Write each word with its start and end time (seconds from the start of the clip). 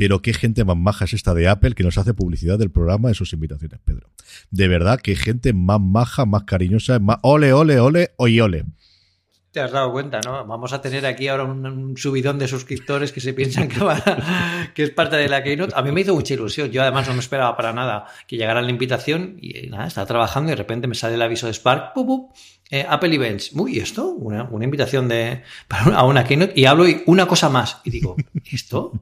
Pero 0.00 0.22
qué 0.22 0.32
gente 0.32 0.64
más 0.64 0.78
maja 0.78 1.04
es 1.04 1.12
esta 1.12 1.34
de 1.34 1.46
Apple 1.46 1.74
que 1.74 1.82
nos 1.82 1.98
hace 1.98 2.14
publicidad 2.14 2.58
del 2.58 2.70
programa 2.70 3.10
en 3.10 3.14
sus 3.14 3.34
invitaciones, 3.34 3.80
Pedro. 3.84 4.08
De 4.50 4.66
verdad, 4.66 4.98
qué 4.98 5.14
gente 5.14 5.52
más 5.52 5.78
maja, 5.78 6.24
más 6.24 6.44
cariñosa, 6.44 6.98
más 7.00 7.18
ole, 7.20 7.52
ole, 7.52 7.78
ole, 7.80 8.12
oye, 8.16 8.40
ole. 8.40 8.64
Te 9.52 9.58
has 9.58 9.72
dado 9.72 9.90
cuenta, 9.90 10.20
¿no? 10.24 10.46
Vamos 10.46 10.72
a 10.72 10.80
tener 10.80 11.04
aquí 11.06 11.26
ahora 11.26 11.42
un, 11.42 11.96
subidón 11.96 12.38
de 12.38 12.46
suscriptores 12.46 13.10
que 13.10 13.20
se 13.20 13.34
piensan 13.34 13.68
que, 13.68 13.80
va, 13.80 14.00
que 14.74 14.84
es 14.84 14.90
parte 14.90 15.16
de 15.16 15.28
la 15.28 15.42
Keynote. 15.42 15.72
A 15.74 15.82
mí 15.82 15.90
me 15.90 16.02
hizo 16.02 16.14
mucha 16.14 16.34
ilusión. 16.34 16.70
Yo 16.70 16.82
además 16.82 17.08
no 17.08 17.14
me 17.14 17.20
esperaba 17.20 17.56
para 17.56 17.72
nada 17.72 18.06
que 18.28 18.36
llegara 18.36 18.62
la 18.62 18.70
invitación 18.70 19.38
y 19.40 19.66
nada, 19.66 19.88
estaba 19.88 20.06
trabajando 20.06 20.50
y 20.50 20.52
de 20.52 20.56
repente 20.56 20.86
me 20.86 20.94
sale 20.94 21.14
el 21.14 21.22
aviso 21.22 21.48
de 21.48 21.54
Spark. 21.54 21.94
¡pup, 21.94 22.06
pup! 22.06 22.36
Eh, 22.70 22.86
Apple 22.88 23.12
Events. 23.12 23.50
Uy, 23.54 23.78
¿y 23.78 23.80
¿esto? 23.80 24.10
Una, 24.10 24.44
una 24.44 24.64
invitación 24.64 25.08
de, 25.08 25.42
a 25.68 26.04
una 26.04 26.22
Keynote 26.22 26.52
y 26.54 26.66
hablo 26.66 26.88
y 26.88 27.02
una 27.06 27.26
cosa 27.26 27.48
más. 27.48 27.80
Y 27.82 27.90
digo, 27.90 28.14
¿esto? 28.52 28.92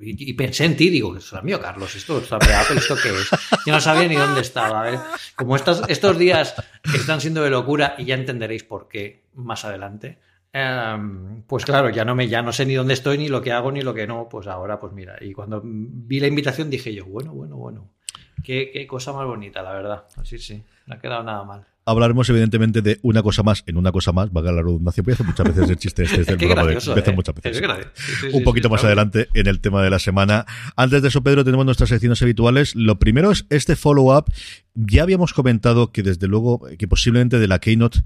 Y, 0.00 0.32
pensé 0.32 0.64
en 0.64 0.76
ti, 0.76 0.90
digo, 0.90 1.16
es 1.16 1.32
mío, 1.44 1.60
Carlos, 1.60 1.94
esto 1.94 2.18
es 2.18 2.28
de 2.28 2.54
Apple, 2.54 2.78
¿esto 2.78 2.96
qué 3.00 3.10
es? 3.10 3.30
Yo 3.64 3.72
no 3.72 3.80
sabía 3.80 4.08
ni 4.08 4.16
dónde 4.16 4.40
estaba. 4.40 4.80
A 4.80 4.90
ver, 4.90 4.98
como 5.36 5.54
estos, 5.54 5.82
estos 5.86 6.18
días 6.18 6.56
están 6.92 7.20
siendo 7.20 7.44
de 7.44 7.50
locura 7.50 7.94
y 7.98 8.06
ya 8.06 8.16
entenderéis 8.16 8.64
por 8.64 8.88
qué 8.88 9.21
más 9.34 9.64
adelante. 9.64 10.18
Em, 10.52 11.42
pues 11.42 11.64
claro, 11.64 11.88
ya 11.88 12.04
no 12.04 12.14
me, 12.14 12.28
ya 12.28 12.42
no 12.42 12.52
sé 12.52 12.66
ni 12.66 12.74
dónde 12.74 12.94
estoy, 12.94 13.16
ni 13.18 13.28
lo 13.28 13.40
que 13.40 13.52
hago, 13.52 13.72
ni 13.72 13.80
lo 13.80 13.94
que 13.94 14.06
no. 14.06 14.28
Pues 14.28 14.46
ahora, 14.46 14.78
pues 14.78 14.92
mira. 14.92 15.16
Y 15.20 15.32
cuando 15.32 15.62
vi 15.64 16.20
la 16.20 16.26
invitación 16.26 16.70
dije 16.70 16.94
yo, 16.94 17.06
bueno, 17.06 17.32
bueno, 17.32 17.56
bueno. 17.56 17.90
Qué, 18.44 18.70
qué 18.72 18.86
cosa 18.86 19.12
más 19.12 19.26
bonita, 19.26 19.62
la 19.62 19.72
verdad. 19.72 20.04
Así 20.16 20.38
sí, 20.38 20.62
no 20.86 20.94
ha 20.94 20.98
quedado 20.98 21.22
nada 21.22 21.44
mal. 21.44 21.66
Hablaremos 21.84 22.28
evidentemente 22.28 22.80
de 22.80 23.00
una 23.02 23.24
cosa 23.24 23.42
más 23.42 23.64
en 23.66 23.76
una 23.76 23.90
cosa 23.90 24.12
más, 24.12 24.32
valga 24.32 24.52
la 24.52 24.62
redundancia, 24.62 25.02
porque 25.02 25.14
hace 25.14 25.24
muchas 25.24 25.46
veces 25.48 25.68
el 25.68 25.76
chiste 25.76 26.04
este 26.04 26.24
Qué 26.36 26.46
programa 26.46 26.70
de 26.70 26.74
eh. 26.74 27.12
muchas 27.12 27.34
veces. 27.34 27.56
Es 27.56 27.60
gracioso. 27.60 27.90
Sí, 27.94 28.12
sí, 28.20 28.26
un 28.32 28.44
poquito 28.44 28.68
sí, 28.68 28.72
más 28.72 28.84
adelante 28.84 29.28
en 29.34 29.48
el 29.48 29.60
tema 29.60 29.82
de 29.82 29.90
la 29.90 29.98
semana. 29.98 30.46
Antes 30.76 31.02
de 31.02 31.08
eso, 31.08 31.24
Pedro, 31.24 31.44
tenemos 31.44 31.66
nuestras 31.66 31.88
secciones 31.88 32.22
habituales. 32.22 32.76
Lo 32.76 33.00
primero 33.00 33.32
es 33.32 33.46
este 33.50 33.74
follow-up. 33.74 34.26
Ya 34.74 35.02
habíamos 35.02 35.32
comentado 35.32 35.90
que 35.90 36.04
desde 36.04 36.28
luego, 36.28 36.60
que 36.78 36.86
posiblemente 36.86 37.40
de 37.40 37.48
la 37.48 37.58
Keynote 37.58 38.04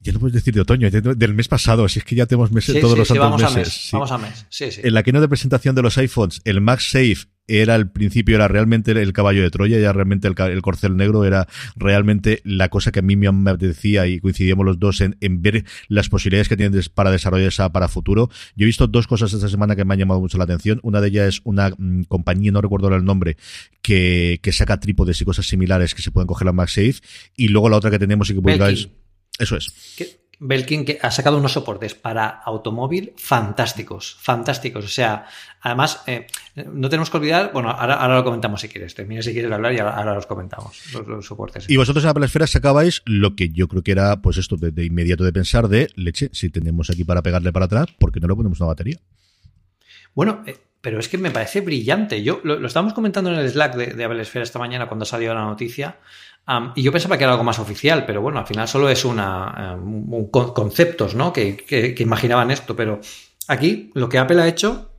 ya 0.00 0.12
lo 0.12 0.20
puedes 0.20 0.34
decir 0.34 0.54
de 0.54 0.60
otoño, 0.60 0.90
de- 0.90 1.00
del 1.00 1.34
mes 1.34 1.48
pasado, 1.48 1.88
si 1.88 1.98
es 1.98 2.04
que 2.04 2.14
ya 2.14 2.26
tenemos 2.26 2.52
meses, 2.52 2.74
Sí, 2.74 2.80
todos 2.80 2.94
sí, 2.94 2.98
los 2.98 3.08
sí, 3.08 3.18
vamos 3.18 3.42
a 3.42 3.50
mes. 3.50 3.88
Vamos 3.92 4.12
a 4.12 4.18
mes. 4.18 4.46
Sí, 4.48 4.70
sí. 4.70 4.80
En 4.84 4.94
la 4.94 5.02
keynote 5.02 5.22
de 5.22 5.28
presentación 5.28 5.74
de 5.74 5.82
los 5.82 5.98
iPhones, 5.98 6.40
el 6.44 6.60
MagSafe 6.60 7.26
era 7.48 7.74
al 7.74 7.90
principio, 7.90 8.36
era 8.36 8.46
realmente 8.46 8.92
el 8.92 9.12
caballo 9.14 9.42
de 9.42 9.50
Troya, 9.50 9.78
ya 9.78 9.92
realmente 9.92 10.28
el, 10.28 10.62
corcel 10.62 10.96
negro 10.96 11.24
era 11.24 11.48
realmente 11.76 12.42
la 12.44 12.68
cosa 12.68 12.92
que 12.92 12.98
a 12.98 13.02
mí 13.02 13.16
me 13.16 13.56
decía 13.56 14.06
y 14.06 14.20
coincidíamos 14.20 14.66
los 14.66 14.78
dos 14.78 15.00
en, 15.00 15.16
en 15.20 15.40
ver 15.40 15.64
las 15.88 16.10
posibilidades 16.10 16.48
que 16.50 16.58
tienen 16.58 16.78
para 16.94 17.10
desarrollar 17.10 17.48
esa 17.48 17.72
para 17.72 17.88
futuro. 17.88 18.28
Yo 18.54 18.64
he 18.64 18.66
visto 18.66 18.86
dos 18.86 19.06
cosas 19.06 19.32
esta 19.32 19.48
semana 19.48 19.74
que 19.74 19.84
me 19.86 19.94
han 19.94 20.00
llamado 20.00 20.20
mucho 20.20 20.36
la 20.36 20.44
atención. 20.44 20.78
Una 20.82 21.00
de 21.00 21.08
ellas 21.08 21.28
es 21.36 21.40
una 21.44 21.70
mm, 21.70 22.02
compañía, 22.02 22.52
no 22.52 22.60
recuerdo 22.60 22.94
el 22.94 23.04
nombre, 23.04 23.38
que, 23.80 24.40
que 24.42 24.52
saca 24.52 24.78
trípodes 24.78 25.20
y 25.22 25.24
cosas 25.24 25.46
similares 25.46 25.94
que 25.94 26.02
se 26.02 26.10
pueden 26.10 26.26
coger 26.26 26.48
a 26.48 26.52
MagSafe. 26.52 26.96
Y 27.34 27.48
luego 27.48 27.70
la 27.70 27.78
otra 27.78 27.90
que 27.90 27.98
tenemos 27.98 28.28
y 28.28 28.34
que 28.34 28.42
publicáis. 28.42 28.88
Eso 29.38 29.56
es. 29.56 29.94
Que- 29.96 30.18
Belkin 30.40 30.84
que 30.84 31.00
ha 31.02 31.10
sacado 31.10 31.36
unos 31.36 31.52
soportes 31.52 31.96
para 31.96 32.28
automóvil 32.28 33.12
fantásticos, 33.16 34.16
fantásticos. 34.20 34.84
O 34.84 34.88
sea, 34.88 35.26
además, 35.62 36.02
eh, 36.06 36.28
no 36.72 36.88
tenemos 36.88 37.10
que 37.10 37.16
olvidar, 37.16 37.50
bueno, 37.52 37.70
ahora, 37.70 37.94
ahora 37.94 38.18
lo 38.18 38.22
comentamos 38.24 38.60
si 38.60 38.68
quieres, 38.68 38.94
termina 38.94 39.20
si 39.20 39.32
quieres 39.32 39.50
hablar 39.50 39.72
y 39.72 39.80
ahora, 39.80 39.96
ahora 39.96 40.14
los 40.14 40.26
comentamos, 40.26 40.80
los, 40.94 41.08
los 41.08 41.26
soportes. 41.26 41.68
Y 41.68 41.76
vosotros 41.76 42.04
en 42.04 42.10
Apple 42.10 42.26
Esfera 42.26 42.46
sacabais 42.46 43.02
lo 43.04 43.34
que 43.34 43.48
yo 43.48 43.66
creo 43.66 43.82
que 43.82 43.90
era, 43.90 44.22
pues 44.22 44.36
esto 44.36 44.56
de, 44.56 44.70
de 44.70 44.84
inmediato 44.84 45.24
de 45.24 45.32
pensar 45.32 45.66
de 45.66 45.90
leche, 45.96 46.30
si 46.32 46.50
tenemos 46.50 46.88
aquí 46.88 47.02
para 47.02 47.20
pegarle 47.20 47.50
para 47.52 47.64
atrás, 47.64 47.86
¿por 47.98 48.12
qué 48.12 48.20
no 48.20 48.28
le 48.28 48.36
ponemos 48.36 48.60
una 48.60 48.68
batería? 48.68 49.00
Bueno, 50.14 50.44
eh, 50.46 50.56
pero 50.80 51.00
es 51.00 51.08
que 51.08 51.18
me 51.18 51.32
parece 51.32 51.60
brillante. 51.62 52.22
Yo 52.22 52.40
lo, 52.44 52.60
lo 52.60 52.66
estábamos 52.68 52.94
comentando 52.94 53.32
en 53.32 53.40
el 53.40 53.50
Slack 53.50 53.74
de, 53.74 53.86
de 53.88 54.04
Apple 54.04 54.22
Esfera 54.22 54.44
esta 54.44 54.60
mañana 54.60 54.86
cuando 54.86 55.04
salió 55.04 55.34
la 55.34 55.44
noticia. 55.44 55.98
Y 56.74 56.82
yo 56.82 56.92
pensaba 56.92 57.18
que 57.18 57.24
era 57.24 57.32
algo 57.32 57.44
más 57.44 57.58
oficial, 57.58 58.06
pero 58.06 58.22
bueno, 58.22 58.38
al 58.38 58.46
final 58.46 58.66
solo 58.68 58.88
es 58.88 59.04
una 59.04 59.76
um, 59.76 60.12
un 60.14 60.30
con- 60.30 60.52
conceptos, 60.54 61.14
¿no? 61.14 61.32
Que, 61.32 61.56
que- 61.56 61.94
que 61.94 62.02
imaginaban 62.02 62.50
esto. 62.50 62.74
Pero 62.74 63.00
aquí 63.48 63.90
lo 63.94 64.08
que 64.08 64.18
Apple 64.18 64.40
ha 64.40 64.48
hecho, 64.48 64.90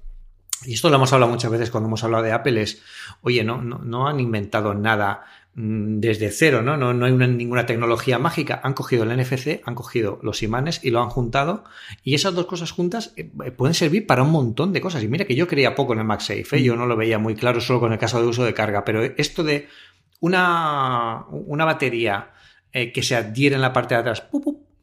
y 0.65 0.73
esto 0.73 0.89
lo 0.89 0.95
hemos 0.97 1.11
hablado 1.13 1.31
muchas 1.31 1.49
veces 1.51 1.71
cuando 1.71 1.87
hemos 1.87 2.03
hablado 2.03 2.23
de 2.23 2.33
Apple, 2.33 2.61
es, 2.61 2.81
oye, 3.21 3.43
no, 3.43 3.61
no, 3.61 3.79
no 3.79 4.07
han 4.07 4.19
inventado 4.19 4.73
nada 4.75 5.23
mm, 5.55 5.99
desde 5.99 6.29
cero, 6.31 6.61
¿no? 6.61 6.77
No, 6.77 6.93
no 6.93 7.05
hay 7.05 7.11
una- 7.13 7.25
ninguna 7.27 7.65
tecnología 7.65 8.19
mágica. 8.19 8.59
Han 8.63 8.73
cogido 8.73 9.03
el 9.03 9.09
NFC, 9.17 9.61
han 9.65 9.73
cogido 9.73 10.19
los 10.21 10.43
imanes 10.43 10.81
y 10.83 10.91
lo 10.91 11.01
han 11.01 11.09
juntado. 11.09 11.63
Y 12.03 12.13
esas 12.13 12.35
dos 12.35 12.45
cosas 12.45 12.71
juntas 12.71 13.13
eh, 13.17 13.31
eh, 13.45 13.51
pueden 13.51 13.73
servir 13.73 14.05
para 14.05 14.21
un 14.21 14.31
montón 14.31 14.71
de 14.73 14.81
cosas. 14.81 15.01
Y 15.01 15.07
mira 15.07 15.25
que 15.25 15.35
yo 15.35 15.47
creía 15.47 15.73
poco 15.75 15.93
en 15.93 15.99
el 15.99 16.05
MagSafe, 16.05 16.57
¿eh? 16.57 16.63
yo 16.63 16.75
no 16.75 16.85
lo 16.85 16.95
veía 16.95 17.17
muy 17.17 17.33
claro 17.35 17.59
solo 17.61 17.79
con 17.79 17.91
el 17.93 17.97
caso 17.97 18.21
de 18.21 18.27
uso 18.27 18.43
de 18.43 18.53
carga, 18.53 18.83
pero 18.85 19.01
esto 19.03 19.43
de 19.43 19.67
una, 20.19 21.25
una 21.29 21.65
batería 21.65 22.31
eh, 22.71 22.91
que 22.91 23.03
se 23.03 23.15
adhiere 23.15 23.55
en 23.55 23.61
la 23.61 23.73
parte 23.73 23.95
de 23.95 24.01
atrás, 24.01 24.21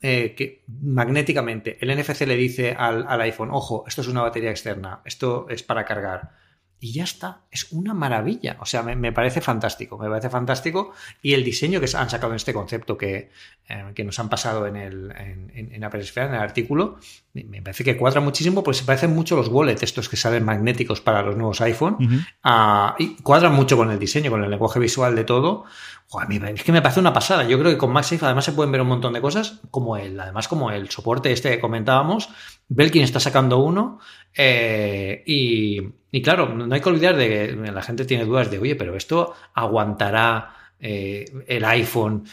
eh, 0.02 0.34
que 0.36 0.64
magnéticamente 0.82 1.78
el 1.80 1.96
NFC 1.98 2.22
le 2.26 2.36
dice 2.36 2.74
al, 2.78 3.06
iPhone, 3.22 3.50
ojo, 3.52 3.84
esto 3.86 4.00
es 4.02 4.08
una 4.08 4.22
batería 4.22 4.50
externa, 4.50 5.00
esto 5.04 5.46
es 5.48 5.62
para 5.62 5.84
cargar. 5.84 6.30
Y 6.78 6.92
ya 6.92 7.04
está, 7.04 7.40
es 7.50 7.72
una 7.72 7.94
maravilla. 7.94 8.58
O 8.60 8.66
sea, 8.66 8.82
me, 8.82 8.94
me 8.96 9.10
parece 9.10 9.40
fantástico, 9.40 9.96
me 9.96 10.10
parece 10.10 10.28
fantástico. 10.28 10.92
Y 11.22 11.32
el 11.32 11.42
diseño 11.42 11.80
que 11.80 11.88
han 11.96 12.10
sacado 12.10 12.32
en 12.32 12.36
este 12.36 12.52
concepto 12.52 12.98
que, 12.98 13.30
eh, 13.68 13.92
que 13.94 14.04
nos 14.04 14.18
han 14.18 14.28
pasado 14.28 14.66
en, 14.66 14.76
el, 14.76 15.10
en, 15.12 15.50
en- 15.54 15.72
en 15.72 15.82
el 16.34 16.40
artículo, 16.40 16.98
me, 17.44 17.62
parece 17.62 17.84
que 17.84 17.96
cuadra 17.96 18.20
muchísimo, 18.20 18.62
pues 18.62 18.78
se 18.78 18.84
parecen 18.84 19.14
mucho 19.14 19.36
los 19.36 19.48
wallets, 19.48 19.82
estos 19.82 20.08
que 20.08 20.16
salen 20.16 20.44
magnéticos 20.44 21.00
para 21.00 21.22
los 21.22 21.36
nuevos 21.36 21.60
iPhone. 21.60 21.96
Ah, 22.42 22.94
y 22.98 23.16
cuadran 23.16 23.54
mucho 23.54 23.76
con 23.76 23.90
el 23.90 23.98
diseño, 23.98 24.30
con 24.30 24.42
el 24.42 24.50
lenguaje 24.50 24.80
visual 24.80 25.14
de 25.14 25.24
todo. 25.24 25.64
A 26.18 26.26
mí 26.26 26.40
es 26.54 26.62
que 26.62 26.72
me 26.72 26.82
parece 26.82 27.00
una 27.00 27.12
pasada. 27.12 27.44
Yo 27.44 27.58
creo 27.58 27.72
que 27.72 27.78
con 27.78 27.92
MagSafe 27.92 28.24
además 28.24 28.44
se 28.44 28.52
pueden 28.52 28.72
ver 28.72 28.80
un 28.80 28.88
montón 28.88 29.12
de 29.12 29.20
cosas, 29.20 29.60
como 29.70 29.96
el, 29.96 30.18
además 30.18 30.48
como 30.48 30.70
el 30.70 30.88
soporte 30.88 31.32
este 31.32 31.50
que 31.50 31.60
comentábamos. 31.60 32.28
Belkin 32.68 33.02
está 33.02 33.20
sacando 33.20 33.58
uno. 33.58 33.98
eh, 34.34 35.22
y, 35.26 35.80
y 36.10 36.22
claro, 36.22 36.54
no 36.54 36.74
hay 36.74 36.80
que 36.80 36.88
olvidar 36.88 37.16
de 37.16 37.28
que 37.28 37.72
la 37.72 37.82
gente 37.82 38.04
tiene 38.04 38.24
dudas 38.24 38.50
de, 38.50 38.58
oye, 38.58 38.76
pero 38.76 38.96
esto 38.96 39.34
aguantará 39.52 40.55
eh, 40.80 41.24
el 41.46 41.64
iPhone. 41.64 42.24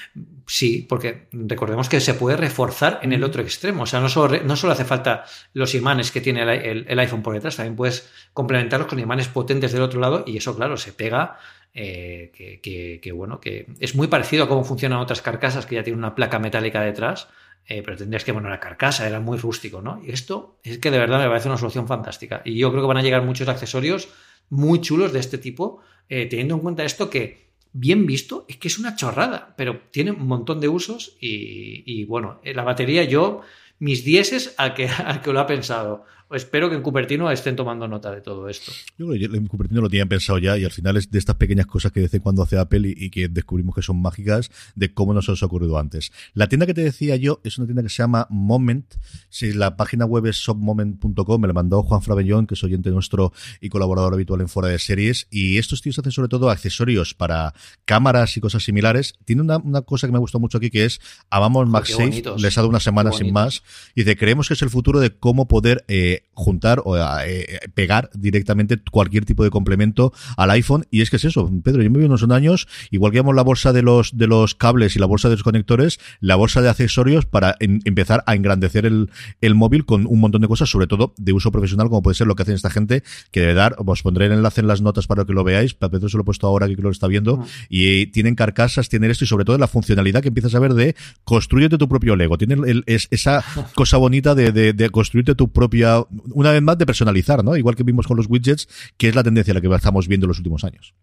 Sí, 0.45 0.85
porque 0.87 1.27
recordemos 1.31 1.87
que 1.89 1.99
se 2.01 2.13
puede 2.13 2.35
reforzar 2.37 2.99
en 3.01 3.13
el 3.13 3.23
otro 3.23 3.41
extremo. 3.41 3.83
O 3.83 3.85
sea, 3.85 3.99
no 4.01 4.09
solo, 4.09 4.37
no 4.43 4.55
solo 4.55 4.73
hace 4.73 4.85
falta 4.85 5.23
los 5.53 5.73
imanes 5.75 6.11
que 6.11 6.21
tiene 6.21 6.43
el, 6.43 6.49
el- 6.49 6.85
el 6.87 6.99
iPhone 6.99 7.23
por 7.23 7.33
detrás, 7.33 7.55
también 7.55 7.75
puedes 7.75 8.09
complementarlos 8.33 8.87
con 8.89 8.99
imanes 8.99 9.27
potentes 9.29 9.71
del 9.71 9.81
otro 9.81 9.99
lado 10.01 10.23
y 10.27 10.37
eso, 10.37 10.55
claro, 10.55 10.77
se 10.77 10.91
pega. 10.93 11.37
eh, 11.75 12.31
que, 12.35 12.59
que- 12.61 12.99
que, 13.01 13.11
bueno, 13.11 13.39
que 13.39 13.65
es 13.79 13.95
muy 13.95 14.05
parecido 14.07 14.43
a 14.43 14.47
cómo 14.47 14.63
funcionan 14.63 14.99
otras 14.99 15.23
carcasas 15.23 15.65
que 15.65 15.73
ya 15.75 15.83
tienen 15.83 15.97
una 15.99 16.13
placa 16.13 16.37
metálica 16.37 16.81
detrás, 16.81 17.29
eh, 17.65 17.81
pero 17.83 17.97
tendrías 17.97 18.23
que 18.23 18.31
poner 18.33 18.51
la 18.51 18.59
carcasa, 18.59 19.07
era 19.07 19.19
muy 19.19 19.39
rústico, 19.39 19.81
¿no? 19.81 19.99
Y 20.05 20.11
esto 20.11 20.59
es 20.63 20.77
que 20.77 20.91
de 20.91 20.99
verdad 20.99 21.19
me 21.19 21.27
parece 21.27 21.47
una 21.47 21.57
solución 21.57 21.87
fantástica. 21.87 22.41
Y 22.45 22.57
yo 22.59 22.69
creo 22.69 22.83
que 22.83 22.87
van 22.87 22.97
a 22.97 23.01
llegar 23.01 23.23
muchos 23.23 23.47
accesorios 23.47 24.09
muy 24.49 24.81
chulos 24.81 25.13
de 25.13 25.19
este 25.19 25.39
tipo, 25.39 25.79
teniendo 26.07 26.53
en 26.55 26.59
cuenta 26.61 26.83
esto 26.83 27.09
que 27.09 27.52
bien 27.73 28.05
visto, 28.05 28.45
es 28.47 28.57
que 28.57 28.67
es 28.67 28.79
una 28.79 28.95
chorrada, 28.95 29.55
pero 29.57 29.81
tiene 29.91 30.11
un 30.11 30.27
montón 30.27 30.61
de 30.61 30.69
usos 30.69 31.17
y, 31.19 31.83
y, 31.85 32.05
bueno, 32.05 32.39
eh, 32.43 32.53
la 32.53 32.63
batería 32.63 33.03
yo, 33.03 33.41
mis 33.79 34.03
dieces 34.05 34.53
al 34.57 34.73
que, 34.75 34.87
al 34.89 35.21
que 35.21 35.33
lo 35.33 35.39
ha 35.39 35.47
pensado. 35.47 36.05
Espero 36.33 36.69
que 36.69 36.75
en 36.75 36.81
Cupertino 36.81 37.29
estén 37.29 37.55
tomando 37.55 37.87
nota 37.87 38.11
de 38.11 38.21
todo 38.21 38.49
esto. 38.49 38.71
Yo 38.97 39.07
creo 39.07 39.31
que 39.31 39.37
en 39.37 39.47
Cupertino 39.47 39.81
lo 39.81 39.89
tenían 39.89 40.09
pensado 40.09 40.39
ya 40.39 40.57
y 40.57 40.65
al 40.65 40.71
final 40.71 40.97
es 40.97 41.11
de 41.11 41.19
estas 41.19 41.35
pequeñas 41.35 41.65
cosas 41.65 41.91
que 41.91 41.99
de 41.99 42.05
vez 42.05 42.13
en 42.13 42.21
cuando 42.21 42.43
hace 42.43 42.57
Apple 42.57 42.87
y, 42.87 43.05
y 43.05 43.09
que 43.09 43.27
descubrimos 43.27 43.75
que 43.75 43.81
son 43.81 44.01
mágicas 44.01 44.51
de 44.75 44.93
cómo 44.93 45.13
nos 45.13 45.29
ha 45.29 45.45
ocurrido 45.45 45.77
antes. 45.77 46.11
La 46.33 46.47
tienda 46.47 46.65
que 46.65 46.73
te 46.73 46.81
decía 46.81 47.15
yo 47.15 47.39
es 47.43 47.57
una 47.57 47.67
tienda 47.67 47.83
que 47.83 47.89
se 47.89 47.97
llama 47.97 48.27
Moment. 48.29 48.95
Si 49.29 49.53
la 49.53 49.75
página 49.75 50.05
web 50.05 50.25
es 50.27 50.37
shopmoment.com, 50.37 51.41
me 51.41 51.47
la 51.47 51.53
mandó 51.53 51.83
Juan 51.83 52.01
Fravellón, 52.01 52.47
que 52.47 52.55
es 52.55 52.63
oyente 52.63 52.89
nuestro 52.91 53.33
y 53.61 53.69
colaborador 53.69 54.13
habitual 54.13 54.41
en 54.41 54.47
Fuera 54.47 54.69
de 54.69 54.79
Series. 54.79 55.27
Y 55.29 55.57
estos 55.57 55.81
tíos 55.81 55.97
hacen 55.99 56.11
sobre 56.11 56.29
todo 56.29 56.49
accesorios 56.49 57.13
para 57.13 57.53
cámaras 57.85 58.37
y 58.37 58.41
cosas 58.41 58.63
similares. 58.63 59.15
Tiene 59.25 59.41
una, 59.41 59.57
una 59.57 59.81
cosa 59.81 60.07
que 60.07 60.13
me 60.13 60.19
gustó 60.19 60.39
mucho 60.39 60.57
aquí 60.57 60.69
que 60.69 60.85
es 60.85 60.99
Amamos 61.29 61.67
MagSafe. 61.67 62.23
Les 62.37 62.57
ha 62.57 62.61
dado 62.61 62.69
una 62.69 62.79
semana 62.79 63.11
sin 63.11 63.31
más 63.33 63.63
Y 63.95 64.03
dice, 64.03 64.17
creemos 64.17 64.47
que 64.47 64.53
es 64.53 64.61
el 64.61 64.69
futuro 64.69 64.99
de 64.99 65.11
cómo 65.11 65.47
poder 65.47 65.83
eh, 65.87 66.22
juntar 66.33 66.81
o 66.85 66.97
eh, 66.97 67.59
pegar 67.73 68.09
directamente 68.13 68.79
cualquier 68.91 69.25
tipo 69.25 69.43
de 69.43 69.49
complemento 69.49 70.13
al 70.37 70.51
iPhone. 70.51 70.85
Y 70.89 71.01
es 71.01 71.09
que 71.09 71.17
es 71.17 71.25
eso, 71.25 71.51
Pedro, 71.63 71.83
yo 71.83 71.91
me 71.91 71.99
vi 71.99 72.05
unos 72.05 72.23
años, 72.23 72.67
igual 72.89 73.11
que 73.11 73.21
la 73.21 73.41
bolsa 73.41 73.73
de 73.73 73.81
los, 73.81 74.17
de 74.17 74.27
los 74.27 74.55
cables 74.55 74.95
y 74.95 74.99
la 74.99 75.05
bolsa 75.05 75.29
de 75.29 75.35
los 75.35 75.43
conectores, 75.43 75.99
la 76.19 76.35
bolsa 76.35 76.61
de 76.61 76.69
accesorios 76.69 77.25
para 77.25 77.55
empezar 77.59 78.23
a 78.27 78.35
engrandecer 78.35 78.85
el, 78.85 79.09
el 79.41 79.55
móvil 79.55 79.85
con 79.85 80.05
un 80.07 80.19
montón 80.19 80.41
de 80.41 80.47
cosas, 80.47 80.69
sobre 80.69 80.87
todo 80.87 81.13
de 81.17 81.33
uso 81.33 81.51
profesional, 81.51 81.89
como 81.89 82.01
puede 82.01 82.15
ser 82.15 82.27
lo 82.27 82.35
que 82.35 82.43
hacen 82.43 82.55
esta 82.55 82.69
gente, 82.69 83.03
que 83.31 83.41
de 83.41 83.53
dar, 83.53 83.75
os 83.77 84.01
pondré 84.01 84.25
el 84.27 84.33
enlace 84.33 84.61
en 84.61 84.67
las 84.67 84.81
notas 84.81 85.07
para 85.07 85.25
que 85.25 85.33
lo 85.33 85.43
veáis, 85.43 85.73
Pedro 85.73 86.09
se 86.09 86.17
lo 86.17 86.21
he 86.21 86.25
puesto 86.25 86.47
ahora 86.47 86.67
que 86.67 86.75
lo 86.75 86.89
está 86.89 87.07
viendo, 87.07 87.45
y 87.69 88.07
tienen 88.07 88.35
carcasas, 88.35 88.89
tienen 88.89 89.11
esto 89.11 89.23
y 89.23 89.27
sobre 89.27 89.45
todo 89.45 89.57
la 89.57 89.67
funcionalidad 89.67 90.21
que 90.21 90.29
empiezas 90.29 90.55
a 90.55 90.59
ver 90.59 90.73
de 90.73 90.95
construyete 91.23 91.77
tu 91.77 91.87
propio 91.87 92.15
Lego, 92.15 92.37
tienen 92.37 92.83
es, 92.85 93.07
esa 93.11 93.43
cosa 93.75 93.97
bonita 93.97 94.35
de, 94.35 94.51
de, 94.51 94.89
construirte 94.89 95.35
tu 95.35 95.51
propia, 95.51 96.03
una 96.31 96.51
vez 96.51 96.61
más 96.61 96.77
de 96.77 96.85
personalizar, 96.85 97.43
¿no? 97.43 97.55
Igual 97.57 97.75
que 97.75 97.83
vimos 97.83 98.07
con 98.07 98.17
los 98.17 98.27
widgets, 98.29 98.67
que 98.97 99.09
es 99.09 99.15
la 99.15 99.23
tendencia 99.23 99.51
a 99.51 99.55
la 99.55 99.61
que 99.61 99.73
estamos 99.73 100.07
viendo 100.07 100.25
en 100.25 100.29
los 100.29 100.37
últimos 100.37 100.63
años. 100.63 100.93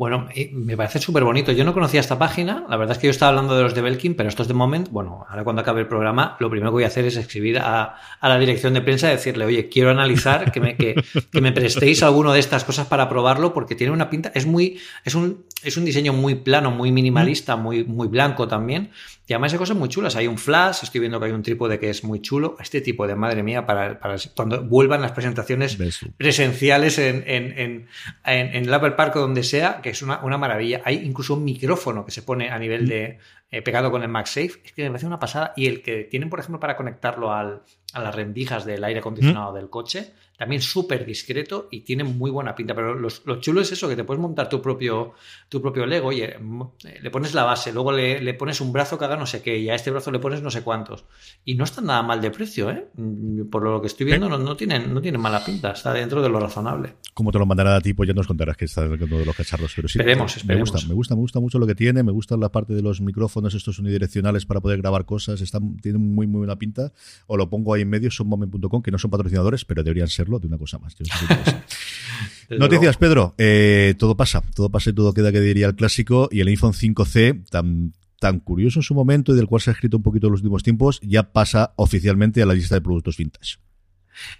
Bueno, 0.00 0.28
me 0.52 0.78
parece 0.78 0.98
súper 0.98 1.24
bonito. 1.24 1.52
Yo 1.52 1.62
no 1.62 1.74
conocía 1.74 2.00
esta 2.00 2.18
página. 2.18 2.64
La 2.70 2.78
verdad 2.78 2.96
es 2.96 2.98
que 2.98 3.08
yo 3.08 3.10
estaba 3.10 3.28
hablando 3.28 3.54
de 3.54 3.64
los 3.64 3.74
de 3.74 3.82
Belkin, 3.82 4.14
pero 4.14 4.30
estos 4.30 4.48
de 4.48 4.54
Moment, 4.54 4.88
bueno, 4.88 5.26
ahora 5.28 5.44
cuando 5.44 5.60
acabe 5.60 5.82
el 5.82 5.88
programa, 5.88 6.38
lo 6.40 6.48
primero 6.48 6.70
que 6.70 6.76
voy 6.76 6.84
a 6.84 6.86
hacer 6.86 7.04
es 7.04 7.16
escribir 7.16 7.58
a, 7.58 7.96
la 8.22 8.38
dirección 8.38 8.72
de 8.72 8.80
prensa 8.80 9.08
y 9.08 9.16
decirle, 9.16 9.44
oye, 9.44 9.68
quiero 9.68 9.90
analizar 9.90 10.52
que 10.52 10.60
me, 10.60 10.74
que, 10.78 10.94
que 11.30 11.40
me 11.42 11.52
prestéis 11.52 12.02
alguno 12.02 12.32
de 12.32 12.40
estas 12.40 12.64
cosas 12.64 12.86
para 12.86 13.10
probarlo, 13.10 13.52
porque 13.52 13.74
tiene 13.74 13.92
una 13.92 14.08
pinta, 14.08 14.32
es 14.34 14.46
muy, 14.46 14.78
es 15.04 15.14
un, 15.14 15.44
es 15.62 15.76
un 15.76 15.84
diseño 15.84 16.12
muy 16.12 16.34
plano, 16.36 16.70
muy 16.70 16.92
minimalista, 16.92 17.56
muy, 17.56 17.84
muy 17.84 18.08
blanco 18.08 18.48
también. 18.48 18.90
Y 19.26 19.32
además 19.32 19.52
hay 19.52 19.58
cosas 19.58 19.76
muy 19.76 19.88
chulas. 19.88 20.16
Hay 20.16 20.26
un 20.26 20.38
flash, 20.38 20.80
estoy 20.82 21.00
viendo 21.00 21.20
que 21.20 21.26
hay 21.26 21.32
un 21.32 21.42
trípode 21.42 21.78
que 21.78 21.88
es 21.88 22.02
muy 22.02 22.20
chulo. 22.20 22.56
Este 22.60 22.80
tipo 22.80 23.06
de 23.06 23.14
madre 23.14 23.42
mía, 23.42 23.64
para, 23.64 24.00
para 24.00 24.16
cuando 24.34 24.64
vuelvan 24.64 25.00
las 25.02 25.12
presentaciones 25.12 25.78
presenciales 26.16 26.98
en, 26.98 27.22
en, 27.26 27.58
en, 27.58 27.88
en, 28.24 28.64
el 28.64 28.74
Apple 28.74 28.92
Park 28.92 29.16
o 29.16 29.20
donde 29.20 29.44
sea, 29.44 29.80
que 29.82 29.90
es 29.90 30.02
una, 30.02 30.20
una, 30.24 30.36
maravilla. 30.36 30.82
Hay 30.84 30.96
incluso 30.96 31.34
un 31.34 31.44
micrófono 31.44 32.04
que 32.04 32.10
se 32.10 32.22
pone 32.22 32.50
a 32.50 32.58
nivel 32.58 32.88
de 32.88 33.18
eh, 33.50 33.62
pegado 33.62 33.90
con 33.90 34.02
el 34.02 34.08
MagSafe. 34.08 34.60
Es 34.64 34.72
que 34.72 34.84
me 34.84 34.90
parece 34.90 35.06
una 35.06 35.18
pasada. 35.18 35.52
Y 35.56 35.66
el 35.66 35.82
que 35.82 36.04
tienen, 36.04 36.30
por 36.30 36.40
ejemplo, 36.40 36.60
para 36.60 36.76
conectarlo 36.76 37.32
al, 37.32 37.62
a 37.92 38.00
las 38.00 38.14
rendijas 38.14 38.64
del 38.64 38.84
aire 38.84 39.00
acondicionado 39.00 39.52
del 39.52 39.68
coche, 39.68 40.12
también 40.36 40.62
súper 40.62 41.04
discreto 41.04 41.68
y 41.70 41.80
tiene 41.80 42.04
muy 42.04 42.30
buena 42.30 42.54
pinta. 42.54 42.74
Pero 42.74 42.94
lo, 42.94 43.40
chulo 43.40 43.60
es 43.60 43.72
eso, 43.72 43.88
que 43.88 43.96
te 43.96 44.04
puedes 44.04 44.20
montar 44.20 44.48
tu 44.48 44.62
propio, 44.62 45.12
tu 45.48 45.60
propio 45.60 45.84
Lego. 45.84 46.08
Oye, 46.08 46.36
eh, 46.84 46.98
le 47.02 47.10
pones 47.10 47.34
la 47.34 47.44
base, 47.44 47.72
luego 47.72 47.92
le, 47.92 48.20
le, 48.20 48.34
pones 48.34 48.60
un 48.60 48.72
brazo 48.72 48.98
que 48.98 49.04
haga 49.04 49.16
no 49.16 49.26
sé 49.26 49.42
qué, 49.42 49.58
y 49.58 49.68
a 49.68 49.74
este 49.74 49.90
brazo 49.90 50.10
le 50.10 50.18
pones 50.18 50.40
no 50.40 50.50
sé 50.50 50.62
cuántos. 50.62 51.04
Y 51.44 51.56
no 51.56 51.64
está 51.64 51.80
nada 51.80 52.02
mal 52.02 52.20
de 52.20 52.30
precio, 52.30 52.70
¿eh? 52.70 52.88
Mm, 52.94 53.50
por 53.50 53.64
lo 53.64 53.80
que 53.80 53.88
estoy 53.88 54.06
viendo, 54.06 54.28
no, 54.28 54.38
no, 54.38 54.56
tienen, 54.56 54.94
no 54.94 55.02
tienen 55.02 55.20
mala 55.20 55.44
pinta, 55.44 55.72
está 55.72 55.92
dentro 55.92 56.22
de 56.22 56.28
lo 56.28 56.38
razonable. 56.40 56.94
Como 57.12 57.32
te 57.32 57.38
lo 57.38 57.44
mandará 57.44 57.76
a 57.76 57.80
ti, 57.80 57.92
pues 57.92 58.06
ya 58.06 58.14
nos 58.14 58.26
contarás 58.26 58.56
que 58.56 58.64
está 58.66 58.86
dentro 58.86 59.18
de 59.18 59.26
los 59.26 59.36
cacharros. 59.36 59.72
Pero 59.74 59.88
sí, 59.88 59.98
esperemos, 59.98 60.44
me 60.44 60.56
gusta, 60.56 60.78
me 60.86 60.94
gusta, 60.94 61.14
me 61.16 61.20
gusta 61.20 61.40
mucho 61.40 61.58
lo 61.58 61.66
que 61.66 61.74
tiene, 61.74 62.02
me 62.02 62.12
gusta 62.12 62.36
la 62.36 62.50
parte 62.50 62.72
de 62.72 62.82
los 62.82 63.00
micrófonos, 63.00 63.39
estos 63.48 63.78
unidireccionales 63.78 64.46
para 64.46 64.60
poder 64.60 64.78
grabar 64.78 65.04
cosas, 65.04 65.40
están, 65.40 65.76
tienen 65.78 66.14
muy, 66.14 66.26
muy 66.26 66.38
buena 66.38 66.56
pinta. 66.56 66.92
O 67.26 67.36
lo 67.36 67.48
pongo 67.50 67.74
ahí 67.74 67.82
en 67.82 67.90
medio, 67.90 68.10
sonmoment.com, 68.10 68.82
que 68.82 68.90
no 68.90 68.98
son 68.98 69.10
patrocinadores, 69.10 69.64
pero 69.64 69.82
deberían 69.82 70.08
serlo 70.08 70.38
de 70.38 70.46
una 70.46 70.58
cosa 70.58 70.78
más. 70.78 70.96
Noticias, 72.50 72.96
Pedro. 72.96 73.34
Eh, 73.38 73.94
todo 73.98 74.16
pasa, 74.16 74.42
todo 74.54 74.70
pasa 74.70 74.90
y 74.90 74.92
todo 74.92 75.14
queda 75.14 75.32
que 75.32 75.40
diría 75.40 75.66
el 75.66 75.74
clásico. 75.74 76.28
Y 76.30 76.40
el 76.40 76.48
iPhone 76.48 76.72
5C, 76.72 77.48
tan, 77.48 77.92
tan 78.18 78.40
curioso 78.40 78.80
en 78.80 78.82
su 78.82 78.94
momento 78.94 79.32
y 79.32 79.36
del 79.36 79.46
cual 79.46 79.60
se 79.60 79.70
ha 79.70 79.72
escrito 79.72 79.96
un 79.96 80.02
poquito 80.02 80.26
en 80.26 80.32
los 80.32 80.40
últimos 80.40 80.62
tiempos, 80.62 81.00
ya 81.02 81.32
pasa 81.32 81.72
oficialmente 81.76 82.42
a 82.42 82.46
la 82.46 82.54
lista 82.54 82.74
de 82.74 82.80
productos 82.80 83.16
vintage. 83.16 83.56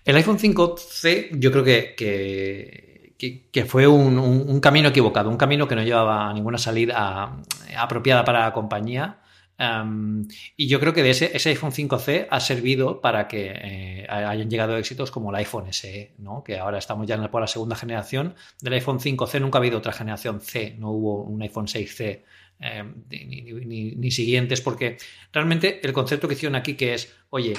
El 0.04 0.16
iPhone 0.16 0.38
5C, 0.38 1.38
yo 1.38 1.50
creo 1.50 1.64
que, 1.64 1.94
que, 1.96 2.99
fue 3.66 3.86
un, 3.86 4.60
camino 4.60 4.88
equivocado, 4.88 5.30
un 5.30 5.36
camino 5.36 5.66
que 5.68 5.74
no 5.74 5.82
llevaba 5.82 6.32
ninguna 6.32 6.58
salida 6.58 7.36
apropiada 7.76 8.24
para 8.24 8.40
la 8.40 8.52
compañía 8.52 9.18
y 10.56 10.68
yo 10.68 10.80
creo 10.80 10.94
que 10.94 11.02
de 11.02 11.10
ese, 11.10 11.48
iPhone 11.50 11.72
5C 11.72 12.28
ha 12.30 12.40
servido 12.40 13.00
para 13.02 13.28
que 13.28 13.52
eh, 13.54 14.06
hayan 14.08 14.48
llegado 14.48 14.76
éxitos 14.76 15.10
como 15.10 15.30
el 15.30 15.36
iPhone 15.36 15.70
SE, 15.72 16.14
¿no? 16.18 16.42
que 16.42 16.58
ahora 16.58 16.78
estamos 16.78 17.06
ya 17.06 17.30
por 17.30 17.42
la 17.42 17.46
segunda 17.46 17.76
generación 17.76 18.34
del 18.62 18.74
iPhone 18.74 18.98
5C. 18.98 19.38
Nunca 19.38 19.58
ha 19.58 19.60
habido 19.60 19.78
otra 19.78 19.92
generación 19.92 20.40
C, 20.40 20.76
no 20.78 20.90
hubo 20.92 21.24
un 21.24 21.42
iPhone 21.42 21.66
6C 21.66 22.22
em, 22.60 22.94
ni, 23.10 24.10
siguientes, 24.10 24.62
porque 24.62 24.96
realmente 25.30 25.80
el 25.86 25.92
concepto 25.92 26.26
que 26.26 26.34
hicieron 26.34 26.56
aquí 26.56 26.74
que 26.74 26.94
es, 26.94 27.14
oye, 27.28 27.52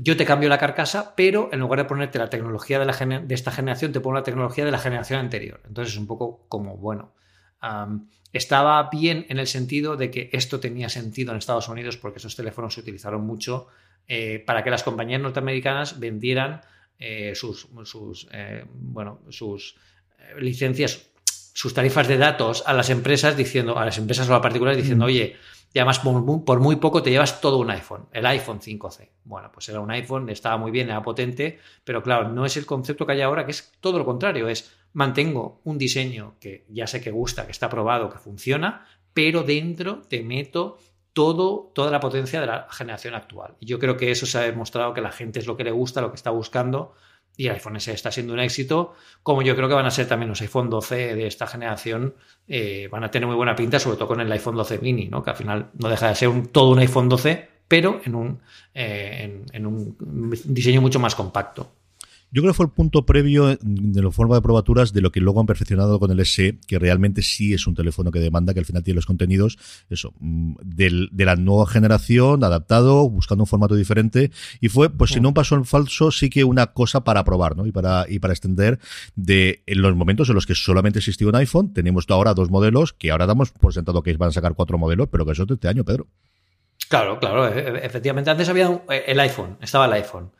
yo 0.00 0.16
te 0.16 0.24
cambio 0.24 0.48
la 0.48 0.58
carcasa, 0.58 1.16
pero 1.16 1.48
en 1.52 1.58
lugar 1.58 1.80
de 1.80 1.84
ponerte 1.84 2.20
la 2.20 2.30
tecnología 2.30 2.78
de, 2.78 2.86
la 2.86 2.92
de 2.94 3.34
esta 3.34 3.50
generación, 3.50 3.92
te 3.92 3.98
pongo 3.98 4.14
la 4.14 4.22
tecnología 4.22 4.64
de 4.64 4.70
la 4.70 4.78
generación 4.78 5.18
anterior. 5.18 5.60
Entonces 5.66 5.94
es 5.94 5.98
un 5.98 6.06
poco 6.06 6.46
como, 6.48 6.76
bueno, 6.76 7.14
estaba 8.32 8.88
bien 8.90 9.26
en 9.28 9.40
el 9.40 9.48
sentido 9.48 9.96
de 9.96 10.12
que 10.12 10.30
esto 10.32 10.60
tenía 10.60 10.88
sentido 10.88 11.32
en 11.32 11.38
Estados 11.38 11.68
Unidos 11.68 11.96
porque 11.96 12.18
esos 12.18 12.36
teléfonos 12.36 12.74
se 12.74 12.80
utilizaron 12.80 13.26
mucho 13.26 13.66
eh, 14.06 14.40
para 14.46 14.62
que 14.62 14.70
las 14.70 14.84
compañías 14.84 15.20
norteamericanas 15.20 15.98
vendieran 15.98 16.60
eh, 17.00 17.32
sus, 17.34 17.66
sus 17.82 18.28
eh, 18.30 18.64
bueno, 18.72 19.22
sus 19.30 19.74
licencias, 20.38 21.10
sus 21.24 21.74
tarifas 21.74 22.06
de 22.06 22.18
datos 22.18 22.62
a 22.66 22.72
las 22.72 22.88
empresas 22.90 23.36
diciendo, 23.36 23.76
a 23.76 23.84
las 23.84 23.98
empresas 23.98 24.28
o 24.28 24.34
a 24.36 24.40
particulares 24.40 24.76
diciendo, 24.76 25.06
mm. 25.06 25.08
oye, 25.08 25.36
y 25.72 25.78
además 25.78 26.00
por 26.00 26.60
muy, 26.60 26.76
poco 26.76 27.02
te 27.02 27.10
llevas 27.10 27.40
todo 27.40 27.58
un 27.58 27.70
iPhone, 27.70 28.06
el 28.12 28.24
iPhone 28.26 28.60
5C. 28.60 29.10
Bueno, 29.24 29.50
pues 29.52 29.68
era 29.68 29.80
un 29.80 29.90
iPhone, 29.90 30.28
estaba 30.30 30.56
muy 30.56 30.70
bien, 30.70 30.88
era 30.88 31.02
potente, 31.02 31.58
pero 31.84 32.02
claro, 32.02 32.28
no 32.30 32.46
es 32.46 32.56
el 32.56 32.66
concepto 32.66 33.06
que 33.06 33.12
hay 33.12 33.20
ahora, 33.20 33.44
que 33.44 33.50
es 33.52 33.72
todo 33.80 33.98
lo 33.98 34.04
contrario, 34.04 34.48
es 34.48 34.74
mantengo 34.94 35.60
un 35.64 35.76
diseño 35.76 36.36
que 36.40 36.64
ya 36.68 36.86
sé 36.86 37.00
que 37.00 37.10
gusta, 37.10 37.44
que 37.44 37.52
está 37.52 37.68
probado, 37.68 38.08
que 38.08 38.18
funciona, 38.18 38.86
pero 39.12 39.42
dentro 39.42 40.02
te 40.08 40.22
meto 40.22 40.78
todo, 41.12 41.72
toda 41.74 41.90
la 41.90 42.00
potencia 42.00 42.40
de 42.40 42.46
la 42.46 42.68
generación 42.70 43.14
actual. 43.14 43.56
Y 43.60 43.66
yo 43.66 43.78
creo 43.78 43.96
que 43.96 44.10
eso 44.10 44.24
se 44.24 44.38
ha 44.38 44.42
demostrado 44.42 44.94
que 44.94 45.00
la 45.00 45.10
gente 45.10 45.38
es 45.38 45.46
lo 45.46 45.56
que 45.56 45.64
le 45.64 45.70
gusta, 45.70 46.00
lo 46.00 46.10
que 46.10 46.16
está 46.16 46.30
buscando, 46.30 46.94
y 47.38 47.46
el 47.46 47.54
iPhone 47.54 47.80
SE 47.80 47.92
está 47.92 48.10
siendo 48.10 48.32
un 48.34 48.40
éxito, 48.40 48.94
como 49.22 49.42
yo 49.42 49.54
creo 49.54 49.68
que 49.68 49.74
van 49.74 49.86
a 49.86 49.92
ser 49.92 50.08
también 50.08 50.28
los 50.28 50.40
iPhone 50.40 50.68
12 50.68 51.14
de 51.14 51.26
esta 51.28 51.46
generación, 51.46 52.14
eh, 52.48 52.88
van 52.90 53.04
a 53.04 53.10
tener 53.12 53.28
muy 53.28 53.36
buena 53.36 53.54
pinta, 53.54 53.78
sobre 53.78 53.96
todo 53.96 54.08
con 54.08 54.20
el 54.20 54.30
iPhone 54.32 54.56
12 54.56 54.80
mini, 54.80 55.06
¿no? 55.06 55.22
que 55.22 55.30
al 55.30 55.36
final 55.36 55.70
no 55.74 55.88
deja 55.88 56.08
de 56.08 56.16
ser 56.16 56.28
un, 56.28 56.48
todo 56.48 56.70
un 56.70 56.80
iPhone 56.80 57.08
12, 57.08 57.48
pero 57.68 58.00
en 58.04 58.14
un, 58.16 58.40
eh, 58.74 59.44
en 59.52 59.66
un 59.66 59.96
diseño 60.46 60.80
mucho 60.80 60.98
más 60.98 61.14
compacto. 61.14 61.77
Yo 62.30 62.42
creo 62.42 62.52
que 62.52 62.56
fue 62.56 62.66
el 62.66 62.72
punto 62.72 63.06
previo 63.06 63.56
de 63.60 64.02
la 64.02 64.10
forma 64.10 64.34
de 64.34 64.42
probaturas 64.42 64.92
de 64.92 65.00
lo 65.00 65.10
que 65.10 65.20
luego 65.20 65.40
han 65.40 65.46
perfeccionado 65.46 65.98
con 65.98 66.10
el 66.10 66.24
SE, 66.26 66.58
que 66.66 66.78
realmente 66.78 67.22
sí 67.22 67.54
es 67.54 67.66
un 67.66 67.74
teléfono 67.74 68.10
que 68.10 68.20
demanda, 68.20 68.52
que 68.52 68.60
al 68.60 68.66
final 68.66 68.82
tiene 68.82 68.96
los 68.96 69.06
contenidos, 69.06 69.58
eso, 69.88 70.12
mm, 70.20 70.56
del, 70.62 71.08
de 71.10 71.24
la 71.24 71.36
nueva 71.36 71.66
generación, 71.66 72.44
adaptado, 72.44 73.08
buscando 73.08 73.44
un 73.44 73.46
formato 73.46 73.74
diferente. 73.74 74.30
Y 74.60 74.68
fue, 74.68 74.90
pues 74.90 75.12
si 75.12 75.20
no 75.20 75.28
un 75.28 75.34
paso 75.34 75.54
en 75.54 75.64
falso, 75.64 76.10
sí 76.10 76.28
que 76.28 76.44
una 76.44 76.68
cosa 76.68 77.02
para 77.02 77.24
probar, 77.24 77.56
¿no? 77.56 77.66
Y 77.66 77.72
para, 77.72 78.04
y 78.08 78.18
para 78.18 78.34
extender 78.34 78.78
de 79.16 79.62
en 79.66 79.80
los 79.80 79.96
momentos 79.96 80.28
en 80.28 80.34
los 80.34 80.46
que 80.46 80.54
solamente 80.54 80.98
existía 80.98 81.28
un 81.28 81.36
iPhone, 81.36 81.72
tenemos 81.72 82.04
ahora 82.08 82.34
dos 82.34 82.50
modelos, 82.50 82.92
que 82.92 83.10
ahora 83.10 83.26
damos 83.26 83.52
por 83.52 83.72
sentado 83.72 84.02
que 84.02 84.14
van 84.16 84.28
a 84.30 84.32
sacar 84.32 84.54
cuatro 84.54 84.76
modelos, 84.76 85.08
pero 85.10 85.24
que 85.24 85.32
eso 85.32 85.42
es 85.42 85.48
de 85.48 85.54
este 85.54 85.68
año, 85.68 85.84
Pedro. 85.84 86.06
Claro, 86.88 87.18
claro, 87.18 87.48
e, 87.48 87.58
e, 87.58 87.86
efectivamente. 87.86 88.30
Antes 88.30 88.48
había 88.48 88.82
eh, 88.90 89.04
el 89.06 89.20
iPhone, 89.20 89.58
estaba 89.60 89.86
el 89.86 89.92
iPhone. 89.92 90.30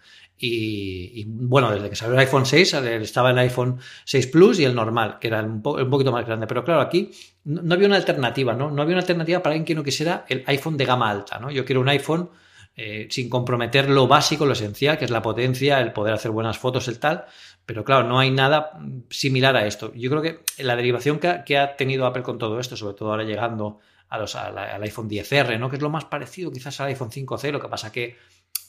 Y, 0.40 1.24
bueno, 1.26 1.72
desde 1.72 1.90
que 1.90 1.96
salió 1.96 2.14
el 2.14 2.20
iPhone 2.20 2.46
6 2.46 2.74
estaba 2.74 3.30
el 3.30 3.38
iPhone 3.38 3.80
6 4.04 4.26
Plus 4.28 4.60
y 4.60 4.64
el 4.64 4.74
normal, 4.74 5.18
que 5.20 5.28
era 5.28 5.42
un, 5.42 5.60
poquito 5.62 6.12
más 6.12 6.24
grande. 6.24 6.46
Pero 6.46 6.64
claro, 6.64 6.80
aquí 6.80 7.10
no, 7.44 7.74
había 7.74 7.88
una 7.88 7.96
alternativa, 7.96 8.54
¿no? 8.54 8.70
No 8.70 8.82
había 8.82 8.94
una 8.94 9.00
alternativa 9.02 9.42
para 9.42 9.54
alguien 9.54 9.64
que 9.64 9.74
no 9.74 9.82
quisiera 9.82 10.24
el 10.28 10.44
iPhone 10.46 10.76
de 10.76 10.84
gama 10.84 11.10
alta, 11.10 11.38
¿no? 11.38 11.50
Yo 11.50 11.64
quiero 11.64 11.80
un 11.80 11.88
iPhone 11.88 12.30
eh, 12.76 13.08
sin 13.10 13.28
comprometer 13.28 13.90
lo 13.90 14.06
básico, 14.06 14.46
lo 14.46 14.52
esencial, 14.52 14.96
que 14.96 15.04
es 15.04 15.10
la 15.10 15.20
potencia, 15.20 15.80
el 15.80 15.92
poder 15.92 16.14
hacer 16.14 16.30
buenas 16.30 16.58
fotos, 16.58 16.86
el 16.86 17.00
tal. 17.00 17.24
Pero 17.66 17.84
claro, 17.84 18.06
no 18.06 18.20
hay 18.20 18.30
nada 18.30 18.78
similar 19.10 19.56
a 19.56 19.66
esto. 19.66 19.92
Yo 19.94 20.08
creo 20.08 20.22
que 20.22 20.62
la 20.62 20.76
derivación 20.76 21.18
que 21.18 21.58
ha, 21.58 21.76
tenido 21.76 22.06
Apple 22.06 22.22
con 22.22 22.38
todo 22.38 22.60
esto, 22.60 22.76
sobre 22.76 22.94
todo 22.94 23.10
ahora 23.10 23.24
llegando 23.24 23.80
a 24.08 24.18
los, 24.18 24.36
al 24.36 24.82
iPhone 24.84 25.10
10R, 25.10 25.58
¿no? 25.58 25.68
Que 25.68 25.76
es 25.76 25.82
lo 25.82 25.90
más 25.90 26.04
parecido 26.04 26.52
quizás 26.52 26.80
al 26.80 26.86
iPhone 26.86 27.10
5C, 27.10 27.50
lo 27.50 27.60
que 27.60 27.68
pasa 27.68 27.90
que 27.90 28.16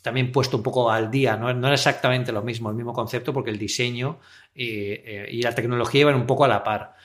también 0.01 0.32
puesto 0.32 0.58
un 0.58 0.63
poco 0.63 0.91
al 0.91 1.12
día, 1.12 1.36
no, 1.36 1.53
no 1.53 1.68
era 1.68 1.75
exactamente 1.75 2.32
lo 2.32 2.41
mismo, 2.41 2.70
el 2.70 2.75
mismo 2.75 2.94
concepto, 2.94 3.34
porque 3.34 3.50
el 3.50 3.58
diseño 3.58 4.20
eh, 4.56 5.03
eh, 5.06 5.27
y 5.32 5.41
la 5.41 5.53
tecnología 5.53 6.01
iban 6.01 6.15
un 6.15 6.25
poco 6.25 6.46
a 6.46 6.48
la 6.48 6.63
par. 6.63 6.96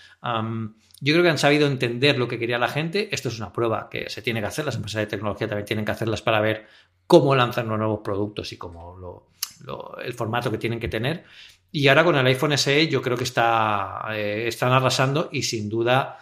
yo 1.01 1.13
creo 1.13 1.23
que 1.23 1.31
han 1.31 1.39
sabido 1.39 1.67
entender 1.67 2.19
lo 2.19 2.29
que 2.29 2.39
quería 2.39 2.59
la 2.59 2.69
gente. 2.69 3.09
Esto 3.13 3.29
es 3.29 3.39
una 3.39 3.53
prueba 3.53 3.89
que 3.91 4.09
se 4.09 4.23
tiene 4.23 4.41
que 4.41 4.47
hacer. 4.47 4.65
Las 4.65 4.77
empresas 4.77 5.01
de 5.01 5.07
tecnología 5.07 5.49
también 5.49 5.67
tienen 5.67 5.85
que 5.85 5.93
hacerlas 5.93 6.23
para 6.23 6.41
ver 6.41 6.67
cómo 7.07 7.35
lanzan 7.35 7.69
los 7.69 7.79
nuevos 7.79 8.01
productos 8.03 8.53
y 8.53 8.57
cómo 8.57 8.97
lo, 8.97 9.99
el 10.03 10.15
formato 10.15 10.51
que 10.51 10.59
tienen 10.59 10.81
que 10.81 10.89
tener. 10.89 11.25
Y 11.73 11.89
ahora 11.89 12.05
con 12.05 12.17
el 12.17 12.27
iPhone 12.27 12.57
SE 12.57 12.87
yo 12.87 13.03
creo 13.03 13.17
que 13.17 13.25
está, 13.25 14.05
eh, 14.13 14.45
están 14.47 14.73
arrasando 14.73 15.29
y 15.33 15.43
sin 15.43 15.69
duda 15.69 16.19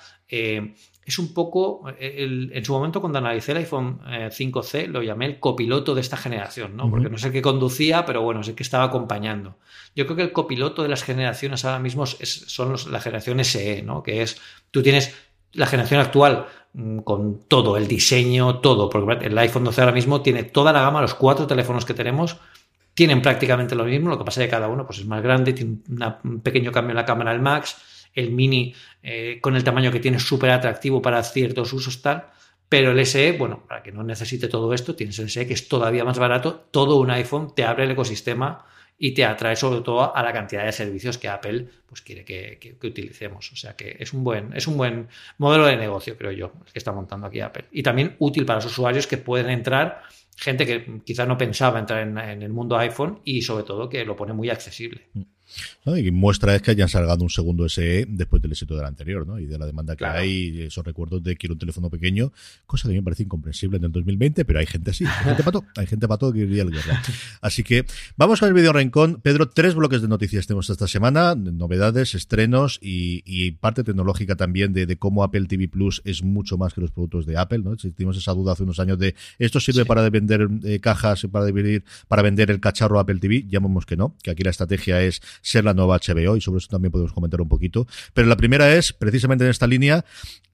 es 1.05 1.19
un 1.19 1.35
poco, 1.35 1.85
en 1.99 2.65
su 2.65 2.73
momento 2.73 3.01
cuando 3.01 3.19
analicé 3.19 3.53
el 3.53 3.59
iPhone 3.59 4.01
5C 4.05 4.75
eh, 4.75 4.87
lo 4.87 5.03
llamé 5.03 5.27
el 5.27 5.41
copiloto 5.41 5.95
de 5.95 6.01
esta 6.01 6.17
generación, 6.17 6.77
¿no? 6.77 6.89
Porque 6.89 7.09
no 7.09 7.19
sé 7.19 7.33
qué 7.33 7.43
conducía, 7.43 8.05
pero 8.05 8.23
bueno, 8.23 8.43
sé 8.45 8.55
que 8.55 8.63
estaba 8.63 8.85
acompañando. 8.85 9.57
Yo 9.97 10.07
creo 10.07 10.17
que 10.17 10.23
el 10.23 10.33
copiloto 10.33 10.83
de 10.83 10.89
las 10.89 11.03
generaciones 11.03 11.65
ahora 11.65 11.81
mismo 11.81 12.07
son 12.07 12.77
la 12.91 13.01
generación 13.01 13.45
SE, 13.45 13.83
¿no? 13.83 14.03
Que 14.03 14.23
es, 14.23 14.41
tú 14.71 14.83
tienes 14.83 15.15
la 15.53 15.67
generación 15.67 16.01
actual 16.01 16.47
mm, 16.73 16.99
con 17.01 17.41
todo, 17.49 17.77
el 17.77 17.89
diseño, 17.89 18.61
todo, 18.61 18.89
porque 18.89 19.27
el 19.27 19.37
iPhone 19.39 19.65
12 19.65 19.81
ahora 19.81 19.93
mismo 19.93 20.23
tiene 20.23 20.45
toda 20.45 20.73
la 20.73 20.83
gama, 20.83 21.03
los 21.03 21.15
cuatro 21.15 21.49
teléfonos 21.49 21.85
que 21.85 21.95
tenemos 21.95 22.39
tienen 22.95 23.23
prácticamente 23.23 23.75
lo 23.75 23.85
mismo, 23.85 24.11
lo 24.11 24.19
que 24.19 24.25
pasa 24.25 24.43
es 24.43 24.47
que 24.47 24.51
cada 24.51 24.69
uno 24.69 24.87
pues, 24.87 24.99
es 24.99 25.07
más 25.07 25.23
grande, 25.23 25.53
tiene 25.53 25.79
un 26.25 26.41
pequeño 26.41 26.71
cambio 26.73 26.91
en 26.91 26.97
la 26.97 27.05
cámara 27.05 27.33
del 27.33 27.41
Max, 27.41 27.77
el 28.15 28.31
mini 28.31 28.75
eh, 29.03 29.39
con 29.41 29.57
el 29.57 29.65
tamaño 29.65 29.91
que 29.91 30.01
tiene 30.01 30.19
súper 30.19 30.51
atractivo 30.51 31.03
para 31.03 31.23
ciertos 31.23 31.73
usos 31.73 32.03
tal, 32.03 32.29
pero 32.69 32.93
el 32.93 33.05
SE, 33.05 33.33
bueno, 33.33 33.65
para 33.69 33.83
que 33.83 33.93
no 33.93 34.03
necesite 34.03 34.49
todo 34.49 34.73
esto, 34.73 34.95
tienes 34.95 35.19
el 35.19 35.29
SE 35.29 35.47
que 35.47 35.55
es 35.55 35.69
todavía 35.69 36.05
más 36.05 36.19
barato, 36.19 36.69
todo 36.71 36.97
un 36.97 37.11
iPhone 37.11 37.55
te 37.55 37.65
abre 37.65 37.85
el 37.85 37.91
ecosistema 37.91 38.65
y 39.05 39.13
te 39.13 39.25
atrae 39.25 39.57
sobre 39.57 39.81
todo 39.81 40.15
a 40.15 40.23
la 40.23 40.33
cantidad 40.33 40.65
de 40.65 40.71
servicios 40.71 41.19
que 41.19 41.29
Apple 41.29 41.69
pues, 41.87 42.03
quiere 42.03 42.25
que, 42.25 42.77
utilicemos. 42.83 43.51
O 43.53 43.57
sea 43.57 43.75
que 43.75 43.97
es 43.99 44.13
un, 44.13 44.23
buen, 44.23 44.53
es 44.55 44.69
un 44.69 44.77
buen 44.77 45.09
modelo 45.39 45.67
de 45.67 45.77
negocio, 45.77 46.17
creo 46.17 46.31
yo, 46.31 46.53
el 46.65 46.73
que 46.73 46.79
está 46.79 46.93
montando 46.93 47.27
aquí 47.27 47.41
Apple. 47.41 47.65
Y 47.73 47.83
también 47.83 48.15
útil 48.21 48.47
para 48.47 48.59
los 48.59 48.67
usuarios 48.67 49.09
que 49.09 49.19
pueden 49.19 49.51
entrar, 49.51 50.03
gente 50.37 50.65
que 50.65 51.01
quizás 51.05 51.27
no 51.27 51.37
pensaba 51.37 51.81
entrar 51.81 52.01
en, 52.01 52.17
en 52.17 52.43
el 52.43 52.53
mundo 52.53 52.79
iPhone 52.79 53.21
y 53.25 53.43
sobre 53.43 53.65
todo 53.65 53.89
que 53.89 54.05
lo 54.05 54.15
pone 54.15 54.35
muy 54.35 54.51
accesible. 54.51 55.09
Mm. 55.15 55.23
Y 55.85 56.11
muestra 56.11 56.55
es 56.55 56.63
que 56.63 56.71
hayan 56.71 56.89
salgado 56.89 57.23
un 57.23 57.31
segundo 57.31 57.69
SE 57.69 58.07
después 58.09 58.41
del 58.41 58.53
éxito 58.53 58.77
del 58.77 58.87
anterior, 58.87 59.27
¿no? 59.27 59.39
Y 59.39 59.47
de 59.47 59.59
la 59.59 59.67
demanda 59.67 59.97
que 59.97 60.05
hay, 60.05 60.63
esos 60.63 60.85
recuerdos 60.85 61.23
de 61.23 61.37
quiero 61.37 61.55
un 61.55 61.59
teléfono 61.59 61.91
pequeño, 61.91 62.33
cosa 62.67 62.85
que 62.85 62.89
a 62.89 62.93
mí 62.93 62.97
me 62.99 63.03
parece 63.03 63.25
incomprensible 63.25 63.79
en 63.79 63.85
el 63.85 63.93
2020, 63.93 64.45
pero 64.45 64.59
hay 64.59 64.67
gente 64.67 64.91
así, 64.91 65.05
hay 65.05 65.25
gente 65.25 65.43
pato, 65.43 65.65
hay 65.77 65.87
gente 65.87 66.09
pato 66.09 66.33
que 66.33 66.41
iría 66.41 66.63
al 66.63 66.71
guerra. 66.71 67.03
Así 67.41 67.65
que 67.65 67.85
vamos 68.17 68.41
con 68.41 68.49
el 68.49 68.55
video 68.55 68.73
rincón. 68.73 69.21
Pedro, 69.23 69.49
tres 69.49 69.75
bloques 69.75 70.03
de 70.03 70.09
noticias 70.09 70.47
tenemos 70.47 70.71
esta 70.71 70.87
semana, 70.87 71.35
novedades, 71.35 72.15
estrenos 72.15 72.79
y, 72.81 73.53
parte 73.61 73.85
tecnológica 73.85 74.37
también 74.37 74.73
de, 74.73 74.97
cómo 74.97 75.25
Apple 75.25 75.47
TV 75.47 75.69
Plus 75.69 76.01
es 76.05 76.23
mucho 76.23 76.57
más 76.57 76.75
que 76.75 76.81
los 76.81 76.91
productos 76.91 77.27
de 77.27 77.37
Apple, 77.37 77.59
¿no? 77.59 77.77
Tuvimos 77.77 78.17
esa 78.17 78.33
duda 78.33 78.53
hace 78.53 78.63
unos 78.63 78.79
años 78.79 78.99
de 78.99 79.15
esto 79.39 79.61
sirve 79.61 79.85
para 79.85 80.09
vender 80.09 80.49
eh, 80.65 80.81
cajas, 80.81 81.27
para, 81.31 81.51
vender, 81.51 81.85
para 82.09 82.23
vender 82.23 82.51
el 82.51 82.61
cacharro 82.61 82.99
Apple 82.99 83.19
TV, 83.19 83.45
ya 83.49 83.61
vemos 83.61 83.87
que 83.87 83.97
no, 83.97 84.17
que 84.23 84.31
aquí 84.31 84.43
la 84.43 84.51
estrategia 84.51 85.03
es 85.03 85.21
ser 85.43 85.65
la 85.65 85.75
nueva 85.75 85.99
HBO 85.99 86.37
y 86.37 86.41
sobre 86.41 86.59
eso 86.59 86.69
también 86.69 86.93
podemos 86.93 87.13
comentar 87.13 87.41
un 87.41 87.49
poquito. 87.49 87.87
Pero 88.15 88.29
la 88.29 88.37
primera 88.37 88.75
es, 88.75 88.93
precisamente 88.93 89.45
en 89.45 89.51
esta 89.51 89.67
línea, 89.67 90.05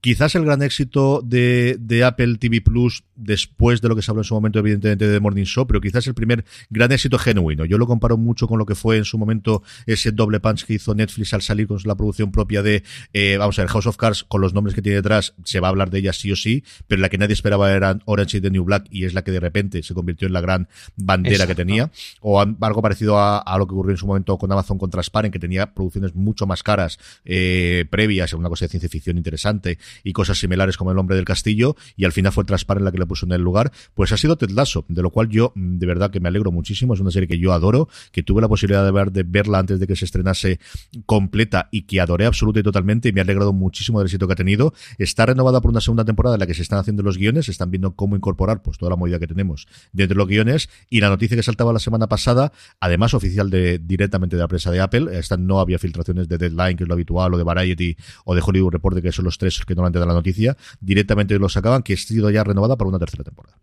quizás 0.01 0.35
el 0.35 0.45
gran 0.45 0.63
éxito 0.63 1.23
de, 1.25 1.77
de, 1.79 2.05
Apple 2.05 2.37
TV 2.39 2.61
Plus 2.61 3.05
después 3.17 3.81
de 3.81 3.89
lo 3.89 3.97
que 3.97 4.03
se 4.03 4.11
habló 4.11 4.21
en 4.21 4.25
su 4.25 4.35
momento 4.35 4.59
evidentemente 4.61 5.09
de 5.09 5.21
Morning 5.21 5.45
Show, 5.45 5.67
pero 5.67 5.81
quizás 5.81 6.07
el 6.07 6.15
primer 6.15 6.45
gran 6.71 6.93
éxito 6.93 7.19
genuino. 7.19 7.65
Yo 7.65 7.79
lo 7.79 7.87
comparo 7.87 8.17
mucho 8.17 8.47
con 8.47 8.59
lo 8.59 8.67
que 8.67 8.75
fue 8.75 8.97
en 8.97 9.05
su 9.05 9.19
momento 9.19 9.63
ese 9.87 10.13
doble 10.13 10.41
punch 10.41 10.65
que 10.65 10.75
hizo 10.75 10.95
Netflix 10.95 11.35
al 11.35 11.43
salir 11.43 11.67
con 11.67 11.79
la 11.85 11.97
producción 11.97 12.31
propia 12.31 12.63
de, 12.63 12.85
eh, 13.13 13.37
vamos 13.39 13.59
a 13.59 13.63
ver, 13.63 13.71
House 13.71 13.87
of 13.87 13.97
Cards 13.97 14.25
con 14.25 14.41
los 14.41 14.55
nombres 14.55 14.75
que 14.75 14.83
tiene 14.83 14.97
detrás, 14.97 15.35
se 15.45 15.61
va 15.61 15.69
a 15.69 15.71
hablar 15.71 15.91
de 15.91 15.99
ella 15.99 16.13
sí 16.13 16.31
o 16.31 16.37
sí, 16.37 16.65
pero 16.87 17.03
la 17.03 17.09
que 17.09 17.19
nadie 17.19 17.33
esperaba 17.33 17.73
era 17.73 17.99
Orange 18.05 18.39
y 18.39 18.41
The 18.41 18.51
New 18.51 18.65
Black 18.65 18.87
y 18.91 19.05
es 19.05 19.15
la 19.15 19.23
que 19.23 19.33
de 19.33 19.41
repente 19.41 19.83
se 19.83 19.95
convirtió 19.95 20.27
en 20.27 20.33
la 20.33 20.41
gran 20.41 20.69
bandera 20.97 21.47
que 21.47 21.55
tenía, 21.55 21.91
o 22.21 22.41
algo 22.41 22.83
parecido 22.83 23.19
a, 23.19 23.39
a, 23.39 23.59
lo 23.59 23.67
que 23.67 23.75
ocurrió 23.75 23.93
en 23.93 23.97
su 23.97 24.07
momento 24.07 24.39
con 24.39 24.51
Amazon 24.53 24.78
con 24.79 24.91
Transparent, 24.91 25.33
que 25.33 25.39
tenía 25.39 25.75
producciones 25.75 26.15
mucho 26.15 26.47
más 26.47 26.63
caras 26.63 26.99
eh, 27.25 27.85
previas, 27.91 28.33
una 28.33 28.49
cosa 28.49 28.65
de 28.65 28.71
ciencia 28.71 28.89
ficción 28.89 29.17
interesante 29.17 29.79
y 30.05 30.13
cosas 30.13 30.39
similares 30.39 30.77
como 30.77 30.93
El 30.93 30.99
hombre 30.99 31.17
del 31.17 31.25
castillo, 31.25 31.77
y 31.97 32.05
al 32.05 32.13
final 32.13 32.33
fue 32.33 32.45
Transparent 32.45 32.85
la 32.85 32.93
que 32.93 32.99
le 32.99 33.07
puso 33.07 33.27
en 33.27 33.33
el 33.33 33.43
lugar, 33.43 33.73
pues 33.95 34.13
ha 34.13 34.17
sido 34.17 34.37
Ted 34.37 34.51
Lasso, 34.51 34.85
de 34.89 35.03
lo 35.03 35.11
cual 35.11 35.29
yo 35.29 35.53
mm, 35.55 35.79
de 35.79 35.87
verdad 35.87 36.11
que 36.11 36.21
me 36.21 36.29
alegro 36.29 36.53
muchísimo, 36.53 36.95
es 36.95 37.01
una 37.01 37.11
serie 37.11 37.29
que 37.29 37.39
yo 37.39 37.53
adoro, 37.53 37.89
que 38.13 38.23
tuve 38.23 38.41
la 38.41 38.49
posibilidad 38.49 38.85
de, 38.85 38.93
ver, 38.93 39.13
de 39.13 39.23
verla 39.23 39.59
antes 39.59 39.81
de 39.81 39.87
que 39.87 39.97
se 39.97 40.05
estrenase 40.05 40.61
completa 41.07 41.69
y 41.71 41.83
que 41.83 42.01
adoré 42.01 42.27
absoluta 42.27 42.61
y 42.61 42.63
totalmente 42.63 43.09
y 43.09 43.13
me 43.13 43.21
ha 43.21 43.25
alegrado 43.25 43.53
muchísimo 43.53 43.99
del 43.99 44.07
éxito 44.07 44.27
que 44.27 44.33
ha 44.33 44.37
tenido. 44.37 44.73
Está 44.99 45.27
renovada 45.27 45.61
por 45.61 45.71
una 45.71 45.81
segunda 45.81 46.05
temporada 46.05 46.37
en 46.37 46.41
la 46.41 46.47
que 46.47 46.55
se 46.55 46.63
están 46.63 46.79
haciendo 46.79 47.03
los 47.03 47.19
guiones, 47.19 47.49
están 47.49 47.71
viendo 47.71 47.95
cómo 47.95 48.17
incorporar 48.17 48.63
pues 48.63 48.79
toda 48.79 48.91
la 48.91 48.97
movida 48.97 49.19
que 49.19 49.27
tenemos 49.27 49.67
dentro 49.93 50.15
de 50.15 50.19
los 50.19 50.29
guiones 50.29 50.69
y 50.91 51.01
la 51.01 51.09
noticia 51.09 51.37
que 51.37 51.43
saltaba 51.43 51.73
la 51.73 51.79
semana 51.79 52.09
pasada, 52.09 52.53
además 52.81 53.15
oficial 53.15 53.51
de 53.51 53.79
directamente 53.79 54.37
de 54.37 54.43
la 54.43 54.49
prensa 54.49 54.68
de 54.71 54.81
Apple, 54.81 55.19
esta 55.19 55.37
no 55.37 55.61
había 55.61 55.79
filtraciones 55.79 56.29
de 56.29 56.39
Deadline, 56.39 56.77
que 56.77 56.85
es 56.85 56.89
lo 56.89 56.95
habitual, 56.95 57.35
o 57.35 57.39
de 57.39 57.45
Variety 57.45 57.97
o 58.25 58.35
de 58.35 58.43
Hollywood 58.45 58.73
Report, 58.73 59.01
que 59.01 59.13
son 59.13 59.25
los 59.25 59.39
tres 59.39 59.65
que 59.67 59.75
normalmente 59.75 59.99
dan 59.99 60.09
la 60.09 60.15
noticia, 60.15 60.57
directamente 60.81 61.39
lo 61.39 61.49
sacaban, 61.49 61.83
que 61.83 61.95
ha 61.95 61.97
sido 61.97 62.31
ya 62.31 62.45
renovada 62.45 62.77
para 62.77 62.89
una 62.89 62.99
tercera 62.99 63.25
temporada. 63.25 63.59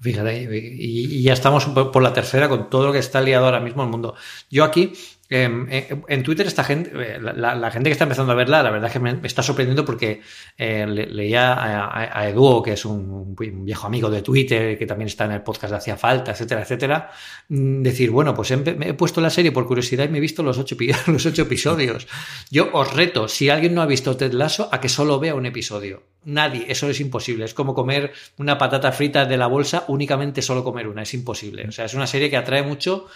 Fíjate, 0.00 0.48
y, 0.52 1.22
ya 1.22 1.34
estamos 1.34 1.66
por 1.66 2.02
la 2.02 2.12
tercera 2.14 2.48
con 2.48 2.70
todo 2.70 2.86
lo 2.86 2.92
que 2.92 2.98
está 2.98 3.20
liado 3.20 3.44
ahora 3.44 3.60
mismo 3.60 3.82
el 3.82 3.90
mundo. 3.90 4.14
Yo 4.48 4.64
aquí 4.64 4.94
eh, 5.32 5.88
en 6.08 6.22
Twitter 6.24 6.44
esta 6.44 6.64
gente, 6.64 6.90
eh, 6.92 7.20
la, 7.20 7.70
gente 7.70 7.88
que 7.88 7.92
está 7.92 8.02
empezando 8.02 8.32
a 8.32 8.34
verla, 8.34 8.64
la 8.64 8.70
verdad 8.70 8.88
es 8.88 8.92
que 8.92 8.98
me, 8.98 9.20
está 9.22 9.44
sorprendiendo 9.44 9.84
porque 9.84 10.22
eh, 10.58 10.84
leía 10.88 11.54
a, 11.56 12.28
Eduo, 12.28 12.60
que 12.60 12.72
es 12.72 12.84
un, 12.84 13.36
viejo 13.36 13.86
amigo 13.86 14.10
de 14.10 14.22
Twitter, 14.22 14.76
que 14.76 14.86
también 14.86 15.06
está 15.06 15.26
en 15.26 15.32
el 15.32 15.42
podcast 15.42 15.70
de 15.70 15.76
Hacía 15.76 15.96
Falta, 15.96 16.32
etcétera, 16.32 16.62
etcétera, 16.62 17.10
mm, 17.48 17.80
decir, 17.82 18.10
bueno, 18.10 18.34
pues 18.34 18.50
he, 18.50 18.56
me 18.56 18.88
he 18.88 18.94
puesto 18.94 19.20
la 19.20 19.30
serie 19.30 19.52
por 19.52 19.68
curiosidad 19.68 20.04
y 20.04 20.08
me 20.08 20.18
he 20.18 20.20
visto 20.20 20.42
los 20.42 20.58
ocho, 20.58 20.76
los 21.06 21.24
ocho 21.24 21.42
episodios. 21.42 22.08
Yo 22.50 22.68
os 22.72 22.92
reto, 22.92 23.28
si 23.28 23.50
alguien 23.50 23.72
no 23.72 23.82
ha 23.82 23.86
visto 23.86 24.16
Ted 24.16 24.32
Lasso, 24.32 24.68
a 24.72 24.80
que 24.80 24.88
solo 24.88 25.20
vea 25.20 25.36
un 25.36 25.46
episodio. 25.46 26.02
Nadie, 26.24 26.66
eso 26.68 26.90
es 26.90 27.00
imposible. 27.00 27.44
Es 27.44 27.54
como 27.54 27.72
comer 27.72 28.12
una 28.36 28.58
patata 28.58 28.92
frita 28.92 29.24
de 29.24 29.36
la 29.36 29.46
bolsa, 29.46 29.84
únicamente 29.88 30.42
solo 30.42 30.64
comer 30.64 30.88
una, 30.88 31.02
es 31.02 31.14
imposible. 31.14 31.66
O 31.68 31.72
sea, 31.72 31.84
es 31.84 31.94
una 31.94 32.06
serie 32.06 32.28
que 32.28 32.36
atrae 32.36 32.62
mucho 32.62 33.06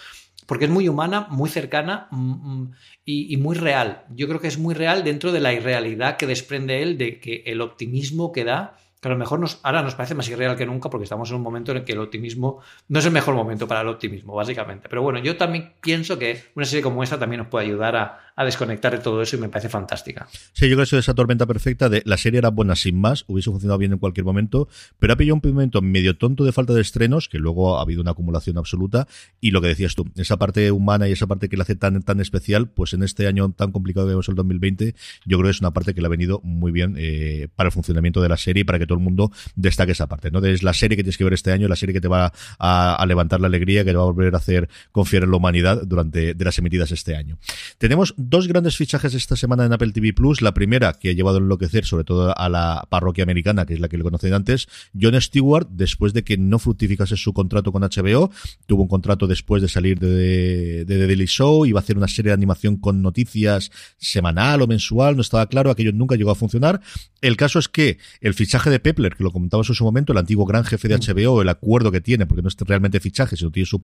porque 0.45 0.65
es 0.65 0.71
muy 0.71 0.87
humana, 0.87 1.27
muy 1.29 1.49
cercana 1.49 2.07
mm, 2.11 2.61
mm, 2.61 2.71
y, 3.05 3.37
muy 3.37 3.55
real. 3.55 4.05
Yo 4.09 4.27
creo 4.27 4.39
que 4.39 4.47
es 4.47 4.57
muy 4.57 4.73
real 4.73 5.03
dentro 5.03 5.31
de 5.31 5.39
la 5.39 5.53
irrealidad 5.53 6.17
que 6.17 6.27
desprende 6.27 6.81
él 6.81 6.97
de 6.97 7.19
que 7.19 7.43
el 7.45 7.61
optimismo 7.61 8.31
que 8.31 8.43
da 8.43 8.77
que 9.05 9.09
a 9.09 9.11
lo 9.11 9.19
mejor 9.19 9.39
nos, 9.39 9.59
ahora 9.61 9.83
nos 9.83 9.93
parece 9.93 10.15
más 10.15 10.27
irreal 10.29 10.55
que 10.55 10.65
nunca 10.65 10.89
porque 10.89 11.03
estamos 11.03 11.29
en 11.29 11.35
un 11.35 11.43
momento 11.43 11.71
en 11.71 11.77
el 11.77 11.83
que 11.83 11.91
el 11.91 11.99
optimismo 11.99 12.61
no 12.87 12.97
es 12.97 13.05
el 13.05 13.11
mejor 13.11 13.35
momento 13.35 13.67
para 13.67 13.81
el 13.81 13.87
optimismo, 13.87 14.33
básicamente. 14.33 14.89
Pero 14.89 15.03
bueno, 15.03 15.19
yo 15.19 15.37
también 15.37 15.73
pienso 15.79 16.17
que 16.17 16.45
una 16.55 16.65
serie 16.65 16.81
como 16.81 17.03
esta 17.03 17.19
también 17.19 17.41
nos 17.41 17.49
puede 17.49 17.65
ayudar 17.65 17.95
a, 17.95 18.24
desconectar 18.43 18.91
de 18.91 18.99
todo 18.99 19.21
eso 19.21 19.37
y 19.37 19.39
me 19.39 19.49
parece 19.49 19.69
fantástica. 19.69 20.27
Sí, 20.53 20.67
yo 20.67 20.75
creo 20.75 20.77
que 20.77 20.83
es 20.83 20.93
esa 20.93 21.13
tormenta 21.13 21.45
perfecta 21.45 21.89
la 22.03 22.17
serie 22.17 22.39
era 22.39 22.49
buena 22.49 22.75
sin 22.75 22.99
más, 22.99 23.25
hubiese 23.27 23.49
funcionado 23.49 23.77
bien 23.77 23.93
en 23.93 23.99
cualquier 23.99 24.25
momento, 24.25 24.67
pero 24.99 25.13
ha 25.13 25.15
pillado 25.15 25.39
un 25.41 25.51
momento 25.53 25.81
medio 25.81 26.17
tonto 26.17 26.43
de 26.43 26.51
falta 26.51 26.73
de 26.73 26.81
estrenos, 26.81 27.29
que 27.29 27.37
luego 27.37 27.77
ha 27.77 27.81
habido 27.81 28.01
una 28.01 28.11
acumulación 28.11 28.57
absoluta, 28.57 29.07
y 29.39 29.51
lo 29.51 29.61
que 29.61 29.67
decías 29.67 29.95
tú, 29.95 30.05
esa 30.15 30.37
parte 30.37 30.71
humana 30.71 31.07
y 31.07 31.11
esa 31.11 31.27
parte 31.27 31.49
que 31.49 31.57
la 31.57 31.63
hace 31.63 31.75
tan, 31.75 32.01
tan 32.01 32.19
especial, 32.19 32.67
pues 32.69 32.93
en 32.93 33.03
este 33.03 33.27
año 33.27 33.51
tan 33.51 33.71
complicado 33.71 34.05
que 34.07 34.11
vemos 34.11 34.27
el 34.29 34.35
2020, 34.35 34.95
yo 35.25 35.37
creo 35.37 35.47
que 35.47 35.51
es 35.51 35.61
una 35.61 35.71
parte 35.71 35.93
que 35.93 36.01
le 36.01 36.07
ha 36.07 36.09
venido 36.09 36.41
muy 36.43 36.71
bien 36.71 36.95
eh, 36.97 37.47
para 37.55 37.67
el 37.67 37.71
funcionamiento 37.71 38.21
de 38.21 38.29
la 38.29 38.37
serie 38.37 38.61
y 38.61 38.63
para 38.63 38.79
que 38.79 38.87
todo 38.87 38.97
el 38.97 39.03
mundo 39.03 39.31
destaque 39.55 39.93
esa 39.93 40.07
parte, 40.07 40.31
¿no? 40.31 40.39
Es 40.45 40.63
la 40.63 40.73
serie 40.73 40.97
que 40.97 41.03
tienes 41.03 41.17
que 41.17 41.23
ver 41.23 41.33
este 41.33 41.51
año, 41.51 41.67
la 41.67 41.75
serie 41.75 41.93
que 41.93 42.01
te 42.01 42.07
va 42.07 42.33
a, 42.59 43.05
levantar 43.07 43.39
la 43.39 43.47
alegría, 43.47 43.83
que 43.83 43.91
te 43.91 43.97
va 43.97 44.03
a 44.03 44.07
volver 44.07 44.33
a 44.33 44.37
hacer 44.37 44.69
confiar 44.91 45.23
en 45.23 45.31
la 45.31 45.37
humanidad 45.37 45.83
durante 45.85 46.33
de 46.33 46.45
las 46.45 46.57
emitidas 46.57 46.91
este 46.91 47.15
año. 47.15 47.37
Tenemos 47.77 48.15
dos 48.29 48.47
grandes 48.47 48.77
fichajes 48.77 49.13
esta 49.13 49.35
semana 49.35 49.65
en 49.65 49.73
Apple 49.73 49.91
TV 49.91 50.13
Plus. 50.13 50.41
La 50.41 50.53
primera, 50.53 50.93
que 50.93 51.09
ha 51.09 51.13
llevado 51.13 51.37
a 51.37 51.41
enloquecer 51.41 51.85
sobre 51.85 52.03
todo 52.03 52.37
a 52.37 52.49
la 52.49 52.87
parroquia 52.89 53.23
americana, 53.23 53.65
que 53.65 53.73
es 53.73 53.79
la 53.79 53.87
que 53.87 53.97
le 53.97 54.03
conocen 54.03 54.33
antes, 54.33 54.67
John 54.99 55.19
Stewart, 55.19 55.67
después 55.69 56.13
de 56.13 56.23
que 56.23 56.37
no 56.37 56.59
fructificase 56.59 57.17
su 57.17 57.33
contrato 57.33 57.71
con 57.71 57.83
HBO, 57.83 58.31
tuvo 58.65 58.83
un 58.83 58.87
contrato 58.87 59.27
después 59.27 59.61
de 59.61 59.67
salir 59.67 59.99
de, 59.99 60.85
de, 60.85 60.85
The 60.85 61.07
Daily 61.07 61.25
Show, 61.25 61.65
iba 61.65 61.79
a 61.79 61.83
hacer 61.83 61.97
una 61.97 62.07
serie 62.07 62.29
de 62.29 62.33
animación 62.33 62.77
con 62.77 63.01
noticias 63.01 63.71
semanal 63.97 64.61
o 64.61 64.67
mensual, 64.67 65.15
no 65.15 65.21
estaba 65.21 65.47
claro, 65.47 65.71
aquello 65.71 65.91
nunca 65.91 66.15
llegó 66.15 66.31
a 66.31 66.35
funcionar. 66.35 66.81
El 67.21 67.37
caso 67.37 67.59
es 67.59 67.67
que 67.67 67.97
el 68.21 68.33
fichaje 68.33 68.69
de 68.69 68.79
Pepler, 68.79 69.15
que 69.15 69.23
lo 69.23 69.31
comentamos 69.31 69.69
en 69.69 69.75
su 69.75 69.83
momento, 69.83 70.13
el 70.13 70.19
antiguo 70.19 70.45
gran 70.45 70.63
jefe 70.63 70.87
de 70.87 70.97
HBO, 70.97 71.41
el 71.41 71.49
acuerdo 71.49 71.91
que 71.91 72.01
tiene, 72.01 72.25
porque 72.25 72.41
no 72.41 72.49
es 72.49 72.55
realmente 72.59 72.99
fichaje, 72.99 73.35
sino 73.35 73.51
tiene 73.51 73.65
su... 73.65 73.81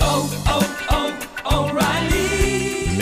Oh, 0.00 0.39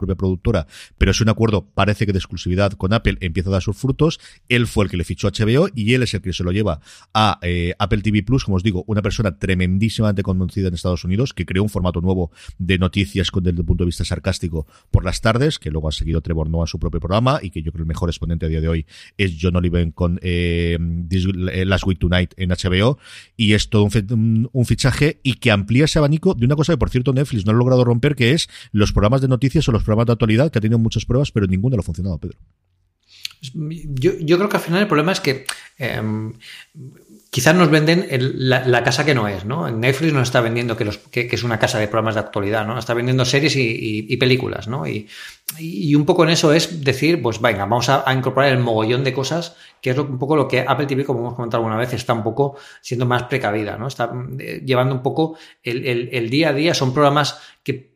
Propia 0.00 0.16
productora, 0.16 0.66
pero 0.98 1.10
es 1.10 1.20
un 1.20 1.28
acuerdo, 1.28 1.66
parece 1.74 2.06
que 2.06 2.12
de 2.12 2.18
exclusividad 2.18 2.72
con 2.72 2.92
Apple, 2.92 3.18
empieza 3.20 3.50
a 3.50 3.52
dar 3.52 3.62
sus 3.62 3.76
frutos. 3.76 4.18
Él 4.48 4.66
fue 4.66 4.84
el 4.84 4.90
que 4.90 4.96
le 4.96 5.04
fichó 5.04 5.28
a 5.28 5.30
HBO 5.30 5.68
y 5.74 5.94
él 5.94 6.02
es 6.02 6.14
el 6.14 6.22
que 6.22 6.32
se 6.32 6.42
lo 6.42 6.52
lleva 6.52 6.80
a 7.14 7.38
eh, 7.42 7.74
Apple 7.78 8.02
TV 8.02 8.22
Plus, 8.22 8.44
como 8.44 8.56
os 8.56 8.62
digo, 8.62 8.84
una 8.86 9.02
persona 9.02 9.38
tremendísimamente 9.38 10.22
conocida 10.22 10.68
en 10.68 10.74
Estados 10.74 11.04
Unidos, 11.04 11.34
que 11.34 11.46
creó 11.46 11.62
un 11.62 11.68
formato 11.68 12.00
nuevo 12.00 12.30
de 12.58 12.78
noticias 12.78 13.30
desde 13.34 13.60
el 13.60 13.64
punto 13.64 13.84
de 13.84 13.86
vista 13.86 14.04
sarcástico 14.04 14.66
por 14.90 15.04
las 15.04 15.20
tardes, 15.20 15.58
que 15.58 15.70
luego 15.70 15.88
ha 15.88 15.92
seguido 15.92 16.20
Trevor 16.20 16.48
Noah 16.48 16.64
en 16.64 16.66
su 16.66 16.78
propio 16.78 17.00
programa 17.00 17.40
y 17.42 17.50
que 17.50 17.62
yo 17.62 17.72
creo 17.72 17.82
el 17.82 17.88
mejor 17.88 18.08
exponente 18.08 18.46
a 18.46 18.48
día 18.48 18.60
de 18.60 18.68
hoy 18.68 18.86
es 19.16 19.36
John 19.40 19.56
Oliver 19.56 19.92
con 19.92 20.18
eh, 20.22 20.78
eh, 21.10 21.64
Last 21.64 21.86
Week 21.86 21.98
Tonight 21.98 22.34
en 22.36 22.50
HBO 22.50 22.98
y 23.36 23.54
es 23.54 23.70
todo 23.70 23.84
un, 23.84 24.48
un, 24.52 24.66
fichaje 24.66 25.20
y 25.22 25.34
que 25.34 25.50
amplía 25.50 25.84
ese 25.84 25.98
abanico 25.98 26.34
de 26.34 26.46
una 26.46 26.56
cosa 26.56 26.72
que 26.72 26.78
por 26.78 26.90
cierto 26.90 27.12
Netflix 27.12 27.46
no 27.46 27.52
ha 27.52 27.54
logrado 27.54 27.84
romper 27.84 28.14
que 28.14 28.32
es 28.32 28.48
los 28.72 28.92
programas 28.92 29.20
de 29.20 29.28
noticias 29.28 29.68
o 29.68 29.72
los 29.72 29.82
programas 29.90 30.06
de 30.06 30.12
actualidad 30.12 30.50
que 30.50 30.58
ha 30.58 30.62
tenido 30.62 30.78
muchas 30.78 31.04
pruebas 31.04 31.30
pero 31.32 31.46
ninguno 31.46 31.76
lo 31.76 31.80
ha 31.80 31.84
funcionado 31.84 32.18
Pedro 32.18 32.38
yo, 33.42 34.36
creo 34.36 34.48
que 34.48 34.56
al 34.56 34.62
final 34.62 34.82
el 34.82 34.88
problema 34.88 35.12
es 35.12 35.20
que 35.20 35.46
eh, 35.78 36.02
quizás 37.30 37.54
nos 37.54 37.70
venden 37.70 38.06
la, 38.10 38.84
casa 38.84 39.04
que 39.04 39.14
no 39.14 39.28
es, 39.28 39.44
¿no? 39.44 39.70
Netflix 39.70 40.12
nos 40.12 40.24
está 40.24 40.40
vendiendo 40.40 40.76
que, 40.76 40.90
es 41.12 41.42
una 41.42 41.58
casa 41.58 41.78
de 41.78 41.86
programas 41.86 42.14
de 42.14 42.20
actualidad, 42.20 42.66
¿no? 42.66 42.78
Está 42.78 42.92
vendiendo 42.92 43.24
series 43.24 43.54
y, 43.56 44.16
películas, 44.16 44.68
¿no? 44.68 44.86
Y, 44.86 45.08
y, 45.58 45.94
un 45.94 46.04
poco 46.04 46.24
en 46.24 46.30
eso 46.30 46.52
es 46.52 46.84
decir, 46.84 47.20
pues 47.20 47.40
venga, 47.40 47.64
vamos 47.64 47.88
a, 47.88 48.04
incorporar 48.12 48.52
el 48.52 48.58
mogollón 48.58 49.02
de 49.02 49.12
cosas, 49.12 49.56
que 49.80 49.90
es 49.90 49.98
un 49.98 50.18
poco 50.18 50.36
lo 50.36 50.46
que 50.46 50.60
Apple 50.60 50.86
TV, 50.86 51.04
como 51.04 51.20
hemos 51.20 51.34
comentado 51.34 51.62
alguna 51.62 51.78
vez, 51.78 51.92
está 51.92 52.12
un 52.12 52.22
poco 52.22 52.56
siendo 52.80 53.06
más 53.06 53.24
precavida, 53.24 53.76
¿no? 53.76 53.88
Está 53.88 54.12
eh, 54.38 54.62
llevando 54.64 54.94
un 54.94 55.02
poco 55.02 55.36
el, 55.62 56.30
día 56.30 56.50
a 56.50 56.52
día, 56.52 56.74
son 56.74 56.92
programas 56.92 57.40
que 57.62 57.92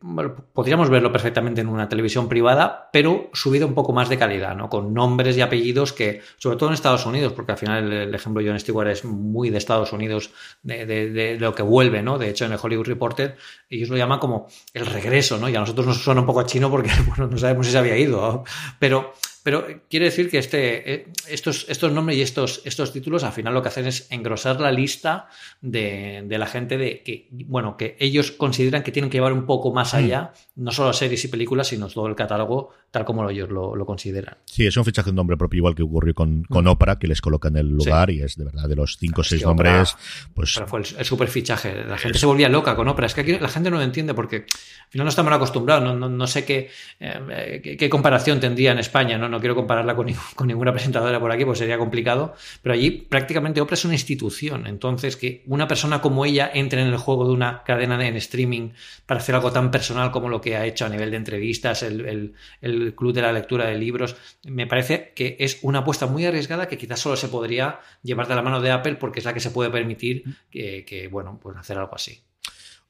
podríamos 0.53 0.89
verlo 0.89 1.11
perfectamente 1.11 1.61
en 1.61 1.67
una 1.67 1.89
televisión 1.89 2.27
privada, 2.27 2.89
pero 2.91 3.29
subido 3.33 3.67
un 3.67 3.73
poco 3.73 3.93
más 3.93 4.09
de 4.09 4.17
calidad, 4.17 4.55
¿no? 4.55 4.69
Con 4.69 4.93
nombres 4.93 5.37
y 5.37 5.41
apellidos 5.41 5.93
que, 5.93 6.21
sobre 6.37 6.57
todo 6.57 6.69
en 6.69 6.75
Estados 6.75 7.05
Unidos, 7.05 7.33
porque 7.33 7.53
al 7.53 7.57
final 7.57 7.91
el, 7.91 7.93
el 8.09 8.15
ejemplo 8.15 8.43
de 8.43 8.49
John 8.49 8.59
Stewart 8.59 8.89
es 8.89 9.05
muy 9.05 9.49
de 9.49 9.57
Estados 9.57 9.93
Unidos, 9.93 10.31
de, 10.61 11.37
lo 11.39 11.55
que 11.55 11.63
vuelve, 11.63 12.01
¿no? 12.01 12.17
De 12.17 12.29
hecho, 12.29 12.45
en 12.45 12.51
el 12.51 12.59
Hollywood 12.61 12.85
Reporter, 12.85 13.37
ellos 13.69 13.89
lo 13.89 13.97
llaman 13.97 14.19
como 14.19 14.47
el 14.73 14.85
regreso, 14.85 15.37
¿no? 15.37 15.49
Y 15.49 15.55
a 15.55 15.59
nosotros 15.59 15.87
nos 15.87 15.97
suena 16.03 16.21
un 16.21 16.27
poco 16.27 16.41
a 16.41 16.45
chino 16.45 16.69
porque, 16.69 16.91
bueno, 17.07 17.27
no 17.27 17.37
sabemos 17.45 17.65
si 17.65 17.71
se 17.71 17.77
había 17.77 17.97
ido, 17.97 18.43
pero 18.79 19.13
pero 19.45 19.63
quiere 19.91 20.05
decir 20.05 20.31
que 20.31 20.39
este, 20.39 20.91
eh, 20.91 21.07
estos, 21.27 21.67
estos 21.69 21.91
nombres 21.91 22.17
y 22.17 22.23
estos, 22.23 22.63
estos 22.65 22.91
títulos 22.91 23.23
al 23.23 23.31
final 23.31 23.53
lo 23.53 23.61
que 23.61 23.67
hacen 23.67 23.85
es 23.85 24.07
engrosar 24.09 24.59
la 24.59 24.71
lista 24.71 25.27
de, 25.61 26.25
la 26.27 26.47
gente 26.47 26.79
de 26.79 27.03
que, 27.03 27.27
bueno, 27.29 27.77
que 27.77 27.95
ellos 27.99 28.31
consideran 28.31 28.81
que 28.81 28.91
tienen 28.91 29.11
que 29.11 29.17
llevar 29.17 29.33
un 29.33 29.45
poco 29.45 29.71
más 29.71 29.93
mm. 29.93 29.97
allá, 29.97 30.33
no 30.55 30.71
solo 30.71 30.93
series 30.93 31.25
y 31.25 31.27
películas, 31.27 31.67
sino 31.67 31.87
todo 31.89 32.07
el 32.07 32.15
catálogo 32.15 32.71
tal 32.95 33.03
como 33.03 33.29
ellos 33.29 33.49
lo, 33.49 33.85
consideran. 33.85 34.37
Sí, 34.45 34.65
es 34.65 34.77
un 34.77 34.85
fichaje 34.85 35.09
de 35.09 35.15
nombre 35.17 35.35
propio, 35.35 35.57
igual 35.57 35.75
que 35.75 35.83
ocurrió 35.83 36.13
con, 36.13 36.43
con 36.45 36.65
Opera, 36.65 36.97
que 36.97 37.07
les 37.07 37.19
coloca 37.19 37.49
en 37.49 37.57
el 37.57 37.67
lugar 37.67 38.09
y 38.09 38.21
es 38.21 38.37
de 38.37 38.45
verdad 38.45 38.69
de 38.69 38.75
los 38.77 38.97
cinco 38.97 39.19
o 39.19 39.23
seis 39.23 39.43
nombres. 39.43 39.97
pues... 40.33 40.53
Pero 40.55 40.65
fue 40.65 40.79
el, 40.79 41.05
super 41.05 41.27
fichaje. 41.27 41.83
La 41.83 41.97
gente 41.97 42.17
se 42.17 42.25
volvía 42.25 42.47
loca 42.47 42.73
con 42.73 42.87
Opera. 42.87 43.07
Es 43.07 43.13
que 43.13 43.21
aquí 43.21 43.37
la 43.37 43.49
gente 43.49 43.69
no 43.69 43.77
lo 43.77 43.83
entiende 43.83 44.13
porque 44.13 44.37
al 44.37 44.89
final 44.89 45.05
no 45.05 45.09
estamos 45.09 45.33
acostumbrados. 45.33 45.83
No, 45.93 46.07
no, 46.07 46.27
sé 46.27 46.45
qué, 46.45 46.69
eh, 47.01 47.75
qué, 47.77 47.89
comparación 47.89 48.39
tendría 48.39 48.71
en 48.71 48.79
España. 48.79 49.17
No, 49.17 49.34
no 49.35 49.39
quiero 49.41 49.55
compararla 49.55 49.95
con, 49.95 50.07
ninguna 50.47 50.71
presentadora 50.71 51.19
por 51.19 51.31
aquí, 51.31 51.45
pues 51.45 51.59
sería 51.59 51.77
complicado. 51.77 52.35
Pero 52.61 52.73
allí 52.73 52.91
prácticamente 52.91 53.61
Opera 53.61 53.75
es 53.75 53.85
una 53.85 53.93
institución. 53.93 54.65
Entonces, 54.65 55.17
que 55.17 55.43
una 55.45 55.67
persona 55.67 56.01
como 56.01 56.25
ella 56.25 56.49
entre 56.53 56.81
en 56.81 56.87
el 56.87 56.97
juego 56.97 57.27
de 57.27 57.33
una 57.33 57.63
cadena 57.63 57.95
en 58.05 58.15
streaming 58.15 58.71
para 59.05 59.19
hacer 59.19 59.35
algo 59.35 59.51
tan 59.51 59.71
personal 59.71 60.11
como 60.11 60.29
lo 60.29 60.41
que 60.41 60.55
ha 60.55 60.65
hecho 60.65 60.85
a 60.85 60.89
nivel 60.89 61.11
de 61.11 61.17
entrevistas, 61.17 61.83
el, 61.83 62.33
el 62.61 62.95
club 62.95 63.13
de 63.13 63.21
la 63.21 63.33
lectura 63.33 63.65
de 63.67 63.77
libros, 63.77 64.15
me 64.45 64.67
parece 64.67 65.11
que 65.15 65.35
es 65.39 65.59
una 65.61 65.79
apuesta 65.79 66.07
muy 66.07 66.25
arriesgada 66.25 66.67
que 66.67 66.77
quizás 66.77 66.99
solo 66.99 67.17
se 67.17 67.27
podría 67.27 67.79
llevar 68.03 68.27
de 68.27 68.35
la 68.35 68.41
mano 68.41 68.61
de 68.61 68.71
Apple 68.71 68.95
porque 68.95 69.19
es 69.19 69.25
la 69.25 69.33
que 69.33 69.39
se 69.39 69.51
puede 69.51 69.69
permitir 69.69 70.23
que, 70.49 70.85
que 70.85 71.07
bueno, 71.07 71.39
pues 71.41 71.57
hacer 71.57 71.77
algo 71.77 71.95
así. 71.95 72.21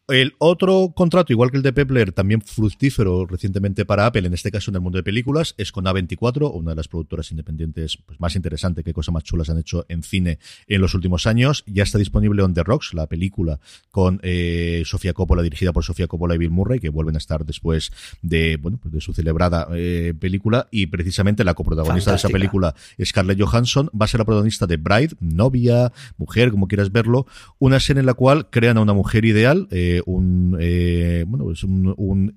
El 0.07 0.35
otro 0.37 0.93
contrato, 0.95 1.33
igual 1.33 1.49
que 1.49 1.57
el 1.57 1.63
de 1.63 1.73
Pepler, 1.73 2.11
también 2.11 2.39
fructífero 2.39 3.25
recientemente 3.25 3.85
para 3.85 4.05
Apple, 4.05 4.27
en 4.27 4.35
este 4.35 4.51
caso 4.51 4.69
en 4.69 4.75
el 4.75 4.81
mundo 4.81 4.97
de 4.97 5.03
películas, 5.03 5.55
es 5.57 5.71
con 5.71 5.85
A24, 5.85 6.51
una 6.53 6.71
de 6.71 6.75
las 6.75 6.87
productoras 6.87 7.31
independientes 7.31 7.97
pues, 8.05 8.19
más 8.19 8.35
interesante, 8.35 8.83
qué 8.83 8.93
cosas 8.93 9.13
más 9.13 9.23
chulas 9.23 9.49
han 9.49 9.57
hecho 9.57 9.83
en 9.89 10.03
cine 10.03 10.37
en 10.67 10.81
los 10.81 10.93
últimos 10.93 11.25
años. 11.25 11.63
Ya 11.65 11.81
está 11.81 11.97
disponible 11.97 12.43
On 12.43 12.53
The 12.53 12.61
Rocks, 12.61 12.93
la 12.93 13.07
película 13.07 13.59
con 13.89 14.19
eh, 14.21 14.83
Sofía 14.85 15.13
Coppola, 15.13 15.41
dirigida 15.41 15.73
por 15.73 15.83
Sofía 15.83 16.05
Coppola 16.05 16.35
y 16.35 16.37
Bill 16.37 16.51
Murray, 16.51 16.79
que 16.79 16.89
vuelven 16.89 17.15
a 17.15 17.17
estar 17.17 17.43
después 17.43 17.91
de, 18.21 18.57
bueno, 18.57 18.77
pues 18.79 18.93
de 18.93 19.01
su 19.01 19.11
celebrada 19.11 19.67
eh, 19.73 20.13
película. 20.19 20.67
Y 20.69 20.85
precisamente 20.85 21.43
la 21.43 21.55
coprotagonista 21.55 22.11
de 22.11 22.17
esa 22.17 22.29
película, 22.29 22.75
Scarlett 23.03 23.41
Johansson, 23.41 23.89
va 23.99 24.05
a 24.05 24.07
ser 24.07 24.19
la 24.19 24.25
protagonista 24.25 24.67
de 24.67 24.77
Bride, 24.77 25.15
novia, 25.19 25.91
mujer, 26.17 26.51
como 26.51 26.67
quieras 26.67 26.91
verlo, 26.91 27.25
una 27.57 27.77
escena 27.77 28.01
en 28.01 28.05
la 28.05 28.13
cual 28.13 28.51
crean 28.51 28.77
a 28.77 28.81
una 28.81 28.93
mujer 28.93 29.25
ideal, 29.25 29.67
eh, 29.71 29.94
un, 30.05 30.57
eh, 30.59 31.23
bueno, 31.27 31.45
pues 31.45 31.63
un, 31.63 31.93
un, 31.97 32.33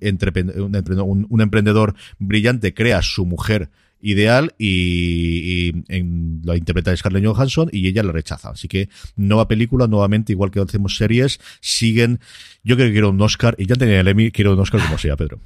un, 1.28 1.40
emprendedor 1.40 1.94
brillante 2.18 2.74
crea 2.74 3.02
su 3.02 3.26
mujer 3.26 3.70
ideal 4.00 4.54
y, 4.58 5.72
en, 5.88 6.40
lo 6.44 6.54
interpreta 6.54 6.96
Scarlett 6.96 7.24
Johansson 7.24 7.68
y 7.72 7.86
ella 7.88 8.02
la 8.02 8.12
rechaza. 8.12 8.50
Así 8.50 8.68
que 8.68 8.88
nueva 9.16 9.48
película, 9.48 9.86
nuevamente, 9.86 10.32
igual 10.32 10.50
que 10.50 10.60
hacemos 10.60 10.96
series, 10.96 11.40
siguen. 11.60 12.20
Yo 12.62 12.76
creo 12.76 12.88
que 12.88 12.92
quiero 12.92 13.10
un 13.10 13.20
Oscar 13.20 13.54
y 13.58 13.66
ya 13.66 13.74
tenía 13.74 14.00
el 14.00 14.08
Emmy, 14.08 14.30
quiero 14.30 14.52
un 14.52 14.60
Oscar 14.60 14.80
como 14.82 14.98
sea, 14.98 15.16
Pedro. 15.16 15.40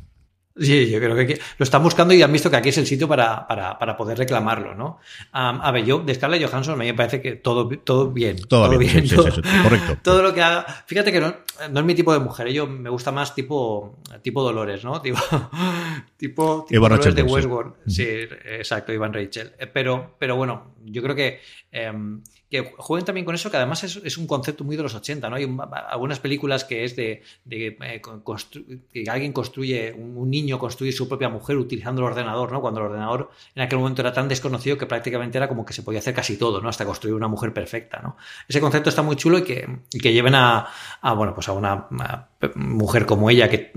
Sí, 0.57 0.91
yo 0.91 0.99
creo 0.99 1.17
que 1.17 1.41
lo 1.59 1.65
están 1.65 1.83
buscando 1.83 2.13
y 2.13 2.23
han 2.23 2.33
visto 2.33 2.51
que 2.51 2.57
aquí 2.57 2.69
es 2.69 2.79
el 2.79 2.87
sitio 2.87 3.09
para, 3.09 3.47
para, 3.47 3.79
para 3.79 3.97
poder 3.97 4.19
reclamarlo, 4.19 4.75
¿no? 4.75 4.99
a 5.33 5.71
ver, 5.71 5.85
yo 5.85 6.01
de 6.01 6.15
Scarlett 6.15 6.45
Johansson 6.47 6.79
me 6.79 6.93
parece 6.95 7.23
que 7.23 7.37
todo, 7.37 7.69
todo 7.69 8.11
bien. 8.11 8.37
Todo, 8.49 8.77
bien, 8.77 9.09
todo, 9.09 9.31
correcto. 9.63 9.99
Todo 10.03 10.23
lo 10.23 10.35
que 10.35 10.43
haga. 10.43 10.65
Fíjate 10.87 11.11
que 11.11 11.21
no, 11.21 11.35
no, 11.71 11.81
es 11.81 11.87
mi 11.87 11.95
tipo 11.95 12.13
de 12.13 12.19
mujer, 12.19 12.49
yo 12.49 12.67
me 12.67 12.91
gusta 12.91 13.13
más 13.13 13.35
tipo, 13.35 13.99
tipo 14.23 14.43
Dolores, 14.43 14.85
¿no? 14.85 15.01
Tipo, 15.03 15.19
tipo, 16.17 16.65
tipo 16.69 16.89
Dolores 16.89 17.15
de 17.15 17.23
Westworld. 17.23 17.75
Sí. 17.87 18.07
exacto, 18.45 18.93
Iván 18.93 19.13
Rachel. 19.13 19.53
Eh, 19.59 19.67
pero, 19.67 20.17
pero 20.19 20.37
bueno, 20.37 20.75
yo 20.85 21.03
creo 21.03 21.17
que. 21.17 21.41
Em, 21.71 22.23
que 22.53 22.71
jueguen 22.77 23.07
también 23.07 23.25
con 23.25 23.35
eso, 23.35 23.51
que 23.51 23.57
además 23.57 23.83
es, 23.83 24.19
un 24.19 24.27
concepto 24.27 24.63
muy 24.63 24.77
de 24.77 24.83
los 24.83 24.95
80, 24.95 25.31
¿no? 25.31 25.37
Hay 25.37 25.49
algunas 25.89 26.21
películas 26.21 26.67
que 26.67 26.85
es 26.85 26.95
de, 26.95 27.23
eh, 27.49 28.03
que 28.93 29.11
alguien 29.11 29.33
construye, 29.33 29.91
un, 29.95 30.31
niño 30.31 30.59
construye 30.59 30.93
su 30.93 31.09
propia 31.09 31.31
mujer 31.31 31.57
utilizando 31.57 32.03
el 32.03 32.09
ordenador, 32.09 32.53
¿no? 32.53 32.61
Cuando 32.61 32.81
el 32.81 32.87
ordenador 32.89 33.31
en 33.55 33.63
aquel 33.63 33.79
momento 33.79 34.03
era 34.03 34.13
tan 34.13 34.29
desconocido 34.29 34.77
que 34.77 34.85
prácticamente 34.85 35.39
era 35.39 35.49
como 35.49 35.65
que 35.65 35.73
se 35.73 35.83
podía 35.83 36.01
hacer 36.01 36.13
casi 36.13 36.37
todo, 36.37 36.61
¿no? 36.61 36.69
Hasta 36.69 36.85
construir 36.85 37.15
una 37.15 37.27
mujer 37.27 37.55
perfecta, 37.55 38.01
¿no? 38.03 38.19
Ese 38.47 38.61
concepto 38.61 38.91
está 38.91 39.01
muy 39.01 39.17
chulo 39.17 39.39
y 39.39 39.45
que, 39.45 39.79
que 39.91 40.13
lleven 40.13 40.35
a, 40.35 40.69
bueno, 41.17 41.33
pues 41.35 41.49
a 41.49 41.53
una, 41.53 41.89
mujer 42.55 43.07
como 43.07 43.31
ella, 43.31 43.49
que 43.49 43.73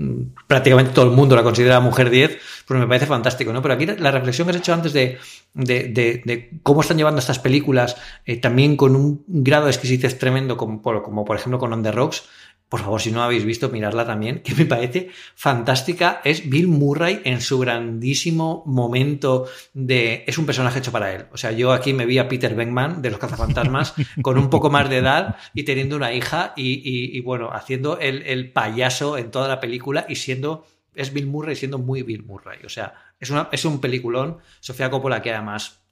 prácticamente 0.46 0.92
todo 0.92 1.04
el 1.04 1.12
mundo 1.12 1.36
la 1.36 1.42
considera 1.42 1.80
mujer 1.80 2.10
10, 2.10 2.38
pues 2.66 2.80
me 2.80 2.86
parece 2.86 3.06
fantástico, 3.06 3.52
¿no? 3.52 3.62
Pero 3.62 3.74
aquí 3.74 3.86
la 3.86 4.10
reflexión 4.10 4.46
que 4.46 4.50
has 4.50 4.56
hecho 4.56 4.74
antes 4.74 4.92
de, 4.92 5.18
de, 5.54 6.50
cómo 6.62 6.80
están 6.80 6.96
llevando 6.96 7.20
estas 7.20 7.38
películas, 7.38 7.96
eh, 8.24 8.36
también 8.38 8.76
con 8.76 8.96
un 8.96 9.24
grado 9.26 9.66
de 9.66 9.70
exquisitez 9.70 10.18
tremendo, 10.18 10.56
como 10.56 10.82
por, 10.82 11.02
como 11.02 11.24
por 11.24 11.36
ejemplo 11.36 11.58
con 11.58 11.72
On 11.72 11.82
the 11.82 11.92
Rocks. 11.92 12.24
Por 12.68 12.80
favor, 12.80 13.00
si 13.00 13.12
no 13.12 13.22
habéis 13.22 13.44
visto, 13.44 13.68
mirarla 13.68 14.04
también, 14.04 14.40
que 14.40 14.54
me 14.54 14.66
parece 14.66 15.10
fantástica. 15.36 16.20
Es 16.24 16.48
Bill 16.48 16.66
Murray 16.66 17.20
en 17.24 17.40
su 17.40 17.60
grandísimo 17.60 18.64
momento 18.66 19.46
de. 19.72 20.24
Es 20.26 20.36
un 20.36 20.46
personaje 20.46 20.80
hecho 20.80 20.90
para 20.90 21.14
él. 21.14 21.26
O 21.32 21.36
sea, 21.36 21.52
yo 21.52 21.72
aquí 21.72 21.92
me 21.92 22.06
vi 22.06 22.18
a 22.18 22.28
Peter 22.28 22.54
Venkman 22.56 23.02
de 23.02 23.10
los 23.10 23.20
cazafantasmas 23.20 23.94
con 24.22 24.36
un 24.36 24.50
poco 24.50 24.68
más 24.68 24.90
de 24.90 24.98
edad 24.98 25.36
y 25.54 25.62
teniendo 25.62 25.94
una 25.94 26.12
hija 26.12 26.54
y, 26.56 27.20
bueno, 27.20 27.50
haciendo 27.52 27.98
el, 28.00 28.22
el 28.22 28.52
payaso 28.52 29.16
en 29.16 29.30
toda 29.30 29.46
la 29.48 29.60
película 29.60 30.04
y 30.08 30.16
siendo. 30.16 30.66
Es 30.94 31.12
Bill 31.12 31.26
Murray 31.26 31.54
siendo 31.56 31.78
muy 31.78 32.02
Bill 32.02 32.24
Murray. 32.24 32.60
O 32.64 32.70
sea, 32.70 32.94
es, 33.20 33.30
una, 33.30 33.48
es 33.52 33.64
un 33.66 33.80
peliculón. 33.80 34.38
Sofía 34.60 34.90
Coppola, 34.90 35.20
que 35.20 35.30
además 35.30 35.85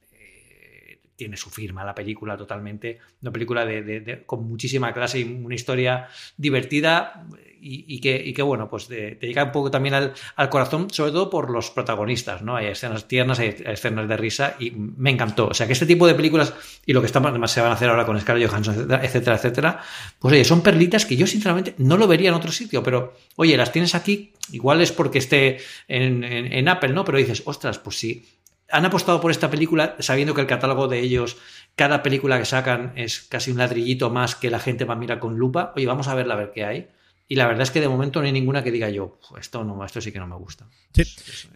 tiene 1.15 1.37
su 1.37 1.49
firma 1.49 1.83
la 1.83 1.95
película 1.95 2.37
totalmente. 2.37 2.99
Una 3.21 3.31
película 3.31 3.65
de, 3.65 4.23
con 4.25 4.47
muchísima 4.47 4.93
clase 4.93 5.19
y 5.19 5.23
una 5.23 5.55
historia 5.55 6.07
divertida 6.37 7.25
y, 7.67 7.99
que, 7.99 8.41
bueno, 8.43 8.69
pues 8.69 8.87
te, 8.87 9.17
llega 9.19 9.45
un 9.45 9.51
poco 9.51 9.71
también 9.71 9.95
al, 9.95 10.49
corazón, 10.49 10.87
sobre 10.91 11.11
todo 11.11 11.31
por 11.31 11.49
los 11.49 11.71
protagonistas, 11.71 12.43
¿no? 12.43 12.55
Hay 12.55 12.67
escenas 12.67 13.07
tiernas, 13.07 13.39
hay 13.39 13.55
escenas 13.65 14.07
de 14.07 14.17
risa 14.17 14.55
y 14.59 14.71
me 14.71 15.09
encantó. 15.09 15.47
O 15.47 15.53
sea, 15.55 15.65
que 15.65 15.73
este 15.73 15.87
tipo 15.87 16.05
de 16.05 16.13
películas 16.13 16.53
y 16.85 16.93
lo 16.93 17.01
que 17.01 17.07
estamos, 17.07 17.29
además 17.29 17.49
se 17.49 17.61
van 17.61 17.71
a 17.71 17.73
hacer 17.73 17.89
ahora 17.89 18.05
con 18.05 18.19
Scarlett 18.19 18.49
Johansson, 18.49 18.87
etcétera, 19.01 19.37
etcétera, 19.37 19.81
pues 20.19 20.33
oye, 20.33 20.45
son 20.45 20.61
perlitas 20.61 21.05
que 21.05 21.15
yo 21.15 21.25
sinceramente 21.25 21.73
no 21.79 21.97
lo 21.97 22.07
vería 22.07 22.29
en 22.29 22.35
otro 22.35 22.51
sitio, 22.51 22.83
pero 22.83 23.15
oye, 23.35 23.57
las 23.57 23.71
tienes 23.71 23.95
aquí, 23.95 24.33
igual 24.51 24.81
es 24.81 24.91
porque 24.91 25.17
esté 25.17 25.57
en, 25.87 26.23
en 26.23 26.67
Apple, 26.67 26.93
¿no? 26.93 27.03
Pero 27.03 27.17
dices, 27.17 27.41
ostras, 27.45 27.79
pues 27.79 27.97
sí, 27.97 28.23
han 28.71 28.85
apostado 28.85 29.21
por 29.21 29.31
esta 29.31 29.49
película 29.49 29.95
sabiendo 29.99 30.33
que 30.33 30.41
el 30.41 30.47
catálogo 30.47 30.87
de 30.87 30.99
ellos, 30.99 31.37
cada 31.75 32.03
película 32.03 32.39
que 32.39 32.45
sacan 32.45 32.93
es 32.95 33.21
casi 33.21 33.51
un 33.51 33.57
ladrillito 33.57 34.09
más 34.09 34.35
que 34.35 34.49
la 34.49 34.59
gente 34.59 34.85
va 34.85 34.93
a 34.95 34.97
mirar 34.97 35.19
con 35.19 35.37
lupa. 35.37 35.73
Oye, 35.75 35.85
vamos 35.85 36.07
a 36.07 36.15
verla 36.15 36.33
a 36.33 36.37
ver 36.37 36.51
qué 36.53 36.65
hay 36.65 36.87
Y 37.27 37.35
la 37.35 37.47
verdad 37.47 37.63
es 37.63 37.71
que 37.71 37.81
de 37.81 37.87
momento 37.87 38.19
no 38.19 38.27
hay 38.27 38.31
ninguna 38.31 38.63
que 38.63 38.71
diga 38.71 38.87
yo, 38.91 39.19
esto 39.39 39.63
no, 39.63 39.83
esto 39.83 39.99
sí 39.99 40.11
que 40.11 40.19
no 40.19 40.27
me 40.27 40.35
gusta. 40.35 40.67
Sí, 40.93 41.03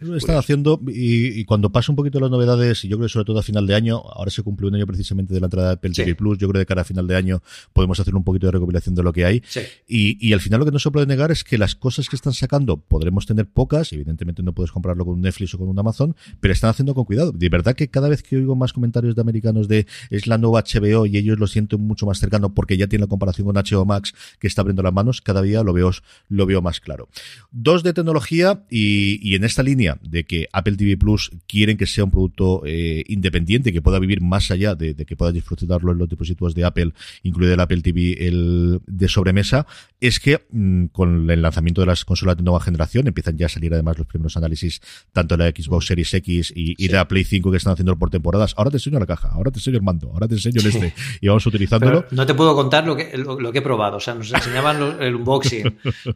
lo 0.00 0.16
están 0.16 0.36
haciendo 0.36 0.80
y, 0.88 1.44
cuando 1.44 1.70
pasa 1.70 1.92
un 1.92 1.96
poquito 1.96 2.18
las 2.18 2.28
novedades, 2.30 2.84
y 2.84 2.88
yo 2.88 2.96
creo 2.96 3.06
que 3.06 3.12
sobre 3.12 3.24
todo 3.24 3.38
a 3.38 3.42
final 3.44 3.68
de 3.68 3.76
año, 3.76 3.98
ahora 3.98 4.32
se 4.32 4.42
cumple 4.42 4.66
un 4.66 4.74
año 4.74 4.86
precisamente 4.86 5.32
de 5.32 5.38
la 5.38 5.46
entrada 5.46 5.68
de 5.68 5.74
Apple 5.74 5.92
TV 5.94 6.16
Plus, 6.16 6.38
yo 6.38 6.48
creo 6.48 6.60
que 6.60 6.66
cara 6.66 6.82
a 6.82 6.84
final 6.84 7.06
de 7.06 7.14
año 7.14 7.40
podemos 7.72 8.00
hacer 8.00 8.16
un 8.16 8.24
poquito 8.24 8.46
de 8.46 8.52
recopilación 8.52 8.96
de 8.96 9.04
lo 9.04 9.12
que 9.12 9.24
hay. 9.24 9.44
Y, 9.86 10.18
y, 10.26 10.32
al 10.32 10.40
final 10.40 10.58
lo 10.58 10.66
que 10.66 10.72
no 10.72 10.80
se 10.80 10.90
puede 10.90 11.06
negar 11.06 11.30
es 11.30 11.44
que 11.44 11.56
las 11.56 11.76
cosas 11.76 12.08
que 12.08 12.16
están 12.16 12.32
sacando 12.32 12.76
podremos 12.76 13.26
tener 13.26 13.46
pocas, 13.46 13.92
evidentemente 13.92 14.42
no 14.42 14.52
puedes 14.52 14.72
comprarlo 14.72 15.04
con 15.04 15.14
un 15.14 15.20
Netflix 15.20 15.54
o 15.54 15.58
con 15.58 15.68
un 15.68 15.78
Amazon, 15.78 16.16
pero 16.40 16.52
están 16.52 16.70
haciendo 16.70 16.94
con 16.94 17.04
cuidado. 17.04 17.30
De 17.30 17.48
verdad 17.48 17.76
que 17.76 17.88
cada 17.88 18.08
vez 18.08 18.24
que 18.24 18.36
oigo 18.36 18.56
más 18.56 18.72
comentarios 18.72 19.14
de 19.14 19.20
americanos 19.20 19.68
de 19.68 19.86
es 20.10 20.26
la 20.26 20.36
nueva 20.36 20.64
HBO 20.64 21.06
y 21.06 21.16
ellos 21.16 21.38
lo 21.38 21.46
sienten 21.46 21.80
mucho 21.80 22.06
más 22.06 22.18
cercano 22.18 22.54
porque 22.54 22.76
ya 22.76 22.88
tiene 22.88 23.04
la 23.04 23.08
comparación 23.08 23.46
con 23.46 23.54
HBO 23.54 23.84
Max 23.84 24.14
que 24.40 24.48
está 24.48 24.62
abriendo 24.62 24.82
las 24.82 24.92
manos, 24.92 25.20
cada 25.20 25.42
día 25.42 25.59
lo 25.62 25.72
veo, 25.72 25.90
lo 26.28 26.46
veo 26.46 26.62
más 26.62 26.80
claro. 26.80 27.08
Dos 27.50 27.82
de 27.82 27.92
tecnología 27.92 28.64
y, 28.70 29.34
en 29.34 29.44
esta 29.44 29.62
línea 29.62 29.98
de 30.02 30.24
que 30.24 30.48
Apple 30.52 30.76
TV 30.76 30.96
Plus 30.96 31.30
quieren 31.46 31.76
que 31.76 31.86
sea 31.86 32.04
un 32.04 32.10
producto 32.10 32.62
eh, 32.64 33.04
independiente, 33.08 33.72
que 33.72 33.82
pueda 33.82 33.98
vivir 33.98 34.20
más 34.20 34.50
allá 34.50 34.74
de, 34.74 34.94
que 34.94 35.16
puedas 35.16 35.34
disfrutarlo 35.34 35.92
en 35.92 35.98
los 35.98 36.08
dispositivos 36.08 36.54
de 36.54 36.64
Apple, 36.64 36.92
incluido 37.22 37.54
el 37.54 37.60
Apple 37.60 37.82
TV 37.82 38.26
el 38.26 38.80
de 38.86 39.08
sobremesa, 39.08 39.66
es 40.00 40.20
que 40.20 40.46
mm, 40.50 40.86
con 40.86 41.30
el 41.30 41.42
lanzamiento 41.42 41.80
de 41.80 41.86
las 41.86 42.04
consolas 42.04 42.36
de 42.36 42.42
nueva 42.42 42.60
generación 42.60 43.06
empiezan 43.06 43.36
ya 43.36 43.46
a 43.46 43.48
salir 43.48 43.72
además 43.72 43.98
los 43.98 44.06
primeros 44.06 44.36
análisis 44.36 44.80
tanto 45.12 45.36
de 45.36 45.44
la 45.44 45.50
Xbox 45.50 45.86
Series 45.86 46.12
X 46.14 46.52
y, 46.54 46.86
de 46.86 46.94
la 46.94 47.06
Play 47.08 47.24
5 47.24 47.50
que 47.50 47.56
están 47.56 47.74
haciendo 47.74 47.96
por 47.98 48.10
temporadas. 48.10 48.54
Ahora 48.56 48.70
te 48.70 48.76
enseño 48.76 48.98
la 48.98 49.06
caja, 49.06 49.28
ahora 49.32 49.50
te 49.50 49.58
enseño 49.58 49.76
el 49.76 49.82
mando, 49.82 50.10
ahora 50.12 50.28
te 50.28 50.34
enseño 50.34 50.60
el 50.60 50.66
este 50.66 50.94
y 51.20 51.28
vamos 51.28 51.46
utilizándolo. 51.46 52.06
no 52.10 52.26
te 52.26 52.34
puedo 52.34 52.54
contar 52.54 52.86
lo 52.86 52.96
que, 52.96 53.16
lo, 53.16 53.52
que 53.52 53.58
he 53.58 53.62
probado, 53.62 53.96
o 53.96 54.00
sea, 54.00 54.14
nos 54.14 54.32
enseñaban 54.32 55.00
el 55.00 55.14
unboxing, 55.14 55.49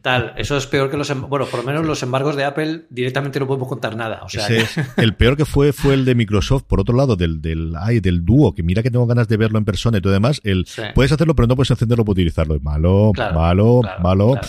tal. 0.01 0.33
Eso 0.37 0.57
es 0.57 0.67
peor 0.67 0.89
que 0.89 0.97
los, 0.97 1.09
em, 1.09 1.21
bueno, 1.21 1.45
por 1.45 1.61
lo 1.61 1.65
menos 1.65 1.85
los 1.85 2.01
embargos 2.03 2.35
de 2.35 2.43
Apple 2.43 2.85
directamente 2.89 3.39
no 3.39 3.47
podemos 3.47 3.67
contar 3.67 3.95
nada. 3.95 4.21
O 4.23 4.29
sea, 4.29 4.47
el 4.97 5.15
peor 5.15 5.37
que 5.37 5.45
fue 5.45 5.73
fue 5.73 5.93
el 5.93 6.05
de 6.05 6.15
Microsoft, 6.15 6.63
por 6.63 6.79
otro 6.79 6.95
lado, 6.95 7.15
del, 7.15 7.41
del, 7.41 7.73
ay, 7.77 7.99
del 7.99 8.25
dúo, 8.25 8.53
que 8.53 8.63
mira 8.63 8.83
que 8.83 8.91
tengo 8.91 9.05
ganas 9.05 9.27
de 9.27 9.37
verlo 9.37 9.57
en 9.57 9.65
persona 9.65 9.97
y 9.97 10.01
todo 10.01 10.13
demás. 10.13 10.41
El, 10.43 10.65
Puedes 10.93 11.11
hacerlo, 11.11 11.35
pero 11.35 11.47
no 11.47 11.55
puedes 11.55 11.71
encenderlo 11.71 12.03
para 12.03 12.13
utilizarlo. 12.13 12.59
Malo, 12.59 13.11
malo, 13.33 13.81
malo. 14.01 14.39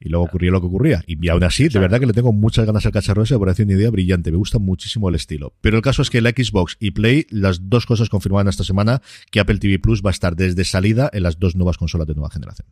Y 0.00 0.08
luego 0.08 0.24
ocurría 0.24 0.50
lo 0.50 0.60
que 0.60 0.66
ocurría. 0.66 1.02
Y 1.06 1.28
aún 1.28 1.44
así, 1.44 1.68
de 1.68 1.78
verdad 1.78 2.00
que 2.00 2.06
le 2.06 2.12
tengo 2.12 2.32
muchas 2.32 2.66
ganas 2.66 2.84
al 2.86 2.92
cacharro 2.92 3.22
ese, 3.22 3.34
me 3.34 3.40
parece 3.40 3.62
una 3.64 3.74
idea 3.74 3.90
brillante. 3.90 4.30
Me 4.30 4.36
gusta 4.36 4.58
muchísimo 4.58 5.08
el 5.08 5.14
estilo. 5.14 5.54
Pero 5.60 5.76
el 5.76 5.82
caso 5.82 6.02
es 6.02 6.10
que 6.10 6.20
la 6.20 6.30
Xbox 6.30 6.76
y 6.80 6.92
Play, 6.92 7.26
las 7.30 7.68
dos 7.68 7.86
cosas 7.86 8.08
confirmaban 8.08 8.48
esta 8.48 8.64
semana 8.64 9.02
que 9.30 9.40
Apple 9.40 9.58
TV 9.58 9.78
Plus 9.78 10.02
va 10.04 10.10
a 10.10 10.12
estar 10.12 10.36
desde 10.36 10.64
salida 10.64 11.10
en 11.12 11.22
las 11.22 11.38
dos 11.38 11.56
nuevas 11.56 11.78
consolas 11.78 12.06
de 12.06 12.14
nueva 12.14 12.30
generación. 12.30 12.66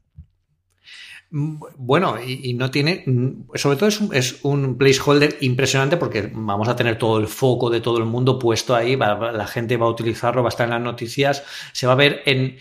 Bueno, 1.30 2.16
y, 2.22 2.54
no 2.54 2.70
tiene, 2.70 3.04
mm, 3.06 3.50
sobre 3.54 3.76
todo 3.76 3.88
es 3.90 4.00
un, 4.00 4.14
es 4.14 4.38
un, 4.44 4.78
placeholder 4.78 5.36
impresionante 5.42 5.98
porque 5.98 6.30
vamos 6.32 6.68
a 6.68 6.76
tener 6.76 6.96
todo 6.96 7.18
el 7.18 7.26
foco 7.26 7.68
de 7.68 7.82
todo 7.82 7.98
el 7.98 8.06
mundo 8.06 8.38
puesto 8.38 8.74
ahí, 8.74 8.96
la 8.96 9.46
gente 9.46 9.76
va 9.76 9.86
a 9.86 9.90
utilizarlo, 9.90 10.42
va 10.42 10.48
a 10.48 10.50
estar 10.50 10.64
en 10.66 10.72
las 10.72 10.80
noticias, 10.80 11.44
se 11.72 11.86
va 11.86 11.92
a 11.92 11.96
ver 11.96 12.22
en, 12.24 12.56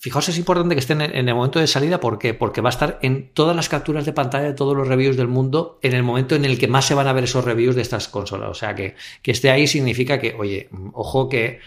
Fijaos, 0.00 0.28
es 0.28 0.38
importante 0.38 0.76
que 0.76 0.78
esté 0.78 0.92
en 0.92 1.28
el 1.28 1.34
momento 1.34 1.58
de 1.58 1.66
salida. 1.66 1.98
¿Por 1.98 2.18
qué? 2.18 2.32
Porque 2.32 2.60
va 2.60 2.68
a 2.68 2.70
estar 2.70 3.00
en 3.02 3.30
todas 3.32 3.56
las 3.56 3.68
capturas 3.68 4.06
de 4.06 4.12
pantalla 4.12 4.44
de 4.44 4.54
todos 4.54 4.76
los 4.76 4.86
reviews 4.86 5.16
del 5.16 5.26
mundo 5.26 5.80
en 5.82 5.92
el 5.92 6.04
momento 6.04 6.36
en 6.36 6.44
el 6.44 6.56
que 6.56 6.68
más 6.68 6.84
se 6.84 6.94
van 6.94 7.08
a 7.08 7.12
ver 7.12 7.24
esos 7.24 7.44
reviews 7.44 7.74
de 7.74 7.82
estas 7.82 8.06
consolas. 8.06 8.48
O 8.48 8.54
sea, 8.54 8.76
que, 8.76 8.94
que 9.22 9.32
esté 9.32 9.50
ahí 9.50 9.66
significa 9.66 10.20
que, 10.20 10.36
oye, 10.38 10.68
ojo 10.92 11.28
que 11.28 11.58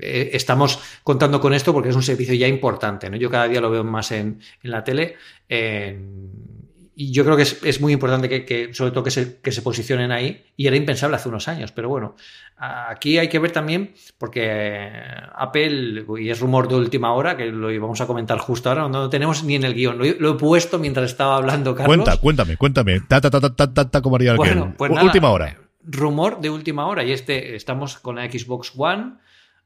eh, 0.00 0.30
estamos 0.32 0.80
contando 1.02 1.40
con 1.40 1.54
esto 1.54 1.72
porque 1.72 1.88
es 1.88 1.96
un 1.96 2.02
servicio 2.02 2.34
ya 2.34 2.46
importante. 2.46 3.08
¿no? 3.08 3.16
Yo 3.16 3.30
cada 3.30 3.48
día 3.48 3.62
lo 3.62 3.70
veo 3.70 3.84
más 3.84 4.12
en, 4.12 4.40
en 4.62 4.70
la 4.70 4.84
tele. 4.84 5.16
Y 7.00 7.12
yo 7.12 7.24
creo 7.24 7.36
que 7.36 7.42
es, 7.44 7.80
muy 7.80 7.92
importante 7.92 8.44
que, 8.44 8.74
sobre 8.74 8.90
todo 8.90 9.04
que 9.04 9.12
se, 9.12 9.40
que 9.40 9.52
se 9.52 9.62
posicionen 9.62 10.10
ahí. 10.10 10.44
Y 10.56 10.66
era 10.66 10.74
impensable 10.74 11.14
hace 11.14 11.28
unos 11.28 11.46
años, 11.46 11.70
pero 11.70 11.88
bueno, 11.88 12.16
Aquí 12.60 13.18
hay 13.18 13.28
que 13.28 13.38
ver 13.38 13.52
también, 13.52 13.94
porque 14.18 14.90
Apple, 15.36 16.04
y 16.18 16.28
es 16.28 16.40
rumor 16.40 16.66
de 16.66 16.74
última 16.74 17.12
hora, 17.12 17.36
que 17.36 17.46
lo 17.46 17.70
íbamos 17.70 18.00
a 18.00 18.06
comentar 18.08 18.38
justo 18.38 18.68
ahora, 18.68 18.88
no 18.88 19.02
lo 19.02 19.08
tenemos 19.08 19.44
ni 19.44 19.54
en 19.54 19.62
el 19.62 19.74
guion. 19.74 19.96
Lo, 19.96 20.30
he 20.30 20.34
puesto 20.34 20.80
mientras 20.80 21.08
estaba 21.08 21.36
hablando 21.36 21.76
Carlos. 21.76 21.96
Cuenta, 21.96 22.16
cuéntame, 22.16 22.56
cuéntame. 22.56 23.00
Ta, 23.06 23.20
ta, 23.20 23.30
ta, 23.30 23.54
ta, 23.54 23.72
ta, 23.72 23.88
ta 23.88 24.02
como 24.02 24.16
haría 24.16 24.34
bueno, 24.34 24.74
pues 24.76 24.90
última 24.90 25.30
hora. 25.30 25.56
Rumor 25.84 26.40
de 26.40 26.50
última 26.50 26.86
hora, 26.86 27.04
y 27.04 27.12
este, 27.12 27.54
estamos 27.54 27.96
con 27.98 28.16
la 28.16 28.28
Xbox 28.28 28.72
One. 28.76 29.12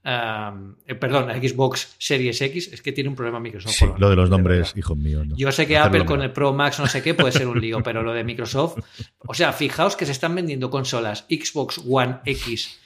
Eh, 0.04 0.94
perdón, 0.98 1.30
Xbox 1.30 1.94
Series 1.98 2.40
X 2.40 2.70
es 2.72 2.82
que 2.82 2.92
tiene 2.92 3.08
un 3.08 3.14
problema 3.14 3.38
Microsoft. 3.38 3.72
Sí, 3.72 3.86
lo 3.98 4.10
de 4.10 4.16
los 4.16 4.30
nombres, 4.30 4.72
hijo 4.76 4.96
mío. 4.96 5.22
Yo 5.36 5.52
sé 5.52 5.66
que 5.66 5.78
Apple 5.78 6.04
con 6.04 6.22
el 6.22 6.32
Pro 6.32 6.52
Max 6.52 6.80
no 6.80 6.86
sé 6.86 7.02
qué 7.02 7.14
puede 7.14 7.32
ser 7.32 7.46
un 7.46 7.60
lío, 7.60 7.82
pero 7.82 8.02
lo 8.02 8.12
de 8.12 8.24
Microsoft, 8.24 8.78
o 9.18 9.34
sea, 9.34 9.52
fijaos 9.52 9.96
que 9.96 10.06
se 10.06 10.12
están 10.12 10.34
vendiendo 10.34 10.70
consolas 10.70 11.24
Xbox 11.28 11.80
One 11.88 12.18
X 12.24 12.80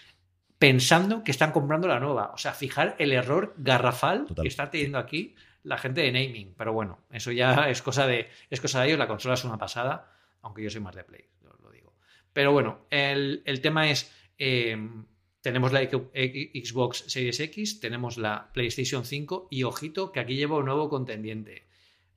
pensando 0.58 1.22
que 1.22 1.30
están 1.30 1.52
comprando 1.52 1.88
la 1.88 2.00
nueva. 2.00 2.32
O 2.34 2.38
sea, 2.38 2.52
fijar 2.52 2.96
el 2.98 3.12
error 3.12 3.54
garrafal 3.56 4.26
que 4.40 4.48
está 4.48 4.70
teniendo 4.70 4.98
aquí 4.98 5.34
la 5.62 5.78
gente 5.78 6.02
de 6.02 6.12
naming. 6.12 6.54
Pero 6.56 6.72
bueno, 6.72 7.00
eso 7.10 7.32
ya 7.32 7.68
es 7.68 7.82
cosa 7.82 8.06
de, 8.06 8.28
es 8.50 8.60
cosa 8.60 8.80
de 8.80 8.88
ellos. 8.88 8.98
La 8.98 9.08
consola 9.08 9.34
es 9.34 9.44
una 9.44 9.58
pasada, 9.58 10.12
aunque 10.42 10.62
yo 10.62 10.70
soy 10.70 10.80
más 10.80 10.94
de 10.94 11.04
Play, 11.04 11.24
lo, 11.42 11.70
digo. 11.70 11.94
Pero 12.32 12.52
bueno, 12.52 12.86
el, 12.90 13.42
tema 13.62 13.90
es. 13.90 14.12
Em, 14.38 15.04
tenemos 15.46 15.72
la 15.72 15.80
Xbox 15.84 17.04
Series 17.06 17.38
X, 17.38 17.78
tenemos 17.78 18.18
la 18.18 18.50
PlayStation 18.52 19.04
5 19.04 19.46
y 19.48 19.62
ojito 19.62 20.10
que 20.10 20.18
aquí 20.18 20.34
lleva 20.34 20.58
un 20.58 20.64
nuevo 20.64 20.88
contendiente. 20.88 21.68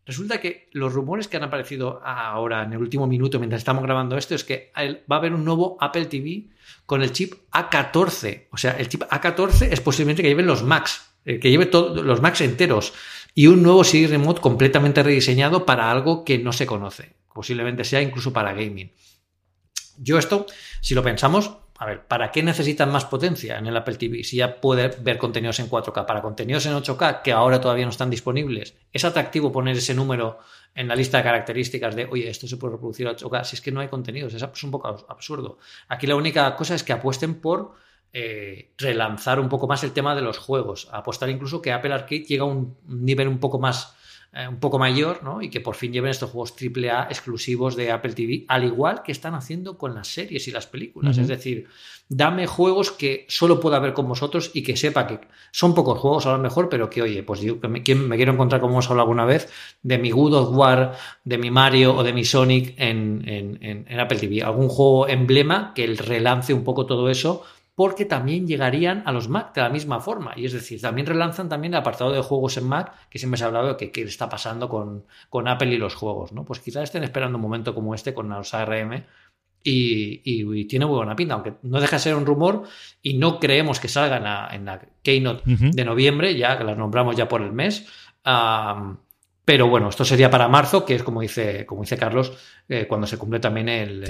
Resulta 0.04 0.42
que 0.42 0.68
los 0.72 0.94
rumores 0.94 1.28
que 1.28 1.38
han 1.38 1.44
aparecido 1.44 2.02
ahora 2.04 2.64
en 2.64 2.74
el 2.74 2.80
último 2.80 3.06
minuto 3.06 3.38
mientras 3.38 3.60
estamos 3.60 3.84
grabando 3.84 4.18
esto 4.18 4.34
es 4.34 4.44
que 4.44 4.72
va 4.76 5.18
a 5.18 5.20
haber 5.20 5.36
un 5.36 5.46
nuevo 5.46 5.78
Apple 5.80 6.08
TV 6.08 6.48
con 6.88 7.04
el 7.04 7.12
chip 7.12 7.36
A14. 7.52 8.48
O 8.50 8.58
sea, 8.58 8.72
el 8.72 8.90
chip 8.90 9.04
A14 9.04 9.74
es 9.74 9.80
posiblemente 9.80 10.24
que 10.24 10.30
lleven 10.30 10.48
los 10.48 10.64
Macs, 10.64 11.12
eh, 11.24 11.40
que 11.40 11.52
lleve 11.52 11.68
todos 11.68 12.04
los 12.04 12.22
Macs 12.24 12.42
enteros 12.42 12.96
y 13.36 13.46
un 13.46 13.62
nuevo 13.62 13.84
CD 13.84 14.08
Remote 14.08 14.42
completamente 14.42 15.04
rediseñado 15.04 15.68
para 15.68 15.92
algo 15.92 16.26
que 16.26 16.40
no 16.40 16.52
se 16.52 16.66
conoce. 16.66 17.14
Posiblemente 17.32 17.84
sea 17.84 18.02
incluso 18.02 18.34
para 18.34 18.54
gaming. 18.54 18.92
Yo 20.00 20.18
esto, 20.18 20.48
si 20.82 20.96
lo 20.96 21.04
pensamos, 21.04 21.52
a 21.82 21.86
ver, 21.86 22.06
¿para 22.06 22.30
qué 22.30 22.44
necesitan 22.44 22.92
más 22.92 23.06
potencia 23.06 23.58
en 23.58 23.66
el 23.66 23.78
Apple 23.78 23.96
TV 23.96 24.26
si 24.26 24.36
ya 24.36 24.60
puede 24.60 24.90
ver 25.00 25.18
contenidos 25.18 25.62
en 25.62 25.70
4K? 25.70 26.06
Para 26.06 26.22
contenidos 26.22 26.66
en 26.66 26.74
8K 26.74 27.22
que 27.22 27.32
ahora 27.32 27.62
todavía 27.62 27.86
no 27.86 27.92
están 27.92 28.10
disponibles, 28.10 28.76
¿es 28.92 29.06
atractivo 29.06 29.50
poner 29.50 29.78
ese 29.78 29.94
número 29.94 30.40
en 30.76 30.90
la 30.90 30.96
lista 30.96 31.20
de 31.20 31.24
características 31.24 31.96
de, 31.96 32.06
oye, 32.06 32.30
esto 32.30 32.48
se 32.48 32.58
puede 32.58 32.74
reproducir 32.74 33.08
a 33.08 33.16
8K? 33.16 33.46
Si 33.46 33.56
es 33.56 33.62
que 33.62 33.72
no 33.72 33.80
hay 33.80 33.88
contenidos, 33.88 34.34
es 34.34 34.64
un 34.64 34.72
poco 34.72 34.90
absurdo. 35.08 35.58
Aquí 35.88 36.06
la 36.06 36.18
única 36.18 36.54
cosa 36.58 36.76
es 36.76 36.84
que 36.84 36.92
apuesten 36.92 37.36
por 37.36 37.76
eh, 38.12 38.74
relanzar 38.78 39.40
un 39.40 39.48
poco 39.48 39.66
más 39.66 39.82
el 39.86 39.94
tema 39.94 40.16
de 40.16 40.22
los 40.22 40.38
juegos, 40.38 40.90
apostar 40.92 41.30
incluso 41.30 41.62
que 41.62 41.72
Apple 41.72 41.94
Arcade 41.94 42.26
llega 42.26 42.44
a 42.44 42.48
un 42.48 42.76
nivel 42.88 43.30
un 43.30 43.40
poco 43.40 43.58
más 43.58 43.96
eh, 44.32 44.48
un 44.48 44.60
poco 44.60 44.78
mayor, 44.78 45.24
¿no? 45.24 45.42
Y 45.42 45.50
que 45.50 45.60
por 45.60 45.74
fin 45.74 45.92
lleven 45.92 46.12
estos 46.12 46.30
juegos 46.30 46.54
AAA 46.54 47.06
exclusivos 47.06 47.76
de 47.76 47.92
Apple 47.92 48.14
TV, 48.14 48.46
al 48.48 48.64
igual 48.64 49.02
que 49.02 49.12
están 49.12 49.34
haciendo 49.34 49.76
con 49.76 49.96
las 49.96 50.08
series 50.08 50.48
y 50.48 50.52
las 50.52 50.68
películas. 50.68 51.18
Es 51.18 51.28
decir, 51.28 51.68
dame 52.08 52.46
juegos 52.46 52.92
que 52.92 53.26
solo 53.28 53.60
pueda 53.60 53.80
ver 53.80 53.94
con 53.94 54.08
vosotros 54.08 54.52
y 54.54 54.62
que 54.62 54.78
sepa 54.78 55.08
que 55.08 55.20
son 55.52 55.74
pocos 55.74 55.98
juegos 55.98 56.28
a 56.28 56.34
lo 56.34 56.38
mejor, 56.38 56.70
pero 56.70 56.92
que, 56.92 57.02
oye, 57.02 57.24
pues 57.24 57.42
yo 57.42 57.58
me, 57.64 57.82
me 57.82 58.16
quiero 58.18 58.34
encontrar, 58.34 58.62
como 58.62 58.74
hemos 58.74 58.90
hablado 58.92 59.08
alguna 59.08 59.26
vez, 59.26 59.52
de 59.82 59.98
mi 59.98 60.12
God 60.12 60.34
of 60.36 60.56
War, 60.56 60.96
de 61.24 61.38
mi 61.40 61.50
Mario 61.50 61.96
o 61.96 62.04
de 62.04 62.14
mi 62.14 62.24
Sonic 62.24 62.76
en, 62.78 63.24
en, 63.26 63.86
en 63.88 64.00
Apple 64.00 64.20
TV. 64.20 64.44
Algún 64.44 64.70
juego 64.70 65.08
emblema 65.08 65.74
que 65.74 65.88
relance 65.88 66.54
un 66.54 66.64
poco 66.64 66.86
todo 66.86 67.10
eso 67.10 67.46
porque 67.80 68.04
también 68.04 68.46
llegarían 68.46 69.04
a 69.06 69.14
los 69.14 69.30
Mac 69.30 69.56
de 69.56 69.62
la 69.62 69.70
misma 69.70 70.02
forma. 70.02 70.34
Y 70.36 70.44
es 70.44 70.52
decir, 70.52 70.82
también 70.82 71.08
relanzan 71.08 71.48
también 71.48 71.74
el 71.74 71.80
apartado 71.80 72.12
de 72.12 72.20
juegos 72.20 72.58
en 72.58 72.68
Mac, 72.68 73.08
que 73.10 73.20
siempre 73.20 73.38
se 73.38 73.46
ha 73.46 73.48
hablado 73.48 73.74
de 73.74 73.90
qué 73.90 74.02
está 74.02 74.28
pasando 74.28 74.68
con, 74.68 75.06
con, 75.30 75.48
Apple 75.48 75.74
y 75.74 75.78
los 75.78 75.96
juegos, 75.96 76.34
¿no? 76.34 76.44
Pues 76.44 76.60
quizás 76.60 76.84
estén 76.84 77.06
esperando 77.06 77.38
un 77.38 77.42
momento 77.42 77.74
como 77.74 77.96
este 77.96 78.14
con 78.14 78.28
los 78.28 78.54
ARM 78.54 79.06
y, 79.64 80.66
tiene 80.66 80.88
muy 80.88 80.98
buena 80.98 81.16
pinta, 81.16 81.36
aunque 81.36 81.54
no 81.62 81.80
deja 81.80 81.96
de 81.96 82.02
ser 82.02 82.16
un 82.16 82.26
rumor 82.26 82.64
y 83.02 83.14
no 83.14 83.40
creemos 83.40 83.80
que 83.80 83.88
salgan 83.88 84.26
en 84.54 84.66
la 84.66 84.82
Keynote 85.02 85.44
de 85.46 85.86
noviembre, 85.86 86.36
ya 86.36 86.58
que 86.58 86.66
las 86.66 86.78
nombramos 86.78 87.16
ya 87.16 87.30
por 87.30 87.42
el 87.42 87.54
mes. 87.54 87.88
Pero 89.50 89.68
bueno, 89.68 89.90
esto 89.90 90.06
sería 90.06 90.30
para 90.30 90.48
marzo, 90.48 90.86
que 90.86 90.94
es 90.94 91.02
como 91.02 91.22
dice, 91.22 91.66
como 91.66 91.82
dice 91.82 91.98
Carlos, 91.98 92.34
eh, 92.68 92.86
cuando 92.88 93.08
se 93.08 93.18
cumple 93.18 93.40
también 93.40 93.68
el, 93.68 94.06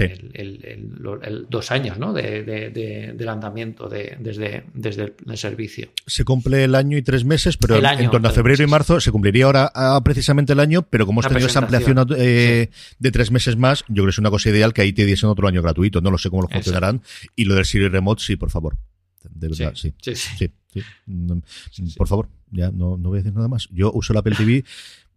dos 1.48 1.70
años 1.70 1.96
¿no? 1.96 2.12
de, 2.12 2.42
de, 2.42 3.24
lanzamiento 3.24 3.88
desde, 3.88 4.64
desde 4.74 5.14
el 5.26 5.38
servicio. 5.38 5.88
Se 6.06 6.24
cumple 6.26 6.64
el 6.64 6.74
año 6.74 6.98
y 6.98 7.02
tres 7.02 7.24
meses, 7.24 7.56
pero 7.56 7.76
en 7.76 8.10
torno 8.10 8.28
a 8.28 8.32
febrero 8.32 8.62
y 8.62 8.66
marzo 8.66 9.00
se 9.00 9.10
cumpliría 9.10 9.46
ahora 9.46 9.72
precisamente 10.04 10.52
el 10.52 10.60
año, 10.60 10.82
pero 10.82 11.06
como 11.06 11.22
hemos 11.22 11.32
tenido 11.32 11.46
esa 11.46 11.60
ampliación 11.60 12.06
eh, 12.18 12.68
de 12.98 13.10
tres 13.10 13.30
meses 13.30 13.56
más, 13.56 13.82
yo 13.88 13.94
creo 13.94 14.04
que 14.04 14.10
es 14.10 14.18
una 14.18 14.28
cosa 14.28 14.50
ideal 14.50 14.74
que 14.74 14.82
ahí 14.82 14.92
te 14.92 15.06
diesen 15.06 15.30
otro 15.30 15.48
año 15.48 15.62
gratuito. 15.62 16.02
No 16.02 16.10
lo 16.10 16.18
sé 16.18 16.28
cómo 16.28 16.42
lo 16.42 16.48
funcionarán. 16.48 17.00
Y 17.34 17.46
lo 17.46 17.54
del 17.54 17.64
Siri 17.64 17.88
Remote, 17.88 18.22
sí, 18.22 18.36
por 18.36 18.50
favor. 18.50 18.76
De 19.22 19.48
verdad, 19.48 19.72
sí. 19.74 19.94
sí. 20.02 20.14
sí. 20.14 20.50
Por 21.96 22.08
favor. 22.08 22.28
Ya 22.52 22.70
no, 22.70 22.96
no 22.96 23.08
voy 23.08 23.18
a 23.18 23.22
decir 23.22 23.34
nada 23.34 23.48
más. 23.48 23.68
Yo 23.70 23.90
uso 23.94 24.12
la 24.12 24.20
Apple 24.20 24.34
TV 24.36 24.64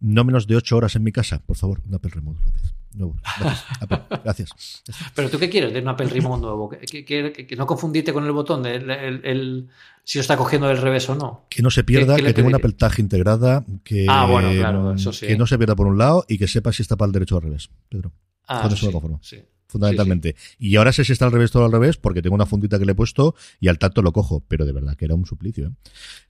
no 0.04 0.22
menos 0.24 0.46
de 0.46 0.56
8 0.56 0.76
horas 0.76 0.94
en 0.96 1.02
mi 1.02 1.12
casa. 1.12 1.40
Por 1.44 1.56
favor, 1.56 1.80
un 1.86 1.94
Apple 1.94 2.10
Remote, 2.14 2.40
gracias. 2.42 2.74
Gracias. 2.92 3.64
Apple, 3.80 4.02
gracias. 4.24 4.82
Pero 5.14 5.30
tú 5.30 5.38
qué 5.38 5.48
quieres 5.48 5.72
de 5.72 5.80
un 5.80 5.88
Apple 5.88 6.06
Remote 6.08 6.42
nuevo? 6.42 6.68
¿Que, 6.68 7.04
que, 7.04 7.32
que 7.32 7.56
no 7.56 7.66
confundirte 7.66 8.12
con 8.12 8.24
el 8.24 8.32
botón 8.32 8.62
de 8.62 8.76
el, 8.76 8.90
el, 8.90 9.20
el, 9.24 9.68
si 10.04 10.18
lo 10.18 10.22
está 10.22 10.36
cogiendo 10.36 10.68
del 10.68 10.78
revés 10.78 11.08
o 11.08 11.14
no. 11.14 11.46
Que 11.48 11.62
no 11.62 11.70
se 11.70 11.82
pierda, 11.84 12.16
que 12.16 12.32
tenga 12.34 12.48
una 12.48 12.58
Apple 12.58 12.72
Tag 12.72 12.98
integrada, 12.98 13.64
que, 13.82 14.06
ah, 14.08 14.26
bueno, 14.26 14.50
claro, 14.52 14.92
eso 14.92 15.12
sí. 15.12 15.26
que 15.26 15.36
no 15.36 15.46
se 15.46 15.56
pierda 15.56 15.74
por 15.74 15.86
un 15.86 15.98
lado 15.98 16.24
y 16.28 16.38
que 16.38 16.46
sepa 16.46 16.72
si 16.72 16.82
está 16.82 16.96
para 16.96 17.06
el 17.06 17.12
derecho 17.12 17.36
o 17.36 17.38
al 17.38 17.44
revés, 17.44 17.70
Pedro. 17.88 18.12
Ah, 18.46 18.62
Con 18.62 18.72
eso 18.72 18.86
sí, 18.86 18.92
conformo. 18.92 19.20
sí. 19.22 19.42
Fundamentalmente. 19.66 20.36
Y 20.58 20.76
ahora 20.76 20.92
sé 20.92 21.04
si 21.04 21.12
está 21.12 21.24
al 21.26 21.32
revés 21.32 21.50
todo 21.50 21.64
al 21.64 21.72
revés, 21.72 21.96
porque 21.96 22.22
tengo 22.22 22.34
una 22.34 22.46
fundita 22.46 22.78
que 22.78 22.84
le 22.84 22.92
he 22.92 22.94
puesto 22.94 23.34
y 23.60 23.68
al 23.68 23.78
tacto 23.78 24.02
lo 24.02 24.12
cojo, 24.12 24.44
pero 24.46 24.64
de 24.64 24.72
verdad 24.72 24.96
que 24.96 25.04
era 25.04 25.14
un 25.14 25.26
suplicio. 25.26 25.68
¿eh? 25.68 25.72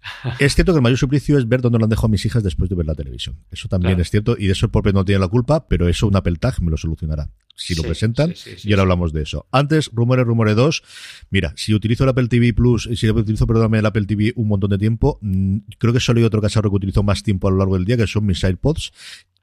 es 0.38 0.54
cierto 0.54 0.72
que 0.72 0.78
el 0.78 0.82
mayor 0.82 0.98
suplicio 0.98 1.38
es 1.38 1.48
ver 1.48 1.60
dónde 1.60 1.78
lo 1.78 1.84
han 1.84 1.90
dejado 1.90 2.06
a 2.06 2.10
mis 2.10 2.24
hijas 2.26 2.42
después 2.42 2.70
de 2.70 2.76
ver 2.76 2.86
la 2.86 2.94
televisión. 2.94 3.36
Eso 3.50 3.68
también 3.68 3.92
Claro. 3.94 4.02
es 4.02 4.10
cierto, 4.10 4.36
y 4.38 4.46
de 4.46 4.52
eso 4.52 4.66
el 4.66 4.72
propio 4.72 4.92
no 4.92 5.04
tiene 5.04 5.18
la 5.20 5.28
culpa, 5.28 5.66
pero 5.68 5.88
eso 5.88 6.06
un 6.06 6.16
Apple 6.16 6.36
Tag 6.36 6.60
me 6.62 6.70
lo 6.70 6.76
solucionará. 6.76 7.30
Si 7.56 7.74
lo 7.74 7.82
presentan, 7.82 8.34
sí, 8.34 8.50
sí, 8.56 8.68
y 8.68 8.72
ahora 8.72 8.82
hablamos 8.82 9.12
de 9.12 9.22
eso. 9.22 9.46
Antes, 9.52 9.90
rumores, 9.92 10.26
rumores 10.26 10.56
2. 10.56 10.82
Mira, 11.30 11.52
si 11.56 11.72
utilizo 11.72 12.02
el 12.02 12.10
Apple 12.10 12.26
TV 12.26 12.52
Plus, 12.52 12.88
si 12.94 13.08
utilizo, 13.08 13.46
perdóname, 13.46 13.78
el 13.78 13.86
Apple 13.86 14.06
TV 14.06 14.32
un 14.34 14.48
montón 14.48 14.70
de 14.70 14.78
tiempo, 14.78 15.18
mm, 15.20 15.58
creo 15.78 15.92
que 15.92 16.00
solo 16.00 16.18
hay 16.18 16.24
otro 16.24 16.40
cacharro 16.40 16.70
que 16.70 16.76
utilizo 16.76 17.02
más 17.04 17.22
tiempo 17.22 17.46
a 17.46 17.52
lo 17.52 17.58
largo 17.58 17.76
del 17.76 17.84
día, 17.84 17.96
que 17.96 18.06
son 18.06 18.26
mis 18.26 18.42
AirPods. 18.42 18.92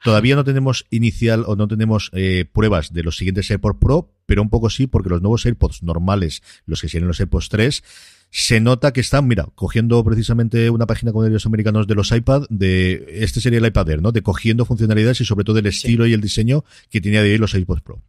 Todavía 0.04 0.36
no 0.36 0.43
tenemos 0.43 0.86
inicial 0.89 1.43
o 1.47 1.56
no 1.56 1.67
tenemos 1.67 2.10
eh, 2.13 2.45
pruebas 2.52 2.91
de 2.91 3.04
los 3.04 3.17
siguientes 3.17 3.50
AirPods 3.50 3.78
Pro, 3.80 4.13
pero 4.26 4.41
un 4.41 4.50
poco 4.50 4.69
sí, 4.69 4.88
porque 4.88 5.10
los 5.10 5.21
nuevos 5.21 5.45
AirPods 5.45 5.84
normales, 5.84 6.41
los 6.65 6.82
que 6.82 6.89
serían 6.89 7.08
los 7.08 7.19
AirPods 7.19 7.50
3, 7.50 7.84
se 8.32 8.62
nota 8.62 8.94
que 8.94 9.02
están, 9.02 9.28
mira, 9.28 9.46
cogiendo 9.56 10.02
precisamente 10.06 10.70
una 10.70 10.88
página 10.88 11.12
con 11.12 11.28
ellos 11.28 11.46
americanos 11.46 11.86
de 11.86 11.96
los 11.96 12.12
iPad, 12.13 12.44
de 12.50 13.06
este 13.10 13.41
sería 13.41 13.60
el 13.60 13.65
iPad 13.65 13.89
Air, 13.89 14.02
¿no? 14.02 14.13
De 14.13 14.22
cogiendo 14.22 14.63
funcionalidades 14.63 15.20
y 15.20 15.26
sobre 15.26 15.44
todo 15.44 15.60
el 15.60 15.65
estilo 15.65 16.08
y 16.08 16.13
el 16.13 16.22
diseño 16.22 16.63
que 16.89 17.02
tenía 17.02 17.22
de 17.22 17.34
hoy 17.34 17.38
los 17.38 17.54
AirPods 17.54 17.82
Pro. 17.82 18.02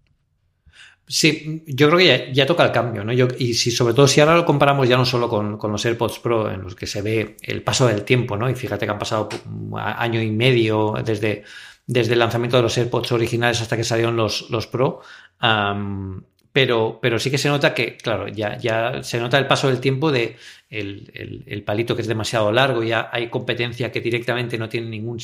Sí, 1.08 1.64
yo 1.66 1.88
creo 1.88 1.98
que 1.98 2.06
ya, 2.06 2.32
ya 2.32 2.46
toca 2.46 2.64
el 2.64 2.70
cambio, 2.70 3.04
¿no? 3.04 3.12
Yo, 3.12 3.26
y 3.37 3.54
si, 3.54 3.72
sobre 3.72 3.94
todo 3.94 4.06
si 4.06 4.20
ahora 4.20 4.37
lo 4.37 4.44
comparamos 4.44 4.88
ya 4.88 4.96
no 4.96 5.04
solo 5.04 5.28
con, 5.28 5.58
con 5.58 5.72
los 5.72 5.85
AirPods 5.85 6.20
Pro, 6.20 6.50
en 6.52 6.62
los 6.62 6.76
que 6.76 6.87
se 6.87 7.02
ve 7.02 7.37
el 7.42 7.62
paso 7.62 7.88
del 7.88 8.02
tiempo, 8.04 8.37
¿no? 8.37 8.48
Y 8.48 8.54
fíjate 8.54 8.87
que 8.87 8.92
han 8.92 9.00
pasado 9.00 9.28
un 9.44 9.76
año 9.76 10.22
y 10.22 10.30
medio 10.30 10.94
desde, 11.04 11.42
desde 11.85 12.12
el 12.12 12.20
lanzamiento 12.20 12.58
de 12.58 12.62
los 12.62 12.78
AirPods 12.78 13.11
originales 13.11 13.61
hasta 13.61 13.76
que 13.76 13.82
salieron 13.82 14.16
los, 14.16 14.48
los 14.50 14.68
Pro. 14.68 15.00
Pero, 16.52 16.98
pero 17.00 17.18
sí 17.18 17.30
que 17.30 17.38
se 17.38 17.48
nota 17.48 17.74
que, 17.74 17.96
claro, 17.96 18.28
ya, 18.28 18.58
ya 18.58 19.02
se 19.02 19.18
nota 19.18 19.38
el 19.38 19.46
paso 19.46 19.68
del 19.68 19.80
tiempo 19.80 20.12
de 20.12 20.36
el, 20.68 21.44
el- 21.46 21.62
palito 21.64 21.94
que 21.96 22.02
es 22.02 22.08
demasiado 22.08 22.50
largo, 22.52 22.82
ya 22.82 23.08
hay 23.12 23.28
competencia 23.28 23.90
que 23.92 24.00
directamente 24.00 24.58
no 24.58 24.68
tiene 24.68 24.88
ningún, 24.88 25.18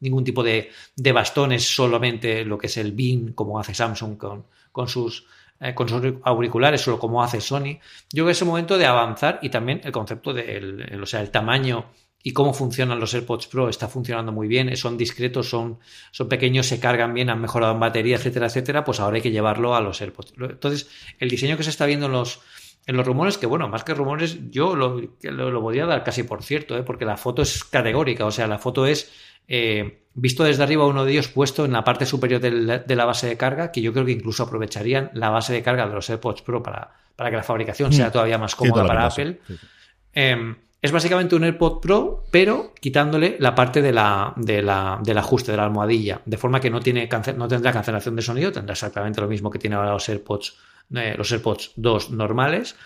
ningún 0.00 0.24
tipo 0.24 0.42
de, 0.42 0.70
de 0.96 1.12
bastones, 1.12 1.64
solamente 1.74 2.44
lo 2.44 2.58
que 2.58 2.66
es 2.66 2.76
el 2.76 2.92
BIN, 2.92 3.32
como 3.32 3.58
hace 3.58 3.74
Samsung 3.74 4.16
con, 4.16 4.44
con 4.72 4.88
sus 4.88 5.26
eh, 5.60 5.74
con 5.74 5.88
sus 5.88 6.00
auriculares 6.22 6.86
o 6.88 6.98
como 6.98 7.22
hace 7.22 7.40
Sony. 7.40 7.78
Yo 8.12 8.24
creo 8.24 8.26
que 8.26 8.32
es 8.32 8.40
el 8.42 8.48
momento 8.48 8.78
de 8.78 8.86
avanzar 8.86 9.38
y 9.42 9.50
también 9.50 9.80
el 9.84 9.92
concepto 9.92 10.32
del 10.32 10.80
el- 10.90 11.02
o 11.02 11.06
sea, 11.06 11.20
el 11.20 11.30
tamaño 11.30 11.86
y 12.22 12.32
cómo 12.32 12.52
funcionan 12.52 13.00
los 13.00 13.14
AirPods 13.14 13.46
Pro 13.46 13.68
está 13.68 13.88
funcionando 13.88 14.30
muy 14.32 14.46
bien, 14.46 14.76
son 14.76 14.98
discretos, 14.98 15.48
son, 15.48 15.78
son 16.10 16.28
pequeños, 16.28 16.66
se 16.66 16.78
cargan 16.78 17.14
bien, 17.14 17.30
han 17.30 17.40
mejorado 17.40 17.72
en 17.72 17.80
batería, 17.80 18.16
etcétera, 18.16 18.46
etcétera, 18.46 18.84
pues 18.84 19.00
ahora 19.00 19.16
hay 19.16 19.22
que 19.22 19.30
llevarlo 19.30 19.74
a 19.74 19.80
los 19.80 20.00
AirPods. 20.02 20.34
Entonces, 20.38 20.90
el 21.18 21.30
diseño 21.30 21.56
que 21.56 21.62
se 21.62 21.70
está 21.70 21.86
viendo 21.86 22.06
en 22.06 22.12
los, 22.12 22.40
en 22.86 22.96
los 22.96 23.06
rumores, 23.06 23.38
que 23.38 23.46
bueno, 23.46 23.68
más 23.68 23.84
que 23.84 23.94
rumores, 23.94 24.50
yo 24.50 24.76
lo, 24.76 25.00
lo, 25.22 25.50
lo 25.50 25.60
podría 25.62 25.86
dar 25.86 26.04
casi 26.04 26.22
por 26.24 26.42
cierto, 26.42 26.76
¿eh? 26.76 26.82
porque 26.82 27.04
la 27.06 27.16
foto 27.16 27.40
es 27.40 27.64
categórica, 27.64 28.26
o 28.26 28.30
sea, 28.30 28.46
la 28.46 28.58
foto 28.58 28.84
es 28.86 29.10
eh, 29.48 30.02
visto 30.14 30.44
desde 30.44 30.62
arriba 30.62 30.86
uno 30.86 31.04
de 31.06 31.12
ellos 31.12 31.28
puesto 31.28 31.64
en 31.64 31.72
la 31.72 31.82
parte 31.84 32.04
superior 32.06 32.40
del- 32.40 32.82
de 32.86 32.96
la 32.96 33.04
base 33.06 33.26
de 33.28 33.36
carga, 33.38 33.72
que 33.72 33.80
yo 33.80 33.92
creo 33.92 34.04
que 34.04 34.12
incluso 34.12 34.42
aprovecharían 34.42 35.10
la 35.14 35.30
base 35.30 35.52
de 35.54 35.62
carga 35.62 35.88
de 35.88 35.94
los 35.94 36.08
AirPods 36.10 36.42
Pro 36.42 36.62
para, 36.62 36.92
para 37.16 37.30
que 37.30 37.36
la 37.36 37.42
fabricación 37.42 37.92
sea 37.92 38.12
todavía 38.12 38.36
más 38.38 38.54
cómoda 38.54 38.82
para 38.88 39.06
Apple. 39.06 39.40
sí. 39.46 39.54
Sí, 39.54 39.58
sí. 39.60 39.66
Eh, 40.12 40.54
es 40.82 40.92
básicamente 40.92 41.36
un 41.36 41.44
AirPod 41.44 41.80
Pro, 41.80 42.24
pero 42.30 42.72
quitándole 42.80 43.36
la 43.38 43.54
parte 43.54 43.82
de 43.82 43.92
la, 43.92 44.32
de 44.36 44.62
la- 44.62 44.98
del 45.02 45.18
ajuste 45.18 45.50
de 45.52 45.56
la 45.58 45.64
almohadilla, 45.64 46.22
de 46.24 46.36
forma 46.38 46.60
que 46.60 46.70
no, 46.70 46.80
tiene 46.80 47.08
no 47.36 47.48
tendrá 47.48 47.72
cancelación 47.72 48.16
de 48.16 48.22
sonido, 48.22 48.50
tendrá 48.52 48.72
exactamente 48.72 49.20
lo 49.20 49.28
mismo 49.28 49.50
que 49.50 49.58
tiene 49.58 49.76
ahora 49.76 49.92
los 49.92 50.08
AirPods, 50.08 50.56
eh, 50.94 51.14
los 51.18 51.30
AirPods 51.32 51.72
2 51.76 52.10
normales. 52.10 52.76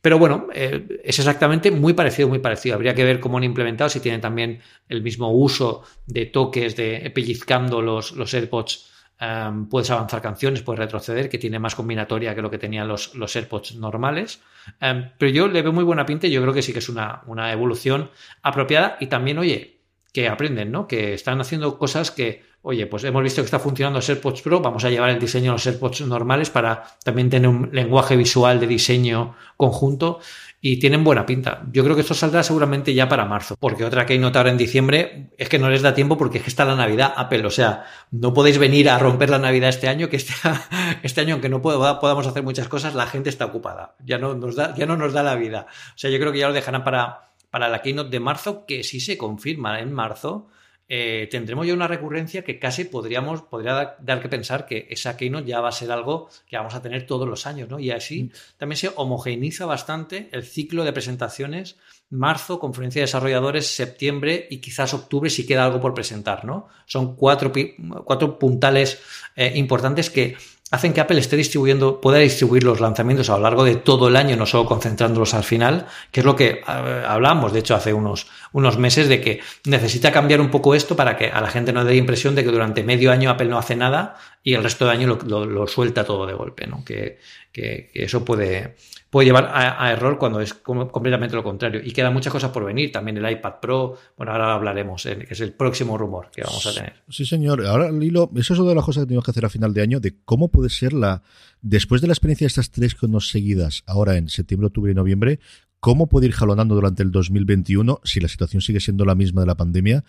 Pero 0.00 0.18
bueno, 0.18 0.46
eh, 0.54 1.00
es 1.04 1.18
exactamente 1.18 1.70
muy 1.72 1.92
parecido, 1.92 2.28
muy 2.28 2.38
parecido. 2.38 2.76
Habría 2.76 2.94
que 2.94 3.04
ver 3.04 3.18
cómo 3.20 3.36
han 3.38 3.44
implementado, 3.44 3.90
si 3.90 3.98
tienen 4.00 4.20
también 4.20 4.60
el 4.88 5.02
mismo 5.02 5.32
uso 5.32 5.82
de 6.06 6.26
toques, 6.26 6.76
de 6.76 7.10
pellizcando 7.14 7.82
los, 7.82 8.12
los 8.12 8.32
AirPods. 8.32 8.90
Puedes 9.68 9.90
avanzar 9.90 10.22
canciones, 10.22 10.62
puedes 10.62 10.78
retroceder, 10.78 11.28
que 11.28 11.38
tiene 11.38 11.58
más 11.58 11.74
combinatoria 11.74 12.34
que 12.34 12.42
lo 12.42 12.50
que 12.50 12.58
tenían 12.58 12.86
los, 12.86 13.14
los 13.14 13.34
AirPods 13.34 13.76
normales. 13.76 14.40
Pero 14.78 15.32
yo 15.32 15.48
le 15.48 15.62
veo 15.62 15.72
muy 15.72 15.84
buena 15.84 16.06
pinta 16.06 16.26
y 16.26 16.30
yo 16.30 16.40
creo 16.42 16.54
que 16.54 16.62
sí 16.62 16.72
que 16.72 16.78
es 16.78 16.88
una, 16.88 17.22
una 17.26 17.52
evolución 17.52 18.10
apropiada 18.42 18.96
y 19.00 19.06
también, 19.06 19.38
oye, 19.38 19.78
que 20.12 20.28
aprenden, 20.28 20.72
¿no? 20.72 20.86
Que 20.86 21.14
están 21.14 21.40
haciendo 21.40 21.78
cosas 21.78 22.10
que, 22.10 22.42
oye, 22.62 22.86
pues 22.86 23.04
hemos 23.04 23.22
visto 23.22 23.42
que 23.42 23.46
está 23.46 23.58
funcionando 23.58 23.98
los 23.98 24.08
AirPods 24.08 24.42
Pro, 24.42 24.60
vamos 24.60 24.84
a 24.84 24.90
llevar 24.90 25.10
el 25.10 25.18
diseño 25.18 25.50
a 25.50 25.54
los 25.54 25.66
AirPods 25.66 26.02
normales 26.02 26.50
para 26.50 26.84
también 27.04 27.28
tener 27.28 27.48
un 27.48 27.70
lenguaje 27.72 28.16
visual 28.16 28.58
de 28.58 28.66
diseño 28.66 29.36
conjunto 29.56 30.20
y 30.60 30.78
tienen 30.78 31.04
buena 31.04 31.24
pinta. 31.24 31.62
Yo 31.72 31.84
creo 31.84 31.94
que 31.94 32.02
esto 32.02 32.14
saldrá 32.14 32.42
seguramente 32.42 32.92
ya 32.92 33.08
para 33.08 33.24
marzo, 33.24 33.56
porque 33.58 33.84
otra 33.84 34.04
que 34.04 34.14
hay 34.14 34.18
notar 34.18 34.48
en 34.48 34.56
diciembre 34.56 35.30
es 35.38 35.48
que 35.48 35.58
no 35.58 35.70
les 35.70 35.82
da 35.82 35.94
tiempo 35.94 36.18
porque 36.18 36.38
es 36.38 36.44
que 36.44 36.50
está 36.50 36.64
la 36.64 36.74
Navidad 36.74 37.12
Apple, 37.16 37.46
o 37.46 37.50
sea, 37.50 37.84
no 38.10 38.34
podéis 38.34 38.58
venir 38.58 38.90
a 38.90 38.98
romper 38.98 39.30
la 39.30 39.38
Navidad 39.38 39.68
este 39.68 39.88
año, 39.88 40.08
que 40.08 40.16
este, 40.16 40.34
este 41.02 41.20
año, 41.20 41.34
aunque 41.34 41.48
no 41.48 41.62
podamos 41.62 42.26
hacer 42.26 42.42
muchas 42.42 42.68
cosas, 42.68 42.94
la 42.94 43.06
gente 43.06 43.30
está 43.30 43.44
ocupada, 43.44 43.94
ya 44.04 44.18
no 44.18 44.34
nos 44.34 44.56
da, 44.56 44.74
ya 44.74 44.86
no 44.86 44.96
nos 44.96 45.12
da 45.12 45.22
la 45.22 45.36
vida. 45.36 45.66
O 45.70 45.98
sea, 45.98 46.10
yo 46.10 46.18
creo 46.18 46.32
que 46.32 46.38
ya 46.38 46.48
lo 46.48 46.54
dejarán 46.54 46.82
para, 46.82 47.30
para 47.50 47.68
la 47.68 47.80
keynote 47.80 48.10
de 48.10 48.20
marzo, 48.20 48.66
que 48.66 48.82
si 48.82 49.00
se 49.00 49.16
confirma 49.16 49.80
en 49.80 49.92
marzo, 49.92 50.48
eh, 50.88 51.28
tendremos 51.30 51.66
ya 51.66 51.74
una 51.74 51.86
recurrencia 51.86 52.42
que 52.42 52.58
casi 52.58 52.84
podríamos, 52.84 53.42
podría 53.42 53.72
dar, 53.74 53.96
dar 54.00 54.22
que 54.22 54.28
pensar 54.30 54.64
que 54.64 54.86
esa 54.88 55.18
keynote 55.18 55.46
ya 55.46 55.60
va 55.60 55.68
a 55.68 55.72
ser 55.72 55.92
algo 55.92 56.30
que 56.48 56.56
vamos 56.56 56.74
a 56.74 56.80
tener 56.80 57.06
todos 57.06 57.28
los 57.28 57.46
años, 57.46 57.68
¿no? 57.68 57.78
Y 57.78 57.90
así 57.90 58.30
también 58.56 58.78
se 58.78 58.90
homogeneiza 58.96 59.66
bastante 59.66 60.30
el 60.32 60.44
ciclo 60.44 60.84
de 60.84 60.92
presentaciones. 60.94 61.76
Marzo, 62.10 62.58
conferencia 62.58 63.00
de 63.00 63.06
desarrolladores, 63.06 63.66
septiembre 63.66 64.46
y 64.50 64.58
quizás 64.58 64.94
octubre 64.94 65.28
si 65.28 65.46
queda 65.46 65.66
algo 65.66 65.78
por 65.78 65.92
presentar, 65.92 66.46
¿no? 66.46 66.68
Son 66.86 67.16
cuatro, 67.16 67.52
cuatro 68.04 68.38
puntales 68.38 68.98
eh, 69.36 69.52
importantes 69.56 70.08
que 70.08 70.36
hacen 70.70 70.92
que 70.92 71.00
Apple 71.00 71.18
esté 71.18 71.36
distribuyendo, 71.36 72.00
pueda 72.00 72.18
distribuir 72.18 72.64
los 72.64 72.80
lanzamientos 72.80 73.30
a 73.30 73.36
lo 73.36 73.42
largo 73.42 73.64
de 73.64 73.76
todo 73.76 74.08
el 74.08 74.16
año, 74.16 74.36
no 74.36 74.46
solo 74.46 74.66
concentrándolos 74.66 75.34
al 75.34 75.44
final, 75.44 75.86
que 76.10 76.20
es 76.20 76.26
lo 76.26 76.36
que 76.36 76.62
eh, 76.66 77.04
hablábamos, 77.06 77.52
de 77.52 77.60
hecho, 77.60 77.74
hace 77.74 77.92
unos, 77.92 78.26
unos 78.52 78.78
meses, 78.78 79.08
de 79.08 79.20
que 79.20 79.40
necesita 79.64 80.12
cambiar 80.12 80.40
un 80.40 80.50
poco 80.50 80.74
esto 80.74 80.96
para 80.96 81.16
que 81.16 81.28
a 81.28 81.40
la 81.40 81.48
gente 81.48 81.72
no 81.72 81.84
dé 81.84 81.96
impresión 81.96 82.34
de 82.34 82.44
que 82.44 82.50
durante 82.50 82.82
medio 82.82 83.10
año 83.10 83.30
Apple 83.30 83.48
no 83.48 83.58
hace 83.58 83.76
nada 83.76 84.16
y 84.42 84.54
el 84.54 84.62
resto 84.62 84.86
del 84.86 84.96
año 84.96 85.06
lo, 85.08 85.18
lo- 85.26 85.46
lo 85.46 85.66
suelta 85.66 86.04
todo 86.04 86.26
de 86.26 86.32
golpe, 86.34 86.66
¿no? 86.66 86.84
Que, 86.84 87.18
que- 87.52 87.90
que 87.92 88.04
eso 88.04 88.24
puede, 88.24 88.76
puede 89.10 89.26
llevar 89.26 89.46
a, 89.46 89.84
a 89.84 89.92
error 89.92 90.16
cuando 90.18 90.40
es 90.40 90.54
completamente 90.54 91.34
lo 91.36 91.42
contrario. 91.42 91.80
Y 91.84 91.92
quedan 91.92 92.12
muchas 92.12 92.32
cosas 92.32 92.50
por 92.50 92.64
venir, 92.64 92.92
también 92.92 93.16
el 93.16 93.30
iPad 93.30 93.54
Pro, 93.60 93.96
bueno, 94.16 94.32
ahora 94.32 94.54
hablaremos, 94.54 95.04
eh, 95.06 95.18
que 95.26 95.34
es 95.34 95.40
el 95.40 95.52
próximo 95.52 95.98
rumor 95.98 96.30
que 96.30 96.42
vamos 96.42 96.66
a 96.66 96.72
tener. 96.74 96.94
Sí, 97.08 97.26
señor. 97.26 97.64
Ahora, 97.66 97.90
Lilo, 97.90 98.30
eso 98.36 98.54
es 98.54 98.60
una 98.60 98.70
de 98.70 98.74
las 98.76 98.84
cosas 98.84 99.02
que 99.02 99.08
tenemos 99.08 99.24
que 99.24 99.30
hacer 99.32 99.44
a 99.44 99.50
final 99.50 99.74
de 99.74 99.82
año, 99.82 100.00
de 100.00 100.14
cómo 100.24 100.48
puede 100.48 100.70
ser 100.70 100.92
la, 100.92 101.22
después 101.60 102.00
de 102.00 102.06
la 102.06 102.12
experiencia 102.12 102.44
de 102.44 102.48
estas 102.48 102.70
tres 102.70 102.94
conos 102.94 103.28
seguidas, 103.30 103.82
ahora 103.86 104.16
en 104.16 104.28
septiembre, 104.28 104.68
octubre 104.68 104.92
y 104.92 104.94
noviembre, 104.94 105.40
cómo 105.80 106.06
puede 106.08 106.26
ir 106.26 106.32
jalonando 106.32 106.74
durante 106.74 107.02
el 107.02 107.10
2021 107.12 108.00
si 108.04 108.20
la 108.20 108.28
situación 108.28 108.62
sigue 108.62 108.80
siendo 108.80 109.04
la 109.04 109.14
misma 109.14 109.42
de 109.42 109.46
la 109.46 109.56
pandemia. 109.56 110.04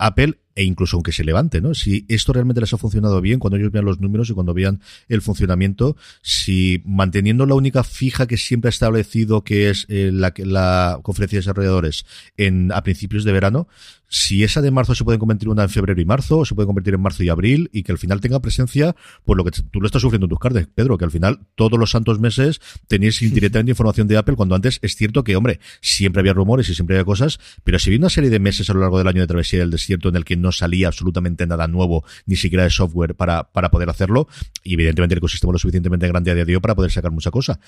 Apple, 0.00 0.38
e 0.54 0.64
incluso 0.64 0.96
aunque 0.96 1.12
se 1.12 1.24
levante, 1.24 1.60
¿no? 1.60 1.74
Si 1.74 2.04
esto 2.08 2.32
realmente 2.32 2.60
les 2.60 2.72
ha 2.72 2.78
funcionado 2.78 3.20
bien, 3.20 3.38
cuando 3.38 3.56
ellos 3.56 3.70
vean 3.70 3.84
los 3.84 4.00
números 4.00 4.30
y 4.30 4.34
cuando 4.34 4.52
vean 4.52 4.80
el 5.08 5.22
funcionamiento, 5.22 5.96
si 6.22 6.82
manteniendo 6.84 7.46
la 7.46 7.54
única 7.54 7.84
fija 7.84 8.26
que 8.26 8.36
siempre 8.36 8.68
ha 8.68 8.70
establecido, 8.70 9.44
que 9.44 9.70
es 9.70 9.86
eh, 9.88 10.10
la, 10.12 10.32
la 10.36 10.98
conferencia 11.02 11.36
de 11.36 11.40
desarrolladores 11.40 12.04
en, 12.36 12.72
a 12.72 12.82
principios 12.82 13.24
de 13.24 13.32
verano, 13.32 13.68
si 14.10 14.42
esa 14.42 14.60
de 14.60 14.72
marzo 14.72 14.94
se 14.96 15.04
puede 15.04 15.18
convertir 15.18 15.46
en 15.46 15.52
una 15.52 15.62
en 15.62 15.70
febrero 15.70 16.00
y 16.00 16.04
marzo, 16.04 16.38
o 16.38 16.44
se 16.44 16.56
puede 16.56 16.66
convertir 16.66 16.94
en 16.94 17.00
marzo 17.00 17.22
y 17.22 17.28
abril, 17.28 17.70
y 17.72 17.84
que 17.84 17.92
al 17.92 17.98
final 17.98 18.20
tenga 18.20 18.40
presencia, 18.40 18.96
pues 19.24 19.36
lo 19.36 19.44
que 19.44 19.52
tú 19.52 19.80
lo 19.80 19.86
estás 19.86 20.02
sufriendo 20.02 20.26
en 20.26 20.30
tus 20.30 20.40
cartas, 20.40 20.66
Pedro, 20.74 20.98
que 20.98 21.04
al 21.04 21.12
final 21.12 21.46
todos 21.54 21.78
los 21.78 21.92
santos 21.92 22.18
meses 22.18 22.60
tenéis 22.88 23.20
directamente 23.32 23.70
información 23.70 24.08
de 24.08 24.16
Apple, 24.16 24.34
cuando 24.34 24.56
antes 24.56 24.80
es 24.82 24.96
cierto 24.96 25.22
que, 25.22 25.36
hombre, 25.36 25.60
siempre 25.80 26.20
había 26.20 26.32
rumores 26.32 26.68
y 26.68 26.74
siempre 26.74 26.96
había 26.96 27.04
cosas, 27.04 27.38
pero 27.62 27.78
si 27.78 27.90
había 27.90 28.00
una 28.00 28.10
serie 28.10 28.30
de 28.30 28.40
meses 28.40 28.68
a 28.68 28.74
lo 28.74 28.80
largo 28.80 28.98
del 28.98 29.06
año 29.06 29.20
de 29.20 29.28
travesía 29.28 29.60
del 29.60 29.70
desierto 29.70 29.89
en 29.90 30.16
el 30.16 30.24
que 30.24 30.36
no 30.36 30.52
salía 30.52 30.88
absolutamente 30.88 31.46
nada 31.46 31.68
nuevo, 31.68 32.04
ni 32.26 32.36
siquiera 32.36 32.64
de 32.64 32.70
software 32.70 33.14
para, 33.14 33.52
para 33.52 33.70
poder 33.70 33.90
hacerlo, 33.90 34.28
y 34.62 34.74
evidentemente 34.74 35.14
el 35.14 35.18
ecosistema 35.18 35.52
lo 35.52 35.58
suficientemente 35.58 36.06
grande 36.08 36.30
a 36.30 36.34
día 36.34 36.44
de 36.44 36.54
hoy 36.54 36.60
para 36.60 36.74
poder 36.74 36.90
sacar 36.90 37.10
mucha 37.10 37.30
cosa 37.30 37.60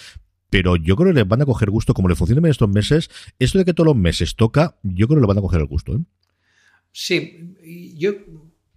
pero 0.52 0.76
yo 0.76 0.96
creo 0.96 1.08
que 1.08 1.14
le 1.14 1.24
van 1.24 1.40
a 1.40 1.46
coger 1.46 1.70
gusto, 1.70 1.94
como 1.94 2.10
le 2.10 2.14
funcionan 2.14 2.44
estos 2.50 2.68
meses, 2.68 3.08
esto 3.38 3.56
de 3.56 3.64
que 3.64 3.72
todos 3.72 3.86
los 3.86 3.96
meses 3.96 4.36
toca, 4.36 4.76
yo 4.82 5.08
creo 5.08 5.16
que 5.16 5.22
le 5.22 5.26
van 5.26 5.38
a 5.38 5.40
coger 5.40 5.62
el 5.62 5.66
gusto. 5.66 5.94
¿eh? 5.94 6.00
Sí, 6.92 7.94
yo 7.96 8.12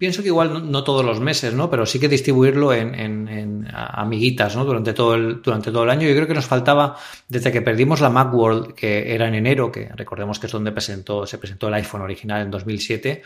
pienso 0.05 0.21
que 0.21 0.27
igual 0.27 0.71
no, 0.71 0.83
todos 0.83 1.03
los 1.03 1.19
meses, 1.19 1.55
¿no? 1.55 1.67
Pero 1.67 1.87
sí 1.87 1.99
que 1.99 2.07
distribuirlo 2.07 2.71
en, 2.71 3.67
amiguitas, 3.73 4.55
¿no? 4.55 4.63
Durante 4.63 4.93
todo, 4.93 5.15
el, 5.15 5.41
durante 5.41 5.71
todo 5.71 5.83
el 5.83 5.89
año. 5.89 6.07
Yo 6.07 6.13
creo 6.13 6.27
que 6.27 6.35
nos 6.35 6.45
faltaba, 6.45 6.95
desde 7.27 7.51
que 7.51 7.63
perdimos 7.63 8.01
la 8.01 8.11
Macworld, 8.11 8.75
que 8.75 9.15
era 9.15 9.27
en 9.27 9.33
enero, 9.33 9.71
que 9.71 9.89
recordemos 9.95 10.37
que 10.37 10.45
es 10.45 10.51
donde 10.51 10.71
presentó, 10.71 11.25
se 11.25 11.39
presentó 11.39 11.69
el 11.69 11.73
iPhone 11.73 12.01
original 12.01 12.43
en 12.43 12.51
2007, 12.51 13.23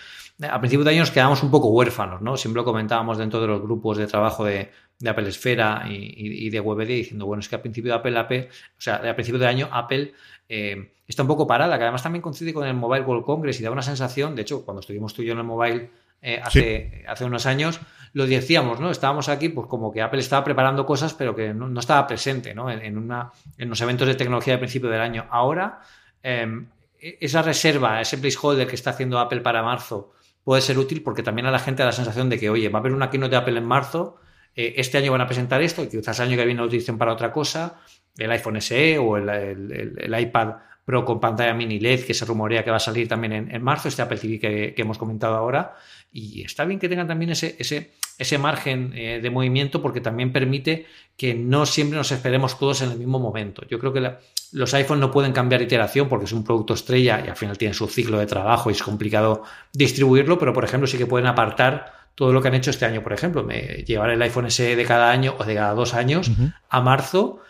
a 0.49 0.57
principios 0.61 0.85
de 0.85 0.91
año 0.91 1.01
nos 1.01 1.11
quedamos 1.11 1.43
un 1.43 1.51
poco 1.51 1.67
huérfanos, 1.67 2.21
¿no? 2.21 2.37
Siempre 2.37 2.61
lo 2.61 2.63
comentábamos 2.63 3.17
dentro 3.17 3.41
de 3.41 3.47
los 3.47 3.61
grupos 3.61 3.97
de 3.97 4.07
trabajo 4.07 4.45
de, 4.45 4.71
Apple 5.05 5.27
Esfera 5.27 5.83
y, 5.89 6.49
de 6.49 6.59
WebD 6.61 6.87
diciendo, 6.87 7.25
bueno, 7.25 7.41
es 7.41 7.49
que 7.49 7.55
a 7.55 7.61
principio 7.61 7.91
de 7.91 7.97
Apple, 7.97 8.17
Apple 8.17 8.49
o 8.77 8.81
sea, 8.81 8.95
a 8.95 9.15
principio 9.15 9.39
de 9.39 9.47
año 9.47 9.69
Apple 9.71 10.13
eh, 10.47 10.93
está 11.07 11.23
un 11.23 11.27
poco 11.27 11.45
parada, 11.45 11.77
que 11.77 11.83
además 11.83 12.03
también 12.03 12.21
coincide 12.21 12.53
con 12.53 12.65
el 12.65 12.73
Mobile 12.73 13.03
World 13.03 13.25
Congress 13.25 13.59
y 13.59 13.63
da 13.63 13.71
una 13.71 13.81
sensación, 13.81 14.35
de 14.35 14.43
hecho, 14.43 14.63
cuando 14.63 14.79
estuvimos 14.79 15.13
tú 15.13 15.21
y 15.21 15.25
yo 15.25 15.33
en 15.33 15.39
el 15.39 15.43
Mobile 15.43 15.89
eh, 16.21 16.41
hace, 16.43 17.05
hace 17.07 17.25
unos 17.25 17.45
años, 17.45 17.79
lo 18.13 18.25
decíamos, 18.25 18.79
¿no? 18.79 18.91
Estábamos 18.91 19.29
aquí, 19.29 19.49
pues 19.49 19.67
como 19.67 19.91
que 19.91 20.01
Apple 20.01 20.19
estaba 20.19 20.43
preparando 20.43 20.85
cosas, 20.85 21.13
pero 21.13 21.35
que 21.35 21.53
no, 21.53 21.79
estaba 21.79 22.07
presente, 22.07 22.53
¿no? 22.53 22.69
En, 22.69 22.97
una, 22.97 23.31
en 23.57 23.69
los 23.69 23.79
eventos 23.81 24.07
de 24.07 24.15
tecnología 24.15 24.53
de 24.53 24.59
principio 24.59 24.89
del 24.89 25.01
año. 25.01 25.27
Ahora, 25.29 25.79
em, 26.23 26.67
e, 26.99 27.17
esa 27.21 27.41
reserva, 27.41 28.01
ese 28.01 28.17
placeholder 28.17 28.67
que 28.67 28.75
está 28.75 28.91
haciendo 28.91 29.19
Apple 29.19 29.41
para 29.41 29.63
marzo, 29.63 30.13
puede 30.43 30.61
ser 30.61 30.77
útil 30.77 31.03
porque 31.03 31.23
también 31.23 31.45
a 31.45 31.51
la 31.51 31.59
gente 31.59 31.83
da 31.83 31.87
la 31.87 31.93
sensación 31.93 32.29
de 32.29 32.39
que, 32.39 32.49
oye, 32.49 32.69
va 32.69 32.79
a 32.79 32.81
haber 32.81 32.93
una 32.93 33.09
keynote 33.09 33.31
de 33.31 33.37
Apple 33.37 33.57
en 33.57 33.65
marzo, 33.65 34.19
eh, 34.55 34.73
este 34.77 34.97
año 34.97 35.11
van 35.11 35.21
a 35.21 35.27
presentar 35.27 35.61
esto, 35.61 35.83
y 35.83 35.87
quizás 35.87 36.19
el 36.19 36.29
año 36.29 36.37
que 36.37 36.45
viene 36.45 36.59
lo 36.59 36.67
utilicen 36.67 36.97
para 36.97 37.13
otra 37.13 37.31
cosa, 37.31 37.79
el 38.17 38.31
iPhone 38.31 38.59
SE 38.59 38.97
o 38.97 39.17
el 39.17 40.19
iPad 40.19 40.55
Pro 40.89 41.05
con 41.05 41.19
pantalla 41.19 41.53
mini 41.53 41.79
LED 41.79 42.03
que 42.03 42.15
se 42.15 42.25
rumorea 42.25 42.63
que 42.63 42.71
va 42.71 42.77
a 42.77 42.79
salir 42.79 43.07
también 43.07 43.47
en, 43.51 43.61
marzo, 43.61 43.89
este 43.89 44.01
Apple 44.01 44.17
TV 44.17 44.39
que, 44.39 44.73
hemos 44.75 44.97
comentado 44.97 45.35
ahora. 45.35 45.75
Y 46.11 46.41
está 46.41 46.65
bien 46.65 46.79
que 46.79 46.89
tengan 46.89 47.07
también 47.07 47.29
ese, 47.29 47.55
ese, 47.59 47.91
ese 48.17 48.39
margen 48.39 48.91
eh, 48.95 49.19
de 49.21 49.29
movimiento 49.29 49.83
porque 49.83 50.01
también 50.01 50.33
permite 50.33 50.87
que 51.15 51.35
no 51.35 51.67
siempre 51.67 51.95
nos 51.95 52.11
esperemos 52.11 52.57
todos 52.57 52.81
en 52.81 52.89
el 52.89 52.97
mismo 52.97 53.19
momento. 53.19 53.61
Yo 53.69 53.77
creo 53.77 53.93
que 53.93 54.13
los 54.51 54.73
iPhones 54.73 54.99
no 54.99 55.11
pueden 55.11 55.31
cambiar 55.31 55.61
iteración 55.61 56.09
porque 56.09 56.25
es 56.25 56.31
un 56.31 56.43
producto 56.43 56.73
estrella 56.73 57.21
y 57.23 57.29
al 57.29 57.35
final 57.35 57.55
tienen 57.59 57.75
su 57.75 57.85
ciclo 57.85 58.17
de 58.17 58.25
trabajo 58.25 58.71
y 58.71 58.73
es 58.73 58.81
complicado 58.81 59.43
distribuirlo, 59.71 60.39
pero 60.39 60.53
por 60.53 60.63
ejemplo 60.63 60.87
sí 60.87 60.97
que 60.97 61.05
pueden 61.05 61.27
apartar 61.27 61.93
todo 62.15 62.33
lo 62.33 62.41
que 62.41 62.47
han 62.47 62.55
hecho 62.55 62.71
este 62.71 62.85
año, 62.85 63.03
por 63.03 63.13
ejemplo, 63.13 63.47
llevar 63.47 64.09
el 64.09 64.21
iPhone 64.23 64.49
SE 64.49 64.75
de 64.75 64.85
cada 64.85 65.11
año 65.11 65.35
o 65.37 65.43
de 65.43 65.53
cada 65.53 65.75
dos 65.75 65.93
años 65.93 66.31
a 66.67 66.81
marzo 66.81 67.41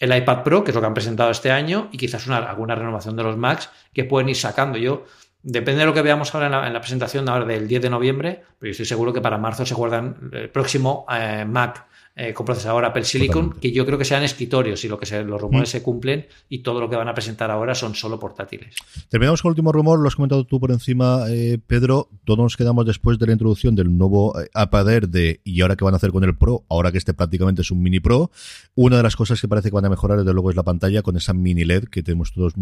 el 0.00 0.16
iPad 0.16 0.42
Pro, 0.42 0.64
que 0.64 0.70
es 0.70 0.74
lo 0.74 0.80
que 0.80 0.86
han 0.86 0.94
presentado 0.94 1.30
este 1.30 1.50
año, 1.50 1.88
y 1.92 1.98
quizás 1.98 2.26
una, 2.26 2.38
alguna 2.38 2.74
renovación 2.74 3.16
de 3.16 3.22
los 3.22 3.36
Macs 3.36 3.70
que 3.92 4.04
pueden 4.04 4.28
ir 4.28 4.36
sacando. 4.36 4.78
Yo, 4.78 5.04
depende 5.42 5.80
de 5.80 5.86
lo 5.86 5.94
que 5.94 6.02
veamos 6.02 6.34
ahora 6.34 6.66
en 6.66 6.72
la, 6.72 6.80
presentación 6.80 7.28
ahora 7.28 7.44
del 7.44 7.66
10 7.68 7.82
de 7.82 7.90
noviembre, 7.90 8.42
pero 8.58 8.68
yo 8.68 8.72
estoy 8.72 8.86
seguro 8.86 9.12
que 9.12 9.20
para 9.20 9.38
marzo 9.38 9.64
se 9.64 9.74
guardan 9.74 10.30
el 10.32 10.50
próximo 10.50 11.06
eh, 11.10 11.44
Mac 11.46 11.86
eh, 12.20 12.34
con 12.34 12.44
procesador 12.44 12.84
Apple 12.84 13.04
Silicon, 13.04 13.52
que 13.60 13.70
yo 13.70 13.86
creo 13.86 13.96
que 13.96 14.04
sean 14.04 14.24
escritorios 14.24 14.84
y 14.84 14.88
lo 14.88 14.98
que 14.98 15.06
se, 15.06 15.22
los 15.22 15.40
rumores 15.40 15.68
mm. 15.68 15.70
se 15.70 15.82
cumplen 15.84 16.26
y 16.48 16.64
todo 16.64 16.80
lo 16.80 16.90
que 16.90 16.96
van 16.96 17.06
a 17.06 17.14
presentar 17.14 17.48
ahora 17.48 17.76
son 17.76 17.94
solo 17.94 18.18
portátiles. 18.18 18.74
Terminamos 19.08 19.40
con 19.40 19.50
el 19.50 19.52
último 19.52 19.70
rumor, 19.70 20.00
lo 20.00 20.08
has 20.08 20.16
comentado 20.16 20.44
tú 20.44 20.58
por 20.58 20.72
encima, 20.72 21.26
eh, 21.28 21.60
Pedro. 21.64 22.08
Todos 22.24 22.40
nos 22.40 22.56
quedamos 22.56 22.86
después 22.86 23.20
de 23.20 23.26
la 23.26 23.32
introducción 23.34 23.76
del 23.76 23.96
nuevo 23.96 24.36
eh, 24.36 24.48
iPad 24.52 24.90
Air 24.90 25.08
de 25.08 25.40
y 25.44 25.60
ahora 25.60 25.76
qué 25.76 25.84
van 25.84 25.94
a 25.94 25.98
hacer 25.98 26.10
con 26.10 26.24
el 26.24 26.36
Pro, 26.36 26.64
ahora 26.68 26.90
que 26.90 26.98
este 26.98 27.14
prácticamente 27.14 27.62
es 27.62 27.70
un 27.70 27.80
mini 27.80 28.00
Pro. 28.00 28.32
Una 28.74 28.96
de 28.96 29.04
las 29.04 29.14
cosas 29.14 29.40
que 29.40 29.46
parece 29.46 29.68
que 29.68 29.76
van 29.76 29.84
a 29.84 29.88
mejorar 29.88 30.18
desde 30.18 30.32
luego 30.32 30.50
es 30.50 30.56
la 30.56 30.64
pantalla 30.64 31.02
con 31.02 31.16
esa 31.16 31.34
mini 31.34 31.64
LED 31.64 31.84
que 31.84 32.02
tenemos 32.02 32.32
todos. 32.32 32.54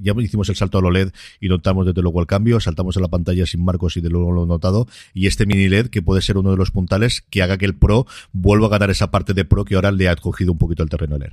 Ya 0.00 0.12
hicimos 0.16 0.48
el 0.48 0.54
salto 0.54 0.78
a 0.78 0.80
lo 0.80 0.92
LED 0.92 1.10
y 1.40 1.48
notamos 1.48 1.86
desde 1.86 2.02
luego 2.02 2.20
el 2.20 2.28
cambio, 2.28 2.60
saltamos 2.60 2.96
a 2.96 3.00
la 3.00 3.08
pantalla 3.08 3.46
sin 3.46 3.64
marcos 3.64 3.96
y 3.96 4.00
de 4.00 4.10
luego 4.10 4.30
lo 4.30 4.44
he 4.44 4.46
notado. 4.46 4.86
Y 5.12 5.26
este 5.26 5.44
mini 5.44 5.68
LED 5.68 5.88
que 5.88 6.02
puede 6.02 6.22
ser 6.22 6.38
uno 6.38 6.52
de 6.52 6.56
los 6.56 6.70
puntales 6.70 7.24
que 7.28 7.42
haga 7.42 7.58
que 7.58 7.64
el 7.64 7.74
Pro 7.74 8.06
vuelva 8.32 8.66
a 8.66 8.70
ganar 8.70 8.91
esa 8.92 9.10
parte 9.10 9.34
de 9.34 9.44
Pro 9.44 9.64
que 9.64 9.74
ahora 9.74 9.90
le 9.90 10.08
ha 10.08 10.16
cogido 10.16 10.52
un 10.52 10.58
poquito 10.58 10.82
el 10.82 10.88
terreno 10.88 11.18
leer. 11.18 11.32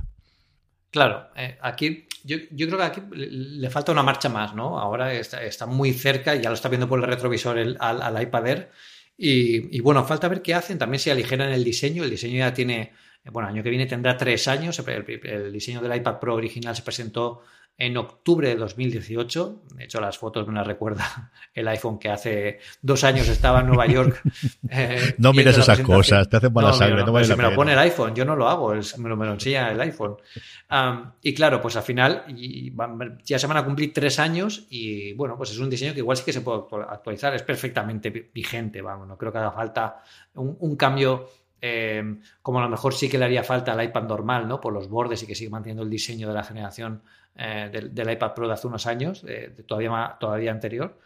Claro, 0.92 1.30
eh, 1.36 1.58
aquí 1.62 2.08
yo, 2.24 2.38
creo 2.52 2.78
que 2.78 2.84
aquí 2.84 3.02
le 3.12 3.70
falta 3.70 3.92
una 3.92 4.04
marcha 4.04 4.30
más, 4.30 4.54
¿no? 4.54 4.80
Ahora 4.80 5.14
está, 5.14 5.66
muy 5.66 5.94
cerca, 5.94 6.36
ya 6.36 6.50
lo 6.50 6.56
está 6.56 6.70
viendo 6.70 6.88
por 6.88 7.00
el 7.00 7.06
retrovisor 7.06 7.58
al, 7.80 8.22
iPad 8.22 8.48
Air. 8.48 8.72
Y, 9.18 9.80
bueno, 9.82 10.06
falta 10.06 10.28
ver 10.28 10.42
qué 10.42 10.54
hacen, 10.54 10.78
también 10.78 11.00
si 11.00 11.10
aligeran 11.10 11.52
el 11.52 11.64
diseño. 11.64 12.04
El 12.04 12.10
diseño 12.10 12.38
ya 12.38 12.54
tiene, 12.54 12.94
bueno, 13.26 13.50
año 13.50 13.64
que 13.64 13.70
viene 13.70 13.86
tendrá 13.86 14.18
tres 14.18 14.48
años. 14.48 14.80
el 14.80 15.52
diseño 15.52 15.82
del 15.82 15.96
iPad 15.96 16.20
Pro 16.20 16.36
original 16.36 16.76
se 16.76 16.84
presentó 16.84 17.42
en 17.80 17.96
octubre 17.96 18.50
de 18.50 18.56
2018. 18.58 19.62
De 19.76 19.86
hecho, 19.86 20.02
las 20.02 20.18
fotos 20.18 20.46
me 20.46 20.54
las 20.54 20.68
recuerda 20.68 21.32
el 21.54 21.68
iPhone 21.70 21.98
que 21.98 22.10
hace 22.10 22.60
dos 22.82 23.06
años 23.06 23.28
estaba 23.30 23.62
en 23.62 23.68
Nueva 23.68 23.88
York. 23.88 24.22
Eh, 24.72 25.16
no 25.18 25.34
mires 25.34 25.58
esas 25.58 25.80
cosas, 25.80 26.30
te 26.30 26.38
hacen 26.38 26.54
mala 26.54 26.74
sangre. 26.74 27.04
No, 27.04 27.12
me 27.12 27.44
lo 27.44 27.56
pone 27.56 27.74
el 27.74 27.80
iPhone, 27.80 28.14
yo 28.14 28.24
no 28.24 28.36
lo 28.36 28.48
hago, 28.48 28.74
me, 28.98 29.10
lo, 29.10 29.18
me, 29.18 29.26
lo, 29.26 29.34
enseña 29.34 29.72
el 29.72 29.82
iPhone. 29.82 30.18
y 31.24 31.34
claro, 31.34 31.60
pues 31.60 31.76
al 31.76 31.84
final 31.84 32.26
ya 33.24 33.40
se 33.40 33.48
van 33.48 33.58
a 33.58 33.66
cumplir 33.66 33.92
tres 33.92 34.20
años 34.20 34.68
y 34.70 35.14
bueno, 35.14 35.38
pues 35.38 35.52
es 35.52 35.60
un 35.60 35.70
diseño 35.70 35.94
que 35.94 36.00
igual 36.00 36.18
sí 36.18 36.24
que 36.24 36.34
se 36.34 36.42
puede 36.42 36.66
actualizar, 36.88 37.34
es 37.34 37.42
perfectamente 37.42 38.30
vigente, 38.32 38.82
vamos, 38.82 39.08
no 39.08 39.18
creo 39.18 39.32
que 39.32 39.40
haga 39.40 39.52
falta 39.52 40.04
un, 40.36 40.76
cambio 40.76 41.30
eh, 41.62 42.04
como 42.42 42.60
a 42.60 42.64
lo 42.64 42.70
mejor 42.70 42.94
sí 42.94 43.10
que 43.10 43.18
le 43.18 43.26
haría 43.26 43.44
falta 43.44 43.74
al 43.74 43.84
iPad 43.84 44.04
normal, 44.04 44.48
¿no? 44.48 44.62
Por 44.62 44.74
los 44.74 44.90
bordes 44.90 45.24
y 45.24 45.28
que 45.28 45.36
sigue 45.36 45.50
manteniendo 45.50 45.84
el 45.84 45.90
diseño 45.90 46.28
de 46.28 46.34
la 46.34 46.44
generación 46.44 47.02
eh, 47.36 47.70
del, 47.72 48.12
iPad 48.12 48.34
Pro 48.34 48.48
de 48.48 48.54
hace 48.54 48.68
unos 48.68 48.86
años, 48.88 49.26
todavía, 49.68 50.18
todavía 50.20 50.52
anterior. 50.52 50.98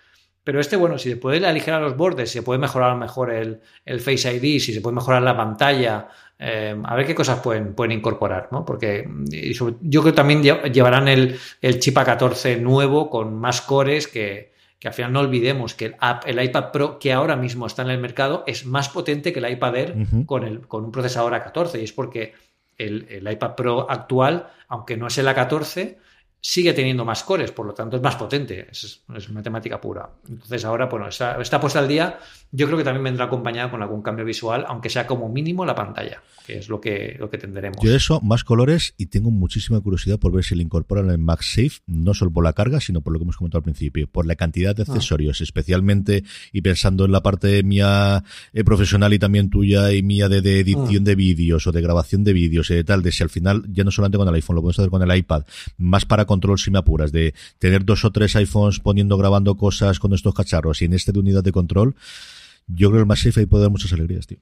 Pero 0.44 0.60
este, 0.60 0.76
bueno, 0.76 0.98
si 0.98 1.10
se 1.10 1.18
puede 1.18 1.46
aligerar 1.46 1.82
los 1.82 1.96
bordes, 1.96 2.30
si 2.30 2.40
se 2.40 2.44
puede 2.44 2.60
mejorar 2.60 2.98
mejor 2.98 3.32
el, 3.32 3.62
el 3.86 4.02
Face 4.02 4.34
ID, 4.34 4.60
si 4.60 4.74
se 4.74 4.82
puede 4.82 4.96
mejorar 4.96 5.22
la 5.22 5.38
pantalla, 5.38 6.10
eh, 6.38 6.76
a 6.84 6.96
ver 6.96 7.06
qué 7.06 7.16
cosas 7.16 7.40
pueden, 7.40 7.74
pueden 7.74 7.94
incorporar, 7.94 8.50
¿no? 8.52 8.66
Porque 8.66 9.08
yo 9.82 10.02
creo 10.02 10.04
que 10.04 10.12
también 10.12 10.44
llevarán 10.44 11.08
el, 11.08 11.40
el 11.62 11.80
chip 11.80 11.96
A14 11.96 12.60
nuevo 12.60 13.10
con 13.10 13.40
más 13.40 13.62
cores 13.62 14.10
que, 14.10 14.53
que 14.84 14.90
al 14.90 14.94
final 14.94 15.14
no 15.14 15.22
olvidemos 15.22 15.76
que 15.76 15.86
el, 15.86 15.96
el, 16.26 16.44
iPad 16.44 16.72
Pro 16.72 17.00
que 17.00 17.14
ahora 17.14 17.38
mismo 17.38 17.66
está 17.68 17.84
en 17.84 17.90
el 17.90 18.00
mercado 18.00 18.44
es 18.46 18.66
más 18.66 18.90
potente 18.90 19.32
que 19.32 19.40
el 19.40 19.50
iPad 19.50 19.78
Air 19.78 19.96
con, 20.26 20.44
el, 20.44 20.68
con 20.68 20.84
un 20.84 20.92
procesador 20.92 21.32
A14 21.32 21.80
y 21.80 21.86
es 21.86 21.94
porque 21.94 22.34
el, 22.78 23.08
el, 23.10 23.32
iPad 23.32 23.56
Pro 23.56 23.90
actual, 23.90 24.50
aunque 24.68 24.98
no 24.98 25.08
es 25.08 25.18
el 25.18 25.28
A14, 25.28 25.96
sigue 26.42 26.74
teniendo 26.74 27.06
más 27.06 27.24
cores, 27.24 27.54
por 27.54 27.66
lo 27.66 27.74
tanto 27.74 27.96
es 27.96 28.04
más 28.04 28.18
potente, 28.18 28.68
es, 28.70 29.06
es 29.16 29.30
matemática 29.30 29.80
pura. 29.80 30.10
Entonces 30.28 30.66
ahora, 30.66 30.88
bueno, 30.88 31.08
está, 31.08 31.40
está 31.42 31.62
puesta 31.62 31.80
al 31.80 31.88
día, 31.88 32.20
yo 32.56 32.68
creo 32.68 32.78
que 32.78 32.84
también 32.84 33.04
vendrá 33.04 33.26
acompañada 33.26 33.72
con 33.72 33.82
algún 33.82 34.04
cambio 34.04 34.24
visual, 34.24 34.64
aunque 34.68 34.88
sea 34.88 35.08
como 35.08 35.28
mínimo 35.28 35.66
la 35.66 35.74
pantalla, 35.74 36.22
que 36.46 36.60
es 36.60 36.70
lo 36.70 36.80
que, 36.80 37.18
lo 37.20 37.28
que 37.28 37.40
tendremos. 37.40 37.84
Yo 37.84 37.96
eso, 37.96 38.22
más 38.22 38.44
colores, 38.44 38.94
y 38.96 39.08
tengo 39.08 39.32
muchísima 39.32 39.82
curiosidad 39.82 40.20
por 40.20 40.32
ver 40.32 40.44
si 40.44 40.54
le 40.54 40.62
incorporan 40.62 41.10
el 41.10 41.18
MagSafe, 41.18 41.82
no 41.88 42.14
solo 42.14 42.30
por 42.30 42.44
la 42.44 42.54
carga, 42.54 42.80
sino 42.80 43.02
por 43.02 43.12
lo 43.12 43.18
que 43.18 43.24
hemos 43.24 43.38
comentado 43.38 43.58
al 43.58 43.64
principio, 43.64 44.08
por 44.08 44.28
la 44.28 44.36
cantidad 44.36 44.76
de 44.76 44.84
ah. 44.84 44.86
accesorios, 44.88 45.42
especialmente, 45.42 46.24
y 46.52 46.62
pensando 46.62 47.06
en 47.06 47.12
la 47.12 47.24
parte 47.24 47.64
mía 47.64 48.24
eh, 48.54 48.64
profesional 48.64 49.12
y 49.14 49.20
también 49.20 49.50
tuya 49.50 49.92
y 49.92 50.04
mía 50.04 50.30
de, 50.30 50.38
edición 50.60 51.04
ah. 51.04 51.06
de 51.06 51.16
vídeos 51.16 51.66
o 51.66 51.72
de 51.72 51.82
grabación 51.82 52.24
de 52.24 52.34
vídeos 52.34 52.70
y 52.70 52.76
de 52.76 52.84
tal, 52.84 53.02
de 53.02 53.12
si 53.12 53.24
al 53.24 53.32
final, 53.32 53.64
ya 53.68 53.84
no 53.84 53.90
solamente 53.90 54.20
con 54.20 54.28
el 54.28 54.36
iPhone, 54.36 54.58
lo 54.58 54.62
podemos 54.62 54.78
hacer 54.78 54.92
con 54.92 55.02
el 55.02 55.18
iPad, 55.18 55.44
más 55.80 56.06
para 56.06 56.26
control 56.26 56.60
si 56.60 56.70
me 56.70 56.78
apuras, 56.78 57.12
de 57.12 57.34
tener 57.58 57.84
dos 57.84 58.06
o 58.06 58.12
tres 58.12 58.36
iPhones 58.36 58.80
poniendo, 58.80 59.18
grabando 59.18 59.56
cosas 59.56 59.98
con 59.98 60.14
estos 60.14 60.36
cacharros 60.36 60.84
y 60.84 60.86
en 60.86 60.94
este 60.94 61.12
de 61.12 61.20
unidad 61.20 61.44
de 61.44 61.52
control, 61.52 61.96
yo 62.68 62.90
creo 62.92 63.06
que 63.06 63.12
el 63.12 63.18
safe 63.18 63.42
ahí 63.42 63.46
puede 63.46 63.64
dar 63.64 63.72
muchas 63.72 63.94
alegrías, 63.94 64.28
tío. 64.28 64.40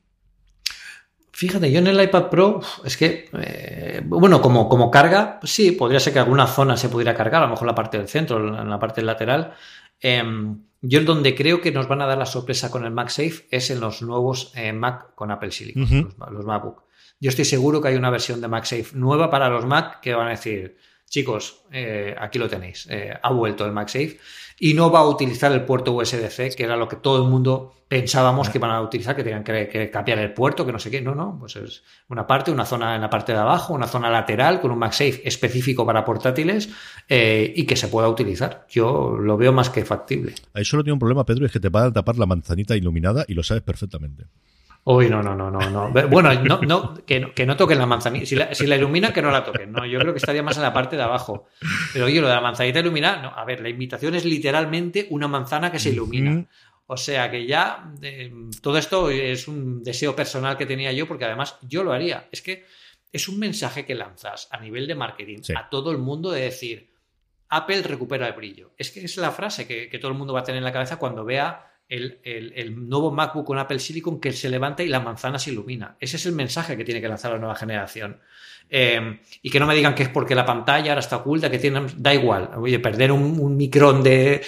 Fíjate, 1.33 1.71
yo 1.71 1.79
en 1.79 1.87
el 1.87 2.01
iPad 2.01 2.29
Pro, 2.29 2.61
es 2.85 2.97
que, 2.97 3.29
eh, 3.33 4.01
bueno, 4.05 4.41
como, 4.41 4.69
como 4.69 4.91
carga, 4.91 5.39
sí, 5.43 5.71
podría 5.71 5.99
ser 5.99 6.13
que 6.13 6.19
alguna 6.19 6.45
zona 6.45 6.77
se 6.77 6.89
pudiera 6.89 7.15
cargar, 7.15 7.41
a 7.41 7.45
lo 7.45 7.51
mejor 7.51 7.67
la 7.67 7.73
parte 7.73 7.97
del 7.97 8.07
centro, 8.07 8.61
en 8.61 8.69
la 8.69 8.77
parte 8.77 9.01
lateral. 9.01 9.53
Em, 9.99 10.59
yo 10.81 11.03
donde 11.03 11.35
creo 11.35 11.61
que 11.61 11.71
nos 11.71 11.87
van 11.87 12.01
a 12.01 12.07
dar 12.07 12.17
la 12.17 12.25
sorpresa 12.25 12.71
con 12.71 12.85
el 12.85 12.91
MagSafe 12.91 13.47
es 13.51 13.69
en 13.69 13.79
los 13.79 14.01
nuevos 14.01 14.51
eh, 14.55 14.73
Mac 14.73 15.13
con 15.13 15.29
Apple 15.29 15.51
Silicon, 15.51 16.13
los, 16.31 16.45
MacBook. 16.45 16.83
Yo 17.19 17.29
estoy 17.29 17.45
seguro 17.45 17.81
que 17.81 17.89
hay 17.89 17.95
una 17.95 18.09
versión 18.09 18.41
de 18.41 18.47
MagSafe 18.47 18.95
nueva 18.95 19.29
para 19.29 19.47
los 19.47 19.65
Mac 19.65 19.99
que 20.01 20.15
van 20.15 20.27
a 20.27 20.31
decir, 20.31 20.77
chicos, 21.07 21.65
eh, 21.71 22.15
aquí 22.19 22.39
lo 22.39 22.49
tenéis, 22.49 22.87
eh, 22.89 23.13
ha 23.21 23.31
vuelto 23.31 23.63
el 23.63 23.73
MagSafe 23.73 24.17
y 24.59 24.73
no 24.73 24.91
va 24.91 24.99
a 24.99 25.07
utilizar 25.07 25.51
el 25.51 25.63
puerto 25.65 25.93
USB-C, 25.93 26.51
que 26.55 26.63
era 26.63 26.75
lo 26.75 26.87
que 26.87 26.97
todo 26.97 27.23
el 27.23 27.29
mundo 27.29 27.73
pensábamos 27.87 28.49
que 28.49 28.57
iban 28.57 28.71
a 28.71 28.81
utilizar, 28.81 29.15
que 29.17 29.23
tenían 29.23 29.43
que, 29.43 29.89
cambiar 29.91 30.19
el 30.19 30.33
puerto, 30.33 30.65
que 30.65 30.71
no 30.71 30.79
sé 30.79 30.89
qué. 30.89 31.01
No, 31.01 31.13
no, 31.13 31.37
pues 31.37 31.57
es 31.57 31.83
una 32.07 32.25
parte, 32.25 32.49
una 32.49 32.65
zona 32.65 32.95
en 32.95 33.01
la 33.01 33.09
parte 33.09 33.33
de 33.33 33.39
abajo, 33.39 33.73
una 33.73 33.85
zona 33.85 34.09
lateral 34.09 34.61
con 34.61 34.71
un 34.71 34.79
MagSafe 34.79 35.27
específico 35.27 35.85
para 35.85 36.05
portátiles 36.05 36.69
eh, 37.09 37.51
y 37.53 37.65
que 37.65 37.75
se 37.75 37.89
pueda 37.89 38.07
utilizar. 38.07 38.65
Yo 38.69 39.17
lo 39.19 39.35
veo 39.35 39.51
más 39.51 39.69
que 39.69 39.83
factible. 39.83 40.35
Ahí 40.53 40.63
solo 40.63 40.83
tiene 40.83 40.93
un 40.93 40.99
problema, 40.99 41.25
Pedro, 41.25 41.45
es 41.45 41.51
que 41.51 41.59
te 41.59 41.67
van 41.67 41.87
a 41.87 41.91
tapar 41.91 42.17
la 42.17 42.25
manzanita 42.25 42.77
iluminada 42.77 43.25
y 43.27 43.33
lo 43.33 43.43
sabes 43.43 43.63
perfectamente. 43.63 44.27
Uy, 44.83 45.09
no, 45.09 45.21
no, 45.21 45.35
no, 45.35 45.51
no, 45.51 45.69
no. 45.69 45.91
Bueno, 46.07 46.33
no, 46.33 46.59
no, 46.61 46.95
que, 47.05 47.19
no, 47.19 47.33
que 47.35 47.45
no 47.45 47.55
toquen 47.55 47.77
la 47.77 47.85
manzanita. 47.85 48.25
Si 48.25 48.35
la, 48.35 48.53
si 48.55 48.65
la 48.65 48.77
ilumina, 48.77 49.13
que 49.13 49.21
no 49.21 49.29
la 49.29 49.43
toquen. 49.43 49.71
No, 49.71 49.85
yo 49.85 49.99
creo 49.99 50.11
que 50.11 50.17
estaría 50.17 50.41
más 50.41 50.57
en 50.57 50.63
la 50.63 50.73
parte 50.73 50.95
de 50.95 51.03
abajo. 51.03 51.47
Pero 51.93 52.05
oye, 52.05 52.19
lo 52.19 52.27
de 52.27 52.33
la 52.33 52.41
manzanita 52.41 52.79
iluminada, 52.79 53.21
no. 53.21 53.29
A 53.29 53.45
ver, 53.45 53.61
la 53.61 53.69
invitación 53.69 54.15
es 54.15 54.25
literalmente 54.25 55.05
una 55.11 55.27
manzana 55.27 55.71
que 55.71 55.77
se 55.77 55.89
ilumina. 55.89 56.45
O 56.87 56.97
sea 56.97 57.29
que 57.29 57.45
ya 57.45 57.93
eh, 58.01 58.33
todo 58.61 58.77
esto 58.77 59.09
es 59.11 59.47
un 59.47 59.83
deseo 59.83 60.15
personal 60.15 60.57
que 60.57 60.65
tenía 60.65 60.91
yo, 60.91 61.07
porque 61.07 61.25
además 61.25 61.57
yo 61.61 61.83
lo 61.83 61.93
haría. 61.93 62.27
Es 62.31 62.41
que 62.41 62.65
es 63.11 63.27
un 63.27 63.37
mensaje 63.37 63.85
que 63.85 63.93
lanzas 63.93 64.47
a 64.51 64.59
nivel 64.59 64.87
de 64.87 64.95
marketing 64.95 65.41
a 65.55 65.69
todo 65.69 65.91
el 65.91 65.99
mundo 65.99 66.31
de 66.31 66.41
decir, 66.41 66.91
Apple 67.49 67.83
recupera 67.83 68.27
el 68.27 68.33
brillo. 68.33 68.71
Es 68.77 68.89
que 68.89 69.05
es 69.05 69.15
la 69.17 69.31
frase 69.31 69.67
que, 69.67 69.89
que 69.89 69.99
todo 69.99 70.11
el 70.11 70.17
mundo 70.17 70.33
va 70.33 70.39
a 70.39 70.43
tener 70.43 70.57
en 70.57 70.63
la 70.63 70.73
cabeza 70.73 70.97
cuando 70.97 71.23
vea 71.23 71.70
el, 71.91 72.89
nuevo 72.89 73.11
MacBook 73.11 73.45
con 73.45 73.59
Apple 73.59 73.79
Silicon 73.79 74.19
que 74.19 74.31
se 74.31 74.49
levanta 74.49 74.81
y 74.81 74.87
la 74.87 75.01
manzana 75.01 75.37
se 75.37 75.51
ilumina. 75.51 75.97
Ese 75.99 76.15
es 76.15 76.25
el 76.25 76.31
mensaje 76.31 76.77
que 76.77 76.85
tiene 76.85 77.01
que 77.01 77.07
lanzar 77.07 77.33
la 77.33 77.37
nueva 77.37 77.55
generación. 77.55 78.17
Eh, 78.73 79.19
y 79.41 79.49
que 79.49 79.59
no 79.59 79.67
me 79.67 79.75
digan 79.75 79.93
que 79.93 80.03
es 80.03 80.09
porque 80.09 80.33
la 80.33 80.45
pantalla 80.45 80.91
ahora 80.91 81.01
está 81.01 81.17
oculta, 81.17 81.51
que 81.51 81.59
tiene, 81.59 81.87
da 81.97 82.13
igual. 82.13 82.51
Oye, 82.55 82.79
perder 82.79 83.11
un, 83.11 83.57
micrón 83.57 84.01
de, 84.01 84.41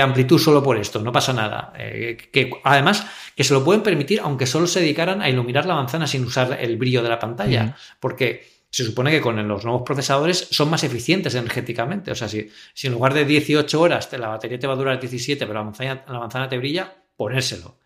amplitud 0.00 0.38
solo 0.38 0.62
por 0.62 0.76
esto, 0.76 1.00
no 1.00 1.10
pasa 1.10 1.32
nada. 1.32 1.72
Eh, 1.78 2.28
que 2.30 2.50
además, 2.64 3.06
que 3.34 3.44
se 3.44 3.54
lo 3.54 3.64
pueden 3.64 3.82
permitir 3.82 4.20
aunque 4.20 4.44
solo 4.44 4.66
se 4.66 4.80
dedicaran 4.80 5.22
a 5.22 5.30
iluminar 5.30 5.64
la 5.64 5.74
manzana 5.74 6.06
sin 6.06 6.24
usar 6.26 6.58
el 6.60 6.76
brillo 6.76 7.02
de 7.02 7.08
la 7.08 7.18
pantalla. 7.18 7.74
Porque 7.98 8.51
se 8.72 8.84
supone 8.86 9.10
que 9.10 9.20
con 9.20 9.36
los 9.46 9.64
nuevos 9.66 9.82
procesadores 9.82 10.48
son 10.50 10.70
más 10.70 10.82
eficientes 10.82 11.34
energéticamente. 11.34 12.10
O 12.10 12.14
sea, 12.14 12.26
si, 12.26 12.50
en 12.84 12.92
lugar 12.92 13.12
de 13.12 13.26
18 13.26 13.78
horas 13.78 14.10
la 14.14 14.28
batería 14.28 14.58
te 14.58 14.66
va 14.66 14.72
a 14.72 14.76
durar 14.76 14.98
17, 14.98 15.46
pero 15.46 15.58
la 15.58 15.64
manzana, 15.64 16.02
la 16.08 16.18
manzana 16.18 16.48
te 16.48 16.56
brilla, 16.56 16.90
ponérselo. 17.14 17.76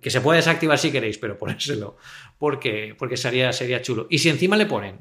Que 0.00 0.08
se 0.08 0.20
puede 0.20 0.36
desactivar 0.36 0.78
si 0.78 0.92
queréis, 0.92 1.18
pero 1.18 1.36
ponérselo. 1.38 1.96
Porque, 2.38 2.94
porque 2.96 3.16
sería, 3.16 3.52
sería 3.52 3.82
chulo. 3.82 4.06
Y 4.08 4.18
si 4.18 4.28
encima 4.28 4.56
le 4.56 4.66
ponen. 4.66 5.00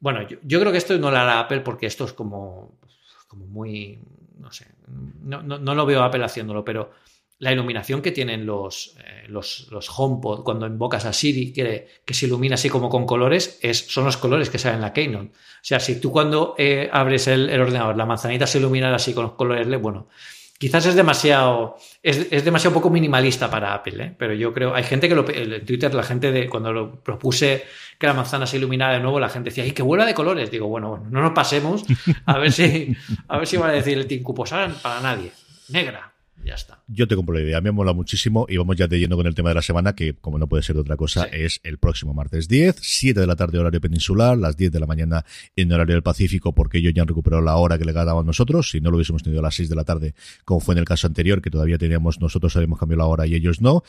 Bueno, 0.00 0.28
yo, 0.28 0.60
creo 0.60 0.70
que 0.70 0.78
esto 0.78 0.98
no 0.98 1.10
lo 1.10 1.16
hará 1.16 1.40
Apple 1.40 1.60
porque 1.60 1.86
esto 1.86 2.04
es 2.04 2.12
como, 2.12 2.78
como 3.26 3.46
muy. 3.46 3.98
No 4.38 4.52
sé. 4.52 4.66
No, 5.22 5.42
no 5.42 5.74
lo 5.74 5.86
veo 5.86 6.02
Apple 6.02 6.22
haciéndolo, 6.22 6.62
pero 6.62 6.92
la 7.44 7.52
iluminación 7.52 8.00
que 8.00 8.10
tienen 8.10 8.46
los, 8.46 8.96
eh, 9.04 9.26
los, 9.28 9.68
los, 9.70 9.90
HomePod 9.94 10.44
cuando 10.44 10.66
invocas 10.66 11.04
a 11.04 11.12
Siri, 11.12 11.52
que, 11.52 11.86
que, 12.02 12.14
se 12.14 12.24
ilumina 12.24 12.54
así 12.54 12.70
como 12.70 12.88
con 12.88 13.04
colores, 13.04 13.58
es, 13.60 13.86
son 13.86 14.06
los 14.06 14.16
colores 14.16 14.48
que 14.48 14.58
salen 14.58 14.76
en 14.76 14.80
la 14.80 14.94
Keynote. 14.94 15.26
O 15.26 15.60
sea, 15.60 15.78
si 15.78 16.00
tú 16.00 16.10
cuando 16.10 16.54
eh, 16.56 16.88
abres 16.90 17.28
el, 17.28 17.50
ordenador, 17.60 17.98
la 17.98 18.06
manzanita 18.06 18.46
se 18.46 18.58
ilumina 18.58 18.94
así 18.94 19.12
con 19.12 19.24
los 19.24 19.32
colores 19.34 19.68
bueno, 19.78 20.08
quizás 20.56 20.86
es 20.86 20.94
demasiado, 20.94 21.76
es, 22.02 22.28
es 22.30 22.46
demasiado 22.46 22.72
poco 22.72 22.88
minimalista 22.88 23.50
para 23.50 23.74
Apple, 23.74 24.02
¿eh? 24.02 24.14
pero 24.16 24.32
yo 24.32 24.54
creo, 24.54 24.74
hay 24.74 24.84
gente 24.84 25.06
que 25.06 25.14
lo, 25.14 25.28
en 25.28 25.66
Twitter, 25.66 25.92
la 25.92 26.02
gente 26.02 26.32
de, 26.32 26.48
cuando 26.48 26.72
lo 26.72 27.02
propuse 27.02 27.64
que 27.98 28.06
la 28.06 28.14
manzana 28.14 28.46
se 28.46 28.56
iluminara 28.56 28.94
de 28.94 29.00
nuevo, 29.00 29.20
la 29.20 29.28
gente 29.28 29.50
decía, 29.50 29.64
¡ay, 29.64 29.72
que 29.72 29.82
vuela 29.82 30.06
de 30.06 30.14
colores! 30.14 30.50
Digo, 30.50 30.68
bueno, 30.68 31.06
no 31.10 31.20
nos 31.20 31.32
pasemos, 31.32 31.84
a 32.24 32.38
ver 32.38 32.52
si, 32.52 32.96
a 33.28 33.36
ver 33.36 33.46
si 33.46 33.58
va 33.58 33.68
a 33.68 33.72
decir 33.72 33.98
el 33.98 34.22
pues 34.22 34.50
para 34.50 35.00
nadie, 35.02 35.30
negra, 35.68 36.13
ya 36.44 36.54
está. 36.54 36.82
Yo 36.88 37.06
te 37.06 37.16
compro 37.16 37.34
la 37.34 37.42
idea, 37.42 37.60
me 37.60 37.70
mola 37.70 37.92
muchísimo 37.92 38.46
y 38.48 38.56
vamos 38.56 38.76
ya 38.76 38.86
de 38.86 38.98
yendo 38.98 39.16
con 39.16 39.26
el 39.26 39.34
tema 39.34 39.50
de 39.50 39.54
la 39.56 39.62
semana, 39.62 39.94
que 39.94 40.14
como 40.14 40.38
no 40.38 40.46
puede 40.46 40.62
ser 40.62 40.74
de 40.74 40.82
otra 40.82 40.96
cosa, 40.96 41.24
es 41.24 41.60
el 41.62 41.78
próximo 41.78 42.12
martes 42.14 42.48
10, 42.48 42.76
7 42.80 43.20
de 43.20 43.26
la 43.26 43.36
tarde 43.36 43.58
horario 43.58 43.80
peninsular, 43.80 44.36
las 44.36 44.56
10 44.56 44.72
de 44.72 44.80
la 44.80 44.86
mañana 44.86 45.24
en 45.56 45.72
horario 45.72 45.94
del 45.94 46.02
Pacífico, 46.02 46.54
porque 46.54 46.78
ellos 46.78 46.92
ya 46.94 47.02
han 47.02 47.08
recuperado 47.08 47.42
la 47.42 47.56
hora 47.56 47.78
que 47.78 47.84
le 47.84 47.92
ganábamos 47.92 48.26
nosotros, 48.26 48.70
si 48.70 48.80
no 48.80 48.90
lo 48.90 48.96
hubiésemos 48.96 49.22
tenido 49.22 49.40
a 49.40 49.44
las 49.44 49.54
6 49.54 49.68
de 49.68 49.76
la 49.76 49.84
tarde, 49.84 50.14
como 50.44 50.60
fue 50.60 50.74
en 50.74 50.78
el 50.78 50.84
caso 50.84 51.06
anterior, 51.06 51.40
que 51.40 51.50
todavía 51.50 51.78
teníamos, 51.78 52.20
nosotros 52.20 52.54
habíamos 52.56 52.78
cambiado 52.78 52.98
la 52.98 53.06
hora 53.06 53.26
y 53.26 53.34
ellos 53.34 53.60
no. 53.60 53.82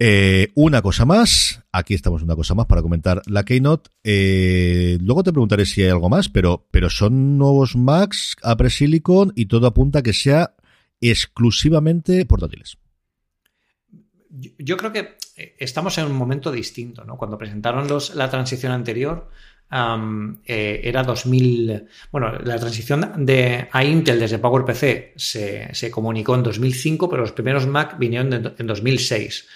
Eh, 0.00 0.52
una 0.54 0.80
cosa 0.80 1.04
más, 1.04 1.64
aquí 1.72 1.94
estamos 1.94 2.22
una 2.22 2.36
cosa 2.36 2.54
más 2.54 2.66
para 2.66 2.82
comentar 2.82 3.20
la 3.26 3.44
Keynote. 3.44 3.90
Eh, 4.04 4.96
luego 5.00 5.24
te 5.24 5.32
preguntaré 5.32 5.66
si 5.66 5.82
hay 5.82 5.88
algo 5.88 6.08
más, 6.08 6.28
pero, 6.28 6.68
pero 6.70 6.88
son 6.88 7.36
nuevos 7.36 7.74
Macs, 7.74 8.36
Apple 8.42 8.70
Silicon 8.70 9.32
y 9.34 9.46
todo 9.46 9.66
apunta 9.66 9.98
a 9.98 10.02
que 10.02 10.12
sea 10.12 10.54
exclusivamente 11.00 12.24
portátiles. 12.26 12.78
Yo 14.30 14.76
creo 14.76 14.92
que 14.92 15.16
eh, 15.36 15.56
estamos 15.58 15.96
en 15.98 16.06
un 16.06 16.12
momento 16.12 16.52
distinto, 16.52 17.04
¿no? 17.04 17.16
Cuando 17.16 17.38
presentaron 17.38 17.88
los, 17.88 18.14
la 18.14 18.28
transición 18.30 18.72
anterior, 18.72 19.30
eh, 19.70 20.80
era 20.84 21.02
2000. 21.02 21.86
Bueno, 22.10 22.38
la 22.38 22.58
transición 22.58 23.26
de, 23.26 23.68
a 23.70 23.84
Intel 23.84 24.20
desde 24.20 24.38
PowerPC 24.38 25.12
se, 25.16 25.74
se 25.74 25.90
comunicó 25.90 26.34
en 26.34 26.42
2005, 26.42 27.08
pero 27.08 27.22
los 27.22 27.32
primeros 27.32 27.66
Mac 27.66 27.98
vinieron 27.98 28.54
en 28.58 28.66
2006. 28.66 29.46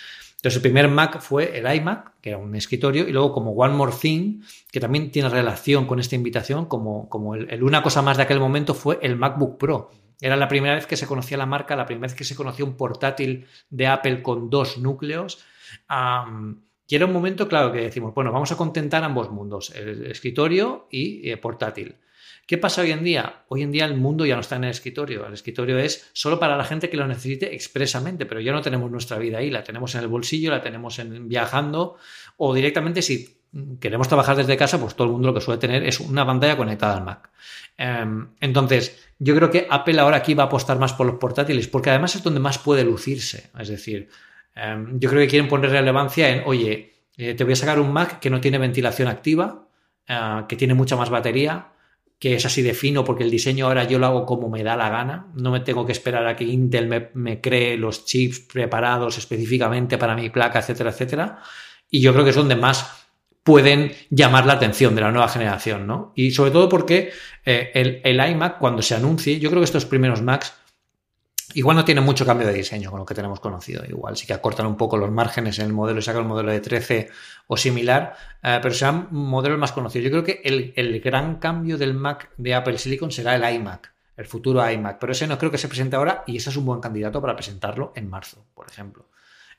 Entonces, 0.42 0.56
el 0.56 0.62
primer 0.62 0.88
Mac 0.88 1.20
fue 1.20 1.56
el 1.56 1.72
iMac, 1.72 2.14
que 2.20 2.30
era 2.30 2.38
un 2.38 2.52
escritorio, 2.56 3.06
y 3.08 3.12
luego 3.12 3.32
como 3.32 3.52
One 3.52 3.74
More 3.74 3.92
Thing, 3.92 4.40
que 4.72 4.80
también 4.80 5.12
tiene 5.12 5.28
relación 5.28 5.86
con 5.86 6.00
esta 6.00 6.16
invitación, 6.16 6.66
como, 6.66 7.08
como 7.08 7.36
el, 7.36 7.62
una 7.62 7.80
cosa 7.80 8.02
más 8.02 8.16
de 8.16 8.24
aquel 8.24 8.40
momento 8.40 8.74
fue 8.74 8.98
el 9.02 9.14
MacBook 9.14 9.56
Pro, 9.56 9.92
era 10.22 10.36
la 10.36 10.46
primera 10.46 10.76
vez 10.76 10.86
que 10.86 10.96
se 10.96 11.06
conocía 11.06 11.36
la 11.36 11.46
marca, 11.46 11.74
la 11.74 11.84
primera 11.84 12.06
vez 12.06 12.14
que 12.14 12.22
se 12.22 12.36
conocía 12.36 12.64
un 12.64 12.76
portátil 12.76 13.48
de 13.68 13.88
Apple 13.88 14.22
con 14.22 14.48
dos 14.48 14.78
núcleos. 14.78 15.44
y 16.86 16.94
era 16.94 17.06
un 17.06 17.12
momento, 17.12 17.48
claro, 17.48 17.72
que 17.72 17.80
decimos, 17.80 18.14
bueno, 18.14 18.30
vamos 18.30 18.52
a 18.52 18.56
contentar 18.56 19.02
ambos 19.02 19.30
mundos, 19.30 19.74
el 19.74 20.06
escritorio 20.06 20.86
y 20.90 21.28
el 21.28 21.34
eh, 21.34 21.36
portátil. 21.38 21.96
¿Qué 22.46 22.56
pasa 22.56 22.82
hoy 22.82 22.92
en 22.92 23.02
día? 23.02 23.44
Hoy 23.48 23.62
en 23.62 23.72
día 23.72 23.84
el 23.84 23.96
mundo 23.96 24.24
ya 24.24 24.34
no 24.36 24.42
está 24.42 24.56
en 24.56 24.64
el 24.64 24.70
escritorio. 24.70 25.26
El 25.26 25.34
escritorio 25.34 25.78
es 25.78 26.08
solo 26.12 26.38
para 26.38 26.56
la 26.56 26.64
gente 26.64 26.88
que 26.88 26.96
lo 26.96 27.06
necesite 27.06 27.54
expresamente, 27.54 28.24
pero 28.24 28.40
ya 28.40 28.52
no 28.52 28.60
tenemos 28.60 28.90
nuestra 28.90 29.18
vida 29.18 29.38
ahí. 29.38 29.50
La 29.50 29.64
tenemos 29.64 29.94
en 29.94 30.02
el 30.02 30.08
bolsillo, 30.08 30.50
la 30.50 30.60
tenemos 30.60 30.98
en, 30.98 31.28
viajando 31.28 31.96
o 32.36 32.54
directamente 32.54 33.02
si 33.02 33.42
queremos 33.80 34.08
trabajar 34.08 34.36
desde 34.36 34.56
casa, 34.56 34.80
pues 34.80 34.94
todo 34.94 35.06
el 35.06 35.12
mundo 35.12 35.28
lo 35.28 35.34
que 35.34 35.40
suele 35.40 35.60
tener 35.60 35.84
es 35.84 36.00
una 36.00 36.24
pantalla 36.26 36.56
conectada 36.56 36.96
al 36.96 37.04
Mac. 37.04 37.30
Em, 37.76 38.28
entonces, 38.40 39.11
yo 39.22 39.36
creo 39.36 39.50
que 39.50 39.68
Apple 39.70 40.00
ahora 40.00 40.16
aquí 40.16 40.34
va 40.34 40.44
a 40.44 40.46
apostar 40.46 40.80
más 40.80 40.92
por 40.94 41.06
los 41.06 41.16
portátiles, 41.16 41.68
porque 41.68 41.90
además 41.90 42.16
es 42.16 42.24
donde 42.24 42.40
más 42.40 42.58
puede 42.58 42.82
lucirse. 42.82 43.50
Es 43.56 43.68
decir, 43.68 44.08
em, 44.56 44.98
yo 44.98 45.08
creo 45.08 45.22
que 45.22 45.28
quieren 45.28 45.48
poner 45.48 45.70
relevancia 45.70 46.28
en, 46.28 46.42
oye, 46.44 46.94
eh, 47.16 47.34
te 47.34 47.44
voy 47.44 47.52
a 47.52 47.56
sacar 47.56 47.78
un 47.78 47.92
Mac 47.92 48.18
que 48.18 48.30
no 48.30 48.40
tiene 48.40 48.58
ventilación 48.58 49.06
activa, 49.06 49.68
eh, 50.08 50.42
que 50.48 50.56
tiene 50.56 50.74
mucha 50.74 50.96
más 50.96 51.08
batería, 51.08 51.68
que 52.18 52.34
es 52.34 52.44
así 52.46 52.62
de 52.62 52.74
fino, 52.74 53.04
porque 53.04 53.22
el 53.22 53.30
diseño 53.30 53.66
ahora 53.66 53.84
yo 53.84 54.00
lo 54.00 54.06
hago 54.06 54.26
como 54.26 54.48
me 54.48 54.64
da 54.64 54.76
la 54.76 54.90
gana. 54.90 55.28
No 55.34 55.52
me 55.52 55.60
tengo 55.60 55.86
que 55.86 55.92
esperar 55.92 56.26
a 56.26 56.34
que 56.34 56.44
Intel 56.44 56.88
me, 56.88 57.10
me 57.14 57.40
cree 57.40 57.76
los 57.76 58.04
chips 58.04 58.40
preparados 58.40 59.18
específicamente 59.18 59.98
para 59.98 60.16
mi 60.16 60.30
placa, 60.30 60.58
etcétera, 60.58 60.90
etcétera. 60.90 61.38
Y 61.90 62.00
yo 62.00 62.12
creo 62.12 62.24
que 62.24 62.30
es 62.30 62.36
donde 62.36 62.56
más 62.56 63.01
pueden 63.42 63.92
llamar 64.10 64.46
la 64.46 64.54
atención 64.54 64.94
de 64.94 65.00
la 65.00 65.10
nueva 65.10 65.28
generación, 65.28 65.86
¿no? 65.86 66.12
Y 66.14 66.30
sobre 66.30 66.50
todo 66.50 66.68
porque 66.68 67.12
eh, 67.44 68.00
el, 68.04 68.30
iMac, 68.30 68.58
cuando 68.58 68.82
se 68.82 68.94
anuncie, 68.94 69.40
yo 69.40 69.50
creo 69.50 69.60
que 69.60 69.66
estos 69.66 69.84
primeros 69.84 70.22
Macs 70.22 70.54
igual 71.54 71.76
no 71.76 71.84
tienen 71.84 72.04
mucho 72.04 72.24
cambio 72.24 72.46
de 72.46 72.54
diseño 72.54 72.90
con 72.90 73.00
lo 73.00 73.06
que 73.06 73.14
tenemos 73.14 73.40
conocido. 73.40 73.84
Igual 73.84 74.16
sí 74.16 74.26
que 74.26 74.32
acortan 74.32 74.66
un 74.66 74.76
poco 74.76 74.96
los 74.96 75.10
márgenes 75.10 75.58
en 75.58 75.66
el 75.66 75.72
modelo 75.72 75.98
y 75.98 76.02
sacan 76.02 76.22
el 76.22 76.28
modelo 76.28 76.52
de 76.52 76.60
13 76.60 77.10
o 77.48 77.56
similar, 77.56 78.14
eh, 78.42 78.58
pero 78.62 78.74
serán 78.74 79.08
modelos 79.10 79.58
más 79.58 79.72
conocidos. 79.72 80.04
Yo 80.04 80.10
creo 80.10 80.24
que 80.24 80.40
el, 80.44 80.72
el, 80.76 81.00
gran 81.00 81.36
cambio 81.36 81.76
del 81.76 81.94
Mac 81.94 82.30
de 82.36 82.54
Apple 82.54 82.78
Silicon 82.78 83.10
será 83.10 83.34
el 83.34 83.56
iMac, 83.56 83.92
el 84.16 84.26
futuro 84.26 84.68
iMac, 84.70 84.98
pero 84.98 85.12
ese 85.12 85.26
no 85.26 85.36
creo 85.36 85.50
que 85.50 85.58
se 85.58 85.68
presente 85.68 85.96
ahora 85.96 86.22
y 86.26 86.36
ese 86.36 86.50
es 86.50 86.56
un 86.56 86.64
buen 86.64 86.80
candidato 86.80 87.20
para 87.20 87.34
presentarlo 87.34 87.92
en 87.96 88.08
marzo, 88.08 88.46
por 88.54 88.68
ejemplo. 88.68 89.08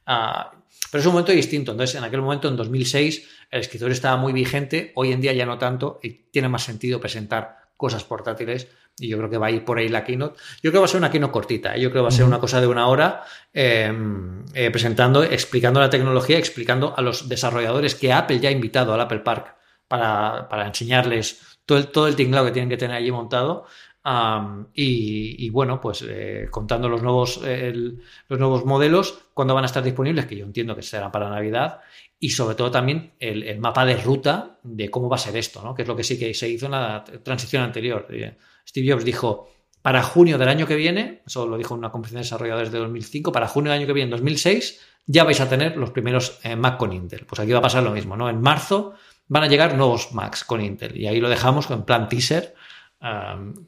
Ah, 0.05 0.51
pero 0.91 1.01
es 1.01 1.07
un 1.07 1.13
momento 1.13 1.31
distinto. 1.31 1.71
Entonces, 1.71 1.95
en 1.95 2.03
aquel 2.03 2.21
momento, 2.21 2.47
en 2.47 2.55
2006, 2.55 3.29
el 3.51 3.61
escritorio 3.61 3.93
estaba 3.93 4.17
muy 4.17 4.33
vigente. 4.33 4.91
Hoy 4.95 5.11
en 5.11 5.21
día 5.21 5.33
ya 5.33 5.45
no 5.45 5.57
tanto 5.57 5.99
y 6.03 6.09
tiene 6.31 6.49
más 6.49 6.63
sentido 6.63 6.99
presentar 6.99 7.57
cosas 7.77 8.03
portátiles. 8.03 8.67
Y 8.99 9.07
yo 9.07 9.17
creo 9.17 9.29
que 9.29 9.37
va 9.39 9.47
a 9.47 9.51
ir 9.51 9.65
por 9.65 9.79
ahí 9.79 9.89
la 9.89 10.03
keynote. 10.03 10.39
Yo 10.61 10.69
creo 10.69 10.73
que 10.73 10.79
va 10.79 10.85
a 10.85 10.89
ser 10.89 10.99
una 10.99 11.09
keynote 11.09 11.31
cortita. 11.31 11.75
¿eh? 11.75 11.81
Yo 11.81 11.89
creo 11.89 12.01
que 12.01 12.03
va 12.03 12.09
a 12.09 12.11
ser 12.11 12.25
una 12.25 12.39
cosa 12.39 12.61
de 12.61 12.67
una 12.67 12.87
hora 12.87 13.23
em, 13.51 14.45
eh, 14.53 14.69
presentando, 14.69 15.23
explicando 15.23 15.79
la 15.79 15.89
tecnología, 15.89 16.37
explicando 16.37 16.93
a 16.95 17.01
los 17.01 17.27
desarrolladores 17.27 17.95
que 17.95 18.13
Apple 18.13 18.39
ya 18.39 18.49
ha 18.49 18.51
invitado 18.51 18.93
al 18.93 19.01
Apple 19.01 19.21
Park 19.21 19.55
para, 19.87 20.47
enseñarles 20.67 21.41
todo 21.65 21.79
el, 21.79 21.87
todo 21.87 22.07
el 22.07 22.15
tinglado 22.15 22.45
que 22.45 22.51
tienen 22.51 22.69
que 22.69 22.77
tener 22.77 22.95
allí 22.95 23.11
montado 23.11 23.65
y, 24.73 25.49
bueno, 25.49 25.79
pues 25.79 26.05
eh, 26.07 26.47
contando 26.51 26.89
los 26.89 27.01
nuevos, 27.01 27.41
los 28.27 28.39
nuevos 28.39 28.65
modelos, 28.65 29.25
cuándo 29.33 29.55
van 29.55 29.63
a 29.63 29.67
estar 29.67 29.83
disponibles, 29.83 30.25
que 30.25 30.35
yo 30.35 30.45
entiendo 30.45 30.75
que 30.75 30.81
será 30.81 31.11
para 31.11 31.29
Navidad, 31.29 31.79
y 32.19 32.29
sobre 32.29 32.55
todo 32.55 32.71
también 32.71 33.13
el, 33.19 33.59
mapa 33.59 33.85
de 33.85 33.97
ruta 33.97 34.57
de 34.63 34.89
cómo 34.89 35.09
va 35.09 35.17
a 35.17 35.19
ser 35.19 35.35
esto, 35.35 35.61
¿no? 35.61 35.75
que 35.75 35.81
es 35.81 35.87
lo 35.87 35.95
que 35.95 36.03
sí 36.03 36.17
que 36.17 36.33
se 36.33 36.47
hizo 36.47 36.67
en 36.67 36.71
la 36.71 37.03
transición 37.23 37.63
anterior. 37.63 38.07
Eh, 38.09 38.37
Steve 38.65 38.91
Jobs 38.91 39.03
dijo, 39.03 39.49
para 39.81 40.01
junio 40.03 40.37
del 40.37 40.47
año 40.47 40.65
que 40.65 40.77
viene, 40.77 41.21
eso 41.25 41.45
lo 41.45 41.57
dijo 41.57 41.73
en 41.73 41.79
una 41.79 41.91
conferencia 41.91 42.19
de 42.19 42.23
desarrolladores 42.23 42.71
de 42.71 42.79
2005, 42.79 43.31
para 43.31 43.47
junio 43.49 43.71
del 43.71 43.79
año 43.81 43.87
que 43.87 43.93
viene, 43.93 44.11
2006, 44.11 44.79
ya 45.05 45.25
vais 45.25 45.41
a 45.41 45.49
tener 45.49 45.75
los 45.75 45.91
primeros 45.91 46.39
eh, 46.43 46.55
Mac 46.55 46.77
con 46.77 46.93
Intel. 46.93 47.25
Pues 47.25 47.41
aquí 47.41 47.51
va 47.51 47.59
a 47.59 47.63
pasar 47.63 47.83
lo 47.83 47.91
mismo, 47.91 48.15
¿no? 48.15 48.29
En 48.29 48.39
marzo 48.39 48.93
van 49.27 49.43
a 49.43 49.47
llegar 49.47 49.75
nuevos 49.75 50.13
Macs 50.13 50.43
con 50.43 50.61
Intel 50.61 50.95
y 50.95 51.07
ahí 51.07 51.19
lo 51.19 51.29
dejamos 51.29 51.69
en 51.71 51.83
plan 51.83 52.07
teaser 52.07 52.55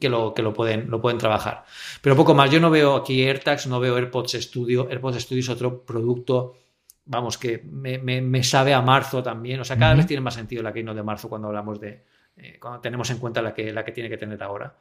que, 0.00 0.08
lo, 0.08 0.32
que 0.34 0.42
lo, 0.42 0.52
pueden, 0.52 0.90
lo 0.90 1.00
pueden 1.00 1.18
trabajar. 1.18 1.64
Pero 2.00 2.16
poco 2.16 2.34
más, 2.34 2.50
yo 2.50 2.60
no 2.60 2.70
veo 2.70 2.96
aquí 2.96 3.22
AirTags, 3.22 3.66
no 3.66 3.80
veo 3.80 3.96
AirPods 3.96 4.32
Studio. 4.32 4.88
AirPods 4.90 5.22
Studio 5.22 5.40
es 5.40 5.48
otro 5.48 5.82
producto 5.82 6.54
vamos, 7.06 7.38
que 7.38 7.62
me, 7.64 8.42
sabe 8.42 8.74
a 8.74 8.82
marzo 8.82 9.22
también. 9.22 9.60
O 9.60 9.64
sea, 9.64 9.78
cada 9.78 9.94
vez 9.94 10.06
tiene 10.06 10.20
más 10.20 10.34
sentido 10.34 10.62
la 10.62 10.72
Keynote 10.72 10.96
de 10.96 11.02
marzo 11.02 11.28
cuando 11.28 11.48
hablamos 11.48 11.80
de, 11.80 12.04
eh, 12.36 12.58
cuando 12.60 12.80
tenemos 12.80 13.08
en 13.10 13.18
cuenta 13.18 13.40
la 13.40 13.54
que, 13.54 13.72
la 13.72 13.84
que 13.84 13.92
tiene 13.92 14.10
que 14.10 14.18
tener 14.18 14.42
ahora. 14.42 14.76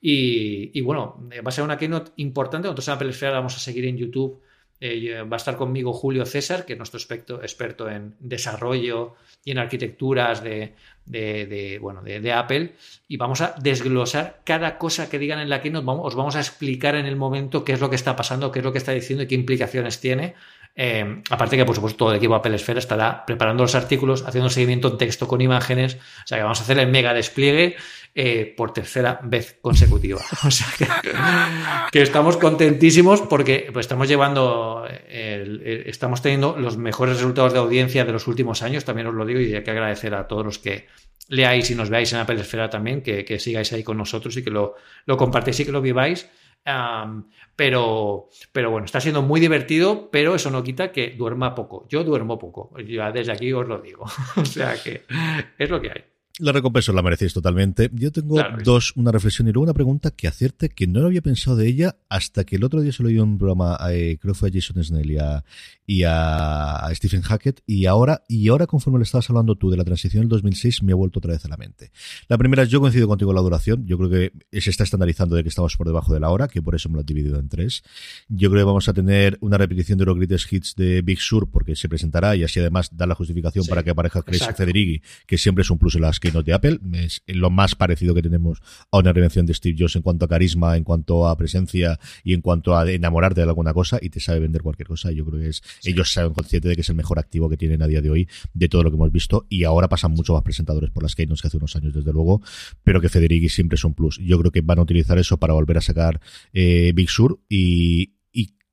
Y, 0.00 0.80
bueno, 0.82 1.28
eh, 1.32 1.40
va 1.40 1.48
a 1.48 1.52
ser 1.52 1.64
una 1.64 1.76
keynote 1.76 2.12
importante. 2.16 2.66
Nosotros 2.66 2.88
en 2.88 2.94
Apple 2.94 3.10
Esfera 3.10 3.32
vamos 3.32 3.56
a 3.56 3.58
seguir 3.58 3.84
en 3.86 3.96
YouTube. 3.96 4.40
Eh, 4.80 5.22
va 5.22 5.36
a 5.36 5.38
estar 5.38 5.56
conmigo 5.56 5.92
Julio 5.92 6.24
César, 6.24 6.64
que 6.64 6.74
es 6.74 6.78
nuestro 6.78 6.98
experto, 6.98 7.42
experto 7.42 7.90
en 7.90 8.14
desarrollo 8.20 9.16
y 9.44 9.50
en 9.50 9.58
arquitecturas 9.58 10.42
de, 10.42 10.74
de, 11.04 11.78
bueno, 11.80 12.02
de, 12.02 12.32
Apple. 12.32 12.74
Y 13.08 13.16
vamos 13.16 13.40
a 13.40 13.54
desglosar 13.60 14.40
cada 14.44 14.78
cosa 14.78 15.10
que 15.10 15.18
digan 15.18 15.40
en 15.40 15.48
la 15.48 15.60
keynote. 15.60 15.84
Vamos, 15.84 16.06
os 16.06 16.14
vamos 16.14 16.36
a 16.36 16.40
explicar 16.40 16.94
en 16.94 17.06
el 17.06 17.16
momento 17.16 17.64
qué 17.64 17.72
es 17.72 17.80
lo 17.80 17.90
que 17.90 17.96
está 17.96 18.14
pasando, 18.14 18.52
qué 18.52 18.60
es 18.60 18.64
lo 18.64 18.72
que 18.72 18.78
está 18.78 18.92
diciendo 18.92 19.24
y 19.24 19.26
qué 19.26 19.34
implicaciones 19.34 20.00
tiene. 20.00 20.34
Eh, 20.80 21.22
aparte 21.28 21.56
que, 21.56 21.64
por 21.64 21.74
supuesto, 21.74 21.98
todo 21.98 22.12
el 22.12 22.18
equipo 22.18 22.36
Apple 22.36 22.54
Esfera 22.54 22.78
estará 22.78 23.26
preparando 23.26 23.64
los 23.64 23.74
artículos, 23.74 24.22
haciendo 24.24 24.46
un 24.46 24.52
seguimiento 24.52 24.86
en 24.88 24.98
texto 24.98 25.26
con 25.26 25.40
imágenes. 25.40 25.96
O 25.96 26.26
sea 26.26 26.38
que 26.38 26.44
vamos 26.44 26.60
a 26.60 26.62
hacer 26.62 26.78
el 26.78 26.86
mega 26.86 27.12
despliegue 27.14 27.74
eh, 28.20 28.52
por 28.56 28.72
tercera 28.72 29.20
vez 29.22 29.58
consecutiva. 29.60 30.20
O 30.44 30.50
sea 30.50 30.66
que, 31.92 32.02
estamos 32.02 32.36
contentísimos 32.36 33.20
porque 33.22 33.70
pues, 33.72 33.84
estamos 33.84 34.08
llevando, 34.08 34.84
estamos 35.08 36.20
teniendo 36.20 36.56
los 36.58 36.76
mejores 36.76 37.16
resultados 37.16 37.52
de 37.52 37.60
audiencia 37.60 38.04
de 38.04 38.12
los 38.12 38.26
últimos 38.26 38.62
años, 38.62 38.84
también 38.84 39.06
os 39.06 39.14
lo 39.14 39.24
digo, 39.24 39.40
y 39.40 39.54
hay 39.54 39.62
que 39.62 39.70
agradecer 39.70 40.14
a 40.14 40.26
todos 40.26 40.44
los 40.44 40.58
que 40.58 40.86
leáis 41.28 41.70
y 41.70 41.76
nos 41.76 41.90
veáis 41.90 42.12
en 42.12 42.18
Apple 42.18 42.40
Esfera 42.40 42.68
también, 42.68 43.02
que, 43.02 43.38
sigáis 43.38 43.72
ahí 43.72 43.84
con 43.84 43.96
nosotros 43.96 44.36
y 44.36 44.42
que 44.42 44.50
lo, 44.50 44.74
lo 45.06 45.16
compartáis 45.16 45.60
y 45.60 45.64
que 45.64 45.72
lo 45.72 45.80
viváis 45.80 46.28
pero, 47.56 48.28
pero 48.52 48.70
bueno, 48.70 48.84
está 48.84 49.00
siendo 49.00 49.22
muy 49.22 49.40
divertido, 49.40 50.10
pero 50.10 50.34
eso 50.34 50.50
no 50.50 50.62
quita 50.62 50.92
que 50.92 51.10
duerma 51.10 51.54
poco. 51.54 51.86
Yo 51.88 52.04
duermo 52.04 52.38
poco, 52.38 52.72
ya 52.80 53.10
desde 53.10 53.32
aquí 53.32 53.52
os 53.52 53.66
lo 53.66 53.78
digo. 53.78 54.04
o 54.36 54.44
sea 54.44 54.74
que 54.82 55.04
es 55.58 55.70
lo 55.70 55.80
que 55.80 55.90
hay. 55.90 56.04
La 56.40 56.52
recompensa 56.52 56.92
la 56.92 57.02
merecéis 57.02 57.34
totalmente. 57.34 57.90
Yo 57.92 58.12
tengo 58.12 58.40
dos, 58.62 58.92
una 58.94 59.10
reflexión 59.10 59.48
y 59.48 59.52
luego 59.52 59.64
una 59.64 59.74
pregunta 59.74 60.12
que 60.12 60.28
hacerte 60.28 60.68
que 60.68 60.86
no 60.86 61.04
había 61.04 61.20
pensado 61.20 61.56
de 61.56 61.66
ella 61.66 61.96
hasta 62.08 62.44
que 62.44 62.56
el 62.56 62.64
otro 62.64 62.80
día 62.80 62.92
se 62.92 63.02
lo 63.02 63.08
oí 63.08 63.16
en 63.16 63.22
un 63.22 63.38
programa, 63.38 63.76
eh, 63.90 64.18
creo 64.20 64.34
que 64.34 64.38
fue 64.38 64.48
a 64.50 64.52
Jason 64.52 64.82
Snell 64.82 65.10
y 65.10 65.18
a, 65.18 65.44
y 65.84 66.04
a, 66.06 66.88
Stephen 66.92 67.22
Hackett 67.22 67.62
y 67.66 67.86
ahora, 67.86 68.22
y 68.28 68.48
ahora 68.48 68.66
conforme 68.66 69.00
le 69.00 69.02
estabas 69.02 69.28
hablando 69.30 69.56
tú 69.56 69.68
de 69.68 69.76
la 69.76 69.84
transición 69.84 70.22
del 70.22 70.28
2006 70.28 70.82
me 70.84 70.92
ha 70.92 70.94
vuelto 70.94 71.18
otra 71.18 71.32
vez 71.32 71.44
a 71.44 71.48
la 71.48 71.56
mente. 71.56 71.90
La 72.28 72.38
primera 72.38 72.62
es 72.62 72.68
yo 72.68 72.80
coincido 72.80 73.08
contigo 73.08 73.32
en 73.32 73.34
la 73.34 73.42
duración. 73.42 73.84
Yo 73.86 73.98
creo 73.98 74.10
que 74.10 74.60
se 74.60 74.70
está 74.70 74.84
estandarizando 74.84 75.34
de 75.34 75.42
que 75.42 75.48
estamos 75.48 75.76
por 75.76 75.88
debajo 75.88 76.14
de 76.14 76.20
la 76.20 76.30
hora, 76.30 76.46
que 76.46 76.62
por 76.62 76.76
eso 76.76 76.88
me 76.88 76.96
lo 76.96 77.00
he 77.00 77.04
dividido 77.04 77.40
en 77.40 77.48
tres. 77.48 77.82
Yo 78.28 78.48
creo 78.50 78.62
que 78.62 78.66
vamos 78.66 78.88
a 78.88 78.92
tener 78.92 79.38
una 79.40 79.58
repetición 79.58 79.98
de 79.98 80.04
los 80.04 80.16
greatest 80.16 80.52
hits 80.52 80.74
de 80.76 81.02
Big 81.02 81.20
Sur 81.20 81.50
porque 81.50 81.74
se 81.74 81.88
presentará 81.88 82.36
y 82.36 82.44
así 82.44 82.60
además 82.60 82.96
da 82.96 83.06
la 83.06 83.16
justificación 83.16 83.66
para 83.66 83.82
que 83.82 83.90
aparezca 83.90 84.22
Chris 84.22 84.46
Federighi, 84.56 85.02
que 85.26 85.36
siempre 85.36 85.62
es 85.62 85.70
un 85.70 85.78
plus 85.78 85.96
en 85.96 86.02
las 86.02 86.20
que 86.20 86.27
de 86.32 86.52
Apple. 86.52 86.78
Es 86.92 87.22
lo 87.26 87.50
más 87.50 87.74
parecido 87.74 88.14
que 88.14 88.22
tenemos 88.22 88.60
a 88.90 88.98
una 88.98 89.12
reinvención 89.12 89.46
de 89.46 89.54
Steve 89.54 89.76
Jobs 89.78 89.96
en 89.96 90.02
cuanto 90.02 90.24
a 90.24 90.28
carisma, 90.28 90.76
en 90.76 90.84
cuanto 90.84 91.26
a 91.26 91.36
presencia 91.36 91.98
y 92.22 92.34
en 92.34 92.40
cuanto 92.40 92.76
a 92.76 92.90
enamorarte 92.90 93.40
de 93.40 93.48
alguna 93.48 93.72
cosa 93.72 93.98
y 94.00 94.10
te 94.10 94.20
sabe 94.20 94.40
vender 94.40 94.62
cualquier 94.62 94.88
cosa. 94.88 95.10
Yo 95.10 95.24
creo 95.24 95.40
que 95.40 95.48
es, 95.48 95.62
ellos 95.84 96.12
saben 96.12 96.32
consciente 96.32 96.68
de 96.68 96.74
que 96.74 96.82
es 96.82 96.88
el 96.88 96.96
mejor 96.96 97.18
activo 97.18 97.48
que 97.48 97.56
tienen 97.56 97.82
a 97.82 97.86
día 97.86 98.00
de 98.00 98.10
hoy 98.10 98.28
de 98.52 98.68
todo 98.68 98.82
lo 98.82 98.90
que 98.90 98.96
hemos 98.96 99.12
visto 99.12 99.46
y 99.48 99.64
ahora 99.64 99.88
pasan 99.88 100.12
mucho 100.12 100.34
más 100.34 100.42
presentadores 100.42 100.90
por 100.90 101.02
las 101.02 101.14
keynotes 101.14 101.42
que 101.42 101.48
hace 101.48 101.56
unos 101.56 101.74
años, 101.76 101.94
desde 101.94 102.12
luego, 102.12 102.42
pero 102.84 103.00
que 103.00 103.08
Federighi 103.08 103.48
siempre 103.48 103.76
es 103.76 103.84
un 103.84 103.94
plus. 103.94 104.18
Yo 104.22 104.38
creo 104.38 104.52
que 104.52 104.60
van 104.60 104.78
a 104.78 104.82
utilizar 104.82 105.18
eso 105.18 105.38
para 105.38 105.54
volver 105.54 105.78
a 105.78 105.80
sacar 105.80 106.20
eh, 106.52 106.92
Big 106.94 107.10
Sur 107.10 107.40
y, 107.48 108.17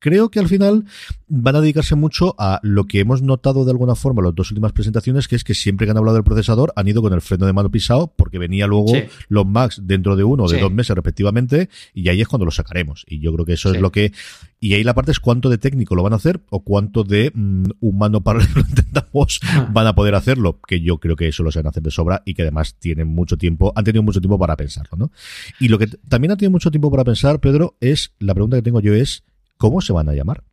creo 0.05 0.29
que 0.29 0.37
al 0.39 0.47
final 0.47 0.85
van 1.27 1.55
a 1.55 1.61
dedicarse 1.61 1.95
mucho 1.95 2.35
a 2.37 2.59
lo 2.61 2.83
que 2.83 2.99
hemos 2.99 3.23
notado 3.23 3.65
de 3.65 3.71
alguna 3.71 3.95
forma 3.95 4.19
en 4.19 4.25
las 4.25 4.35
dos 4.35 4.51
últimas 4.51 4.71
presentaciones, 4.71 5.27
que 5.27 5.35
es 5.35 5.43
que 5.43 5.55
siempre 5.55 5.87
que 5.87 5.91
han 5.91 5.97
hablado 5.97 6.13
del 6.13 6.23
procesador 6.23 6.71
han 6.75 6.87
ido 6.87 7.01
con 7.01 7.11
el 7.11 7.21
freno 7.21 7.47
de 7.47 7.53
mano 7.53 7.71
pisado 7.71 8.13
porque 8.15 8.37
venía 8.37 8.67
luego 8.67 8.93
los 9.29 9.47
Macs 9.47 9.81
dentro 9.83 10.15
de 10.15 10.23
uno 10.23 10.43
o 10.43 10.47
de 10.47 10.59
dos 10.61 10.71
meses 10.71 10.95
respectivamente 10.95 11.69
y 11.95 12.07
ahí 12.09 12.21
es 12.21 12.27
cuando 12.27 12.45
lo 12.45 12.51
sacaremos. 12.51 13.03
Y 13.07 13.19
yo 13.19 13.33
creo 13.33 13.47
que 13.47 13.53
eso 13.53 13.73
es 13.73 13.81
lo 13.81 13.91
que... 13.91 14.11
Y 14.59 14.75
ahí 14.75 14.83
la 14.83 14.93
parte 14.93 15.11
es 15.11 15.19
cuánto 15.19 15.49
de 15.49 15.57
técnico 15.57 15.95
lo 15.95 16.03
van 16.03 16.13
a 16.13 16.17
hacer 16.17 16.39
o 16.51 16.63
cuánto 16.63 17.03
de 17.03 17.31
mm, 17.33 17.71
humano 17.79 18.21
para 18.21 18.39
lo 18.55 18.61
entendamos 18.61 19.39
ah. 19.43 19.67
van 19.73 19.87
a 19.87 19.95
poder 19.95 20.13
hacerlo, 20.13 20.59
que 20.67 20.81
yo 20.81 20.99
creo 20.99 21.15
que 21.15 21.27
eso 21.27 21.41
lo 21.41 21.51
saben 21.51 21.67
hacer 21.67 21.81
de 21.81 21.89
sobra 21.89 22.21
y 22.25 22.35
que 22.35 22.43
además 22.43 22.75
tienen 22.75 23.07
mucho 23.07 23.37
tiempo, 23.37 23.73
han 23.75 23.83
tenido 23.83 24.03
mucho 24.03 24.21
tiempo 24.21 24.37
para 24.37 24.55
pensarlo, 24.55 24.97
¿no? 24.97 25.11
Y 25.59 25.67
lo 25.67 25.79
que 25.79 25.87
también 25.87 26.31
han 26.31 26.37
tenido 26.37 26.51
mucho 26.51 26.69
tiempo 26.69 26.91
para 26.91 27.03
pensar, 27.03 27.39
Pedro, 27.39 27.75
es, 27.79 28.13
la 28.19 28.35
pregunta 28.35 28.57
que 28.57 28.61
tengo 28.61 28.81
yo 28.81 28.93
es, 28.93 29.23
¿cómo 29.57 29.81
se 29.81 29.93
van 29.93 30.09
a 30.09 30.13
llamar? 30.13 30.43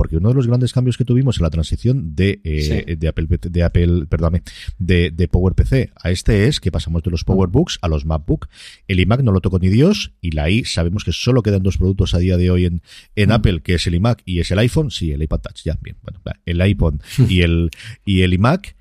Porque 0.00 0.16
uno 0.16 0.30
de 0.30 0.34
los 0.34 0.46
grandes 0.46 0.72
cambios 0.72 0.96
que 0.96 1.04
tuvimos 1.04 1.38
en 1.38 1.42
la 1.42 1.50
transición 1.50 2.14
de, 2.14 2.40
eh, 2.44 2.96
de 2.96 3.08
Apple, 3.08 3.26
de 3.28 3.62
Apple, 3.62 4.06
perdóname, 4.06 4.42
de, 4.78 5.10
de 5.10 5.28
PowerPC 5.28 5.92
a 5.94 6.10
este 6.10 6.46
es 6.46 6.60
que 6.60 6.72
pasamos 6.72 7.02
de 7.02 7.10
los 7.10 7.24
PowerBooks 7.24 7.78
a 7.82 7.88
los 7.88 8.06
MacBook. 8.06 8.48
El 8.88 9.00
iMac 9.00 9.22
no 9.22 9.32
lo 9.32 9.40
tocó 9.40 9.58
ni 9.58 9.68
Dios 9.68 10.14
y 10.20 10.30
la 10.30 10.48
i 10.48 10.64
sabemos 10.64 11.04
que 11.04 11.12
solo 11.12 11.42
quedan 11.42 11.62
dos 11.62 11.76
productos 11.76 12.14
a 12.14 12.18
día 12.18 12.36
de 12.36 12.50
hoy 12.50 12.66
en, 12.66 12.82
en 13.16 13.28
mm. 13.28 13.32
Apple, 13.32 13.60
que 13.60 13.74
es 13.74 13.86
el 13.86 13.94
iMac 13.96 14.22
y 14.24 14.40
es 14.40 14.50
el 14.50 14.60
iPhone. 14.60 14.90
Sí, 14.90 15.10
el 15.12 15.22
iPad 15.22 15.40
Touch, 15.40 15.64
ya, 15.64 15.76
bien. 15.82 15.96
Bueno, 16.02 16.20
el 16.46 16.60
iPhone 16.62 17.02
y 17.28 17.42
el, 17.42 17.70
y 18.04 18.22
el 18.22 18.32
iMac. 18.32 18.76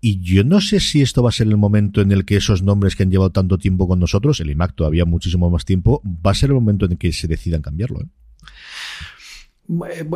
Y 0.00 0.20
yo 0.20 0.44
no 0.44 0.60
sé 0.60 0.80
si 0.80 1.02
esto 1.02 1.22
va 1.22 1.28
a 1.28 1.32
ser 1.32 1.48
el 1.48 1.56
momento 1.56 2.00
en 2.00 2.10
el 2.10 2.24
que 2.24 2.36
esos 2.36 2.62
nombres 2.62 2.96
que 2.96 3.02
han 3.02 3.10
llevado 3.10 3.30
tanto 3.30 3.58
tiempo 3.58 3.86
con 3.86 4.00
nosotros, 4.00 4.40
el 4.40 4.50
iMac 4.50 4.74
todavía 4.74 5.04
muchísimo 5.04 5.50
más 5.50 5.64
tiempo, 5.64 6.02
va 6.04 6.30
a 6.30 6.34
ser 6.34 6.50
el 6.50 6.54
momento 6.54 6.86
en 6.86 6.92
el 6.92 6.98
que 6.98 7.12
se 7.12 7.26
decidan 7.26 7.62
cambiarlo. 7.62 8.00
¿eh? 8.00 8.06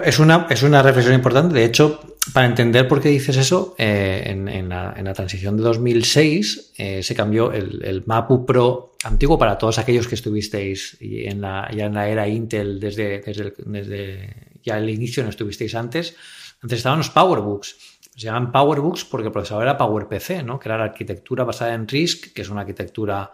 Es 0.02 0.18
una, 0.18 0.46
es 0.48 0.62
una 0.62 0.82
reflexión 0.82 1.14
importante. 1.14 1.54
De 1.54 1.64
hecho, 1.64 2.00
para 2.32 2.46
entender 2.46 2.88
por 2.88 3.00
qué 3.00 3.10
dices 3.10 3.36
eso, 3.36 3.74
eh, 3.76 4.22
en, 4.26 4.68
la, 4.68 5.12
transición 5.14 5.56
de 5.56 5.62
2006 5.62 6.72
eh, 6.78 7.02
se 7.02 7.14
cambió 7.14 7.52
el, 7.52 7.84
el, 7.84 8.02
MacBook 8.06 8.46
Pro 8.46 8.92
antiguo 9.04 9.38
para 9.38 9.58
todos 9.58 9.78
aquellos 9.78 10.08
que 10.08 10.14
estuvisteis 10.14 10.96
en 11.00 11.40
la, 11.40 11.70
ya 11.74 11.86
en 11.86 11.94
la 11.94 12.08
era 12.08 12.28
Intel 12.28 12.80
desde, 12.80 13.20
desde, 13.20 13.52
desde 13.58 14.58
ya 14.62 14.78
el 14.78 14.88
inicio, 14.88 15.22
no 15.22 15.28
estuvisteis 15.28 15.74
antes. 15.74 16.16
Antes 16.62 16.78
estaban 16.78 16.98
los 16.98 17.10
PowerBooks. 17.10 17.76
Se 18.14 18.26
llaman 18.26 18.52
PowerBooks 18.52 19.04
porque 19.04 19.26
el 19.26 19.32
procesador 19.32 19.64
era 19.64 19.76
PowerPC, 19.76 20.44
¿no? 20.44 20.58
que 20.58 20.68
era 20.68 20.78
la 20.78 20.84
arquitectura 20.84 21.44
basada 21.44 21.74
en 21.74 21.88
RISC, 21.88 22.32
que 22.32 22.42
es 22.42 22.48
una 22.48 22.60
arquitectura 22.60 23.32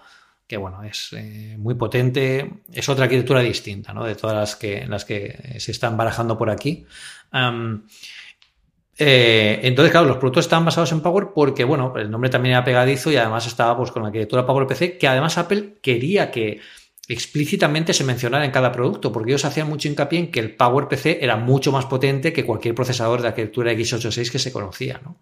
que 0.48 0.56
bueno, 0.56 0.82
es 0.82 1.10
eh, 1.12 1.56
muy 1.58 1.74
potente, 1.74 2.62
es 2.72 2.88
otra 2.88 3.04
arquitectura 3.04 3.40
distinta, 3.40 3.92
¿no? 3.92 4.04
De 4.04 4.14
todas 4.14 4.34
las 4.34 4.56
que, 4.56 4.86
las 4.86 5.04
que 5.04 5.56
se 5.58 5.72
están 5.72 5.96
barajando 5.96 6.38
por 6.38 6.48
aquí. 6.48 6.86
Eh, 9.00 9.60
entonces, 9.62 9.92
claro, 9.92 10.08
los 10.08 10.16
productos 10.16 10.46
están 10.46 10.64
basados 10.64 10.90
en 10.90 11.02
Power 11.02 11.28
porque, 11.34 11.64
bueno, 11.64 11.92
el 11.96 12.10
nombre 12.10 12.30
también 12.30 12.54
era 12.54 12.64
pegadizo 12.64 13.12
y 13.12 13.16
además 13.16 13.46
estaba 13.46 13.76
pues, 13.76 13.92
con 13.92 14.02
la 14.02 14.08
arquitectura 14.08 14.46
PowerPC, 14.46 14.98
que 14.98 15.06
además 15.06 15.36
Apple 15.36 15.74
quería 15.82 16.30
que 16.30 16.60
explícitamente 17.06 17.92
se 17.92 18.04
mencionara 18.04 18.44
en 18.44 18.50
cada 18.50 18.72
producto, 18.72 19.12
porque 19.12 19.32
ellos 19.32 19.44
hacían 19.44 19.68
mucho 19.68 19.88
hincapié 19.88 20.18
en 20.18 20.30
que 20.30 20.40
el 20.40 20.56
PowerPC 20.56 21.22
era 21.22 21.36
mucho 21.36 21.72
más 21.72 21.84
potente 21.84 22.32
que 22.32 22.44
cualquier 22.44 22.74
procesador 22.74 23.20
de 23.20 23.28
arquitectura 23.28 23.72
x86 23.72 24.30
que 24.30 24.38
se 24.38 24.52
conocía, 24.52 25.00
¿no? 25.04 25.16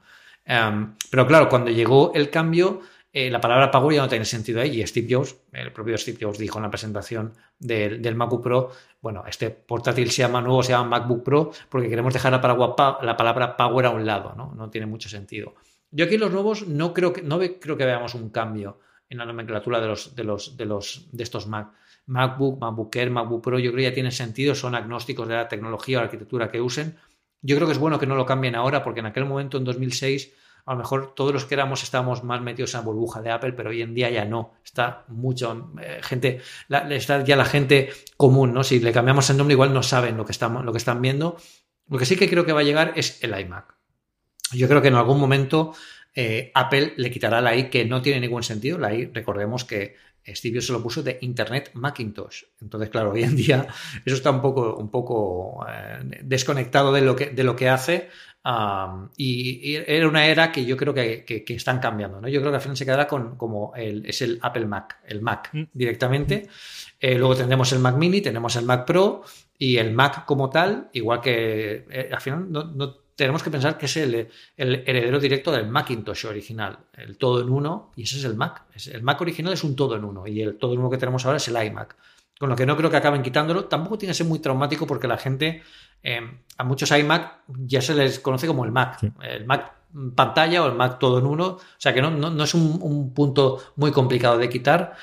pero 1.11 1.27
claro, 1.27 1.49
cuando 1.49 1.73
llegó 1.73 2.13
el 2.15 2.31
cambio, 2.31 2.83
eh, 3.19 3.31
la 3.31 3.41
palabra 3.41 3.71
Power 3.71 3.97
ya 3.97 4.03
no 4.03 4.11
tiene 4.11 4.27
sentido 4.27 4.61
ahí. 4.61 4.83
Y 4.83 4.87
Steve 4.87 5.07
Jobs, 5.09 5.37
el 5.51 5.73
propio 5.73 5.97
Steve 5.97 6.19
Jobs 6.21 6.37
dijo 6.37 6.59
en 6.59 6.65
la 6.65 6.71
presentación 6.71 7.33
del, 7.59 8.15
MacBook 8.15 8.43
Pro, 8.43 8.73
bueno, 9.01 9.25
este 9.27 9.49
portátil 9.49 10.11
se 10.11 10.21
llama 10.21 10.43
nuevo, 10.43 10.63
se 10.63 10.73
llama 10.73 10.99
MacBook 10.99 11.25
Pro, 11.25 11.51
porque 11.71 11.89
queremos 11.89 12.13
dejar 12.13 12.33
la 12.33 12.43
palabra, 12.43 12.99
la 13.01 13.17
palabra 13.17 13.57
Power 13.57 13.87
a 13.87 13.91
un 13.91 14.05
lado, 14.05 14.35
¿no? 14.37 14.53
No 14.55 14.69
tiene 14.69 14.87
mucho 14.87 15.09
sentido. 15.09 15.55
Yo 15.91 16.05
aquí 16.05 16.19
los 16.19 16.31
nuevos 16.31 16.69
no 16.69 16.93
creo 16.93 17.15
que, 17.15 17.23
no 17.23 17.39
creo 17.39 17.79
que 17.79 17.87
veamos 17.87 18.15
un 18.15 18.29
cambio 18.29 18.81
en 19.09 19.17
la 19.17 19.25
nomenclatura 19.25 19.81
de 19.81 19.87
los, 19.87 20.15
de 20.15 20.23
los, 20.23 20.55
de 20.59 20.67
los, 20.67 21.09
de 21.11 21.23
estos 21.23 21.47
Mac. 21.47 21.73
MacBook, 22.05 22.61
MacBook 22.61 22.95
Air, 22.97 23.11
MacBook 23.11 23.43
Pro, 23.43 23.59
yo 23.59 23.71
creo 23.71 23.79
que 23.79 23.89
ya 23.89 23.95
tienen 23.95 24.13
sentido, 24.13 24.55
son 24.55 24.75
agnósticos 24.75 25.27
de 25.27 25.37
la 25.37 25.49
tecnología 25.49 25.97
o 25.97 26.01
la 26.03 26.05
arquitectura 26.05 26.51
que 26.51 26.61
usen. 26.61 26.99
Yo 27.41 27.57
creo 27.57 27.67
que 27.67 27.73
es 27.73 27.79
bueno 27.79 27.99
que 27.99 28.07
no 28.07 28.15
lo 28.15 28.27
cambien 28.27 28.57
ahora, 28.57 28.85
porque 28.85 29.01
en 29.01 29.07
aquel 29.07 29.25
momento, 29.25 29.57
en 29.57 29.65
2006, 29.65 30.35
a 30.67 30.73
lo 30.73 30.79
mejor 30.79 31.15
todos 31.15 31.33
los 31.33 31.45
que 31.45 31.55
éramos 31.55 31.85
estábamos 31.85 32.25
más 32.25 32.43
metidos 32.43 32.75
en 32.75 32.81
la 32.81 32.87
burbuja 32.87 33.23
de 33.23 33.31
Apple, 33.31 33.53
pero 33.53 33.71
hoy 33.71 33.83
en 33.83 33.95
día 33.95 34.11
ya 34.11 34.25
no. 34.25 34.55
Está 34.65 35.05
mucho 35.07 35.73
eh, 35.81 36.01
gente, 36.03 36.41
está 36.91 37.23
ya 37.23 37.37
la 37.37 37.45
gente 37.45 37.91
común, 38.17 38.53
¿no? 38.53 38.65
Si 38.65 38.81
le 38.81 38.93
cambiamos 38.93 39.31
el 39.31 39.37
nombre, 39.37 39.55
igual 39.55 39.73
no 39.73 39.85
saben 39.85 40.17
lo 40.17 40.25
que, 40.27 40.33
estamos, 40.33 40.65
lo 40.65 40.73
que 40.73 40.79
están 40.79 41.01
viendo. 41.01 41.37
Lo 41.89 41.99
que 41.99 42.05
sí 42.05 42.17
que 42.17 42.29
creo 42.29 42.45
que 42.45 42.53
va 42.53 42.61
a 42.61 42.65
llegar 42.65 42.95
es 42.97 43.23
el 43.23 43.39
iMac. 43.39 43.77
Yo 44.53 44.67
creo 44.67 44.83
que 44.83 44.89
en 44.89 44.97
algún 44.97 45.21
momento 45.21 45.73
eh, 46.13 46.51
Apple 46.53 46.95
le 46.97 47.13
quitará 47.13 47.41
la 47.41 47.55
I, 47.55 47.71
que 47.71 47.85
no 47.85 48.03
tiene 48.03 48.19
ningún 48.19 48.43
sentido. 48.43 48.77
La 48.77 48.93
I, 48.93 49.07
recordemos 49.07 49.65
que 49.65 49.95
Steve 50.27 50.61
se 50.61 50.73
lo 50.73 50.83
puso 50.83 51.01
de 51.05 51.19
Internet 51.21 51.71
Macintosh. 51.75 52.43
Entonces, 52.61 52.91
claro, 52.91 53.13
hoy 53.13 53.23
en 53.23 53.37
día 53.37 53.69
eso 54.05 54.17
está 54.17 54.33
un 54.33 54.43
poco, 54.43 54.75
un 54.75 54.91
poco 54.91 55.65
eh, 55.69 56.23
desconectado 56.25 56.93
de 56.93 57.03
lo 57.03 57.15
que, 57.15 57.27
de 57.27 57.45
lo 57.45 57.55
que 57.55 57.69
hace 57.69 58.09
y, 59.17 59.75
era 59.75 60.09
una 60.09 60.27
era 60.27 60.53
que 60.53 60.65
yo 60.65 60.77
creo 60.77 60.95
que, 60.95 61.45
están 61.49 61.81
cambiando. 61.81 62.21
¿no? 62.21 62.29
Yo 62.29 62.41
creo 62.41 62.53
que 62.53 62.57
al 62.57 62.63
final 62.63 62.77
se 62.77 62.85
quedará 62.85 63.07
con 63.07 63.37
como 63.37 63.73
el, 63.75 64.07
es 64.07 64.23
el 64.23 64.39
Apple 64.43 64.67
Mac, 64.67 64.99
el 65.07 65.21
Mac 65.21 65.51
mm. 65.53 65.63
directamente. 65.73 66.49
Eh, 67.01 67.17
luego 67.17 67.35
tendremos 67.35 67.73
el 67.73 67.81
Mac 67.81 67.97
Mini, 67.97 68.21
tenemos 68.21 68.55
el 68.57 68.65
Mac 68.65 68.87
Pro 68.87 69.23
y 69.59 69.77
el 69.79 69.93
Mac 69.93 70.25
como 70.25 70.49
tal, 70.51 70.89
igual 70.93 71.21
que 71.21 71.87
eh, 71.91 72.11
al 72.13 72.21
final 72.21 72.51
no, 72.51 72.97
tenemos 73.17 73.43
que 73.43 73.51
pensar 73.51 73.79
que 73.79 73.87
es 73.87 73.97
el, 73.97 74.29
heredero 74.57 75.19
directo 75.19 75.51
del 75.51 75.67
Macintosh 75.69 76.27
original, 76.27 76.79
el 76.93 77.17
todo 77.17 77.41
en 77.41 77.49
uno, 77.49 77.91
y 77.97 78.03
ese 78.03 78.19
es 78.19 78.25
el 78.25 78.35
Mac. 78.35 78.65
El 78.93 79.03
Mac 79.03 79.21
original 79.21 79.55
es 79.55 79.65
un 79.65 79.75
todo 79.75 79.97
en 79.97 80.05
uno, 80.05 80.27
y 80.27 80.43
el 80.43 80.57
todo 80.59 80.75
en 80.75 80.81
uno 80.81 80.91
que 80.91 80.99
tenemos 80.99 81.25
ahora 81.25 81.39
es 81.39 81.49
el 81.49 81.67
iMac. 81.67 81.97
Con 82.39 82.51
lo 82.51 82.57
que 82.57 82.67
no 82.67 82.77
creo 82.77 82.91
que 82.91 82.97
acaben 82.97 83.23
quitándolo. 83.23 83.65
Tampoco 83.65 83.99
tiene 83.99 84.11
que 84.11 84.19
ser 84.19 84.27
muy 84.27 84.39
traumático 84.39 84.87
porque 84.87 85.09
la 85.09 85.17
gente, 85.17 85.63
eh, 86.03 86.21
a 86.59 86.65
muchos 86.65 86.91
iMac 86.91 87.41
ya 87.49 87.81
se 87.81 87.95
les 87.95 88.21
conoce 88.21 88.47
como 88.47 88.65
el 88.65 88.73
Mac. 88.73 88.99
El 89.23 89.47
Mac 89.47 89.73
pantalla 90.15 90.63
o 90.63 90.67
el 90.67 90.75
Mac 90.75 90.99
todo 90.99 91.19
en 91.19 91.27
uno. 91.27 91.47
O 91.47 91.61
sea 91.79 91.95
que 91.95 92.03
no, 92.03 92.11
no, 92.11 92.45
es 92.45 92.55
un, 92.55 93.13
punto 93.15 93.63
muy 93.77 93.91
complicado 93.91 94.39
de 94.39 94.49
quitar. 94.49 94.95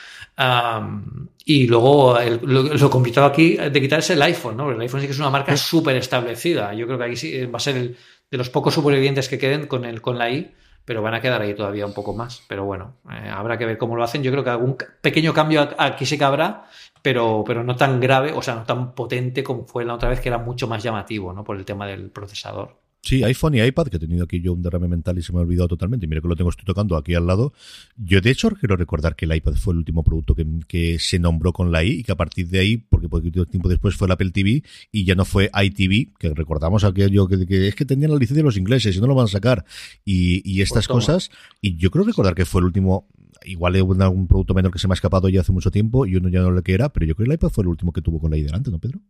y 1.46 1.68
luego 1.68 2.18
lo, 2.44 2.90
complicado 2.90 3.28
aquí 3.28 3.58
de 3.58 3.82
quitar 3.82 4.00
es 4.00 4.10
el 4.12 4.22
iPhone, 4.22 4.58
¿no? 4.58 4.72
El 4.72 4.80
iPhone 4.82 5.02
sí 5.02 5.08
que 5.08 5.14
es 5.14 5.20
una 5.20 5.30
marca 5.30 5.58
súper 5.58 5.96
establecida. 5.96 6.74
Yo 6.74 6.86
creo 6.86 6.98
que 6.98 7.06
aquí 7.06 7.16
sí 7.16 7.46
va 7.46 7.58
a 7.58 7.60
ser 7.60 7.78
el, 7.78 7.98
de 8.30 8.38
los 8.38 8.50
pocos 8.50 8.74
supervivientes 8.74 9.30
que 9.30 9.38
queden 9.38 9.68
con, 9.68 9.86
el, 9.86 10.02
con 10.02 10.18
la 10.18 10.30
I, 10.30 10.54
pero 10.86 11.02
van 11.02 11.14
a 11.14 11.22
quedar 11.22 11.42
ahí 11.42 11.54
todavía 11.54 11.86
un 11.86 11.94
poco 11.94 12.14
más. 12.14 12.44
Pero 12.48 12.66
bueno, 12.66 12.96
eh, 13.10 13.30
habrá 13.30 13.58
que 13.58 13.66
ver 13.66 13.78
cómo 13.78 13.96
lo 13.96 14.04
hacen. 14.04 14.24
Yo 14.24 14.32
creo 14.32 14.44
que 14.44 14.50
algún 14.50 14.78
pequeño 15.02 15.34
cambio 15.34 15.70
aquí 15.78 16.06
sí 16.06 16.18
que 16.18 16.24
habrá, 16.24 16.66
pero, 17.02 17.44
pero 17.46 17.64
no 17.64 17.76
tan 17.76 18.00
grave, 18.00 18.34
o 18.34 18.42
sea, 18.42 18.56
no 18.56 18.64
tan 18.64 18.94
potente 18.94 19.44
como 19.44 19.66
fue 19.66 19.86
la 19.86 19.96
otra 19.96 20.10
vez, 20.10 20.20
que 20.20 20.30
era 20.30 20.38
mucho 20.38 20.68
más 20.68 20.84
llamativo, 20.84 21.34
¿no? 21.34 21.44
Por 21.44 21.58
el 21.58 21.66
tema 21.66 21.88
del 21.88 22.12
procesador. 22.12 22.83
Sí, 23.06 23.22
iPhone 23.22 23.56
y 23.56 23.62
iPad, 23.62 23.88
que 23.88 23.98
he 23.98 24.00
tenido 24.00 24.24
aquí 24.24 24.40
yo 24.40 24.54
un 24.54 24.62
derrame 24.62 24.88
mental 24.88 25.18
y 25.18 25.22
se 25.22 25.34
me 25.34 25.40
ha 25.40 25.42
olvidado 25.42 25.68
totalmente. 25.68 26.06
Y 26.06 26.10
mira 26.10 26.22
que 26.22 26.28
lo 26.30 26.38
tengo, 26.38 26.50
estoy 26.50 26.64
tocando 26.64 26.96
aquí 26.96 27.14
al 27.16 27.28
lado. 27.28 27.52
Yo, 27.98 28.22
de 28.22 28.32
hecho, 28.32 28.50
quiero 28.52 28.78
recordar 28.78 29.18
que 29.18 29.26
el 29.26 29.36
iPad 29.36 29.56
fue 29.56 29.74
el 29.74 29.80
último 29.80 30.06
producto 30.06 30.36
que, 30.36 30.98
se 31.00 31.20
nombró 31.20 31.52
con 31.52 31.70
la 31.70 31.84
I 31.84 32.00
y 32.00 32.04
que 32.04 32.14
a 32.14 32.16
partir 32.16 32.48
de 32.48 32.60
ahí, 32.60 32.78
porque 32.78 33.10
poquito 33.10 33.46
tiempo 33.46 33.68
después 33.68 33.96
fue 33.96 34.08
el 34.08 34.14
Apple 34.14 34.32
TV 34.32 34.64
y 34.94 35.04
ya 35.04 35.16
no 35.16 35.26
fue 35.26 35.52
iTV, 35.54 36.14
que 36.18 36.34
recordamos 36.34 36.86
aquello 36.86 37.28
que, 37.28 37.46
que 37.46 37.68
es 37.68 37.76
que 37.76 37.84
tenían 37.84 38.12
la 38.12 38.18
licencia 38.18 38.42
de 38.42 38.46
los 38.46 38.56
ingleses 38.56 38.96
y 38.96 39.02
no 39.02 39.08
lo 39.08 39.16
van 39.16 39.26
a 39.26 39.28
sacar. 39.28 39.66
Y, 40.06 40.62
estas 40.62 40.88
pues 40.88 41.06
cosas. 41.06 41.32
Y 41.60 41.76
yo 41.76 41.92
creo 41.92 42.06
recordar 42.06 42.36
que 42.36 42.46
fue 42.46 42.62
el 42.62 42.66
último 42.68 43.10
igual 43.44 43.76
es 43.76 43.82
algún 44.00 44.28
producto 44.28 44.54
menor 44.54 44.72
que 44.72 44.80
se 44.80 44.88
me 44.88 44.94
ha 44.94 44.96
escapado 44.96 45.28
ya 45.28 45.42
hace 45.42 45.52
mucho 45.52 45.72
tiempo 45.72 46.06
y 46.06 46.16
uno 46.16 46.30
ya 46.30 46.40
no 46.40 46.52
lo 46.52 46.62
que 46.62 46.74
era, 46.74 46.94
pero 46.94 47.06
yo 47.06 47.16
creo 47.16 47.26
que 47.26 47.32
el 47.32 47.36
iPad 47.36 47.50
fue 47.50 47.64
el 47.64 47.68
último 47.68 47.92
que 47.92 48.02
tuvo 48.02 48.22
con 48.22 48.32
la 48.32 48.38
I 48.38 48.44
delante, 48.44 48.72
¿no, 48.72 48.80
Pedro? 48.80 49.02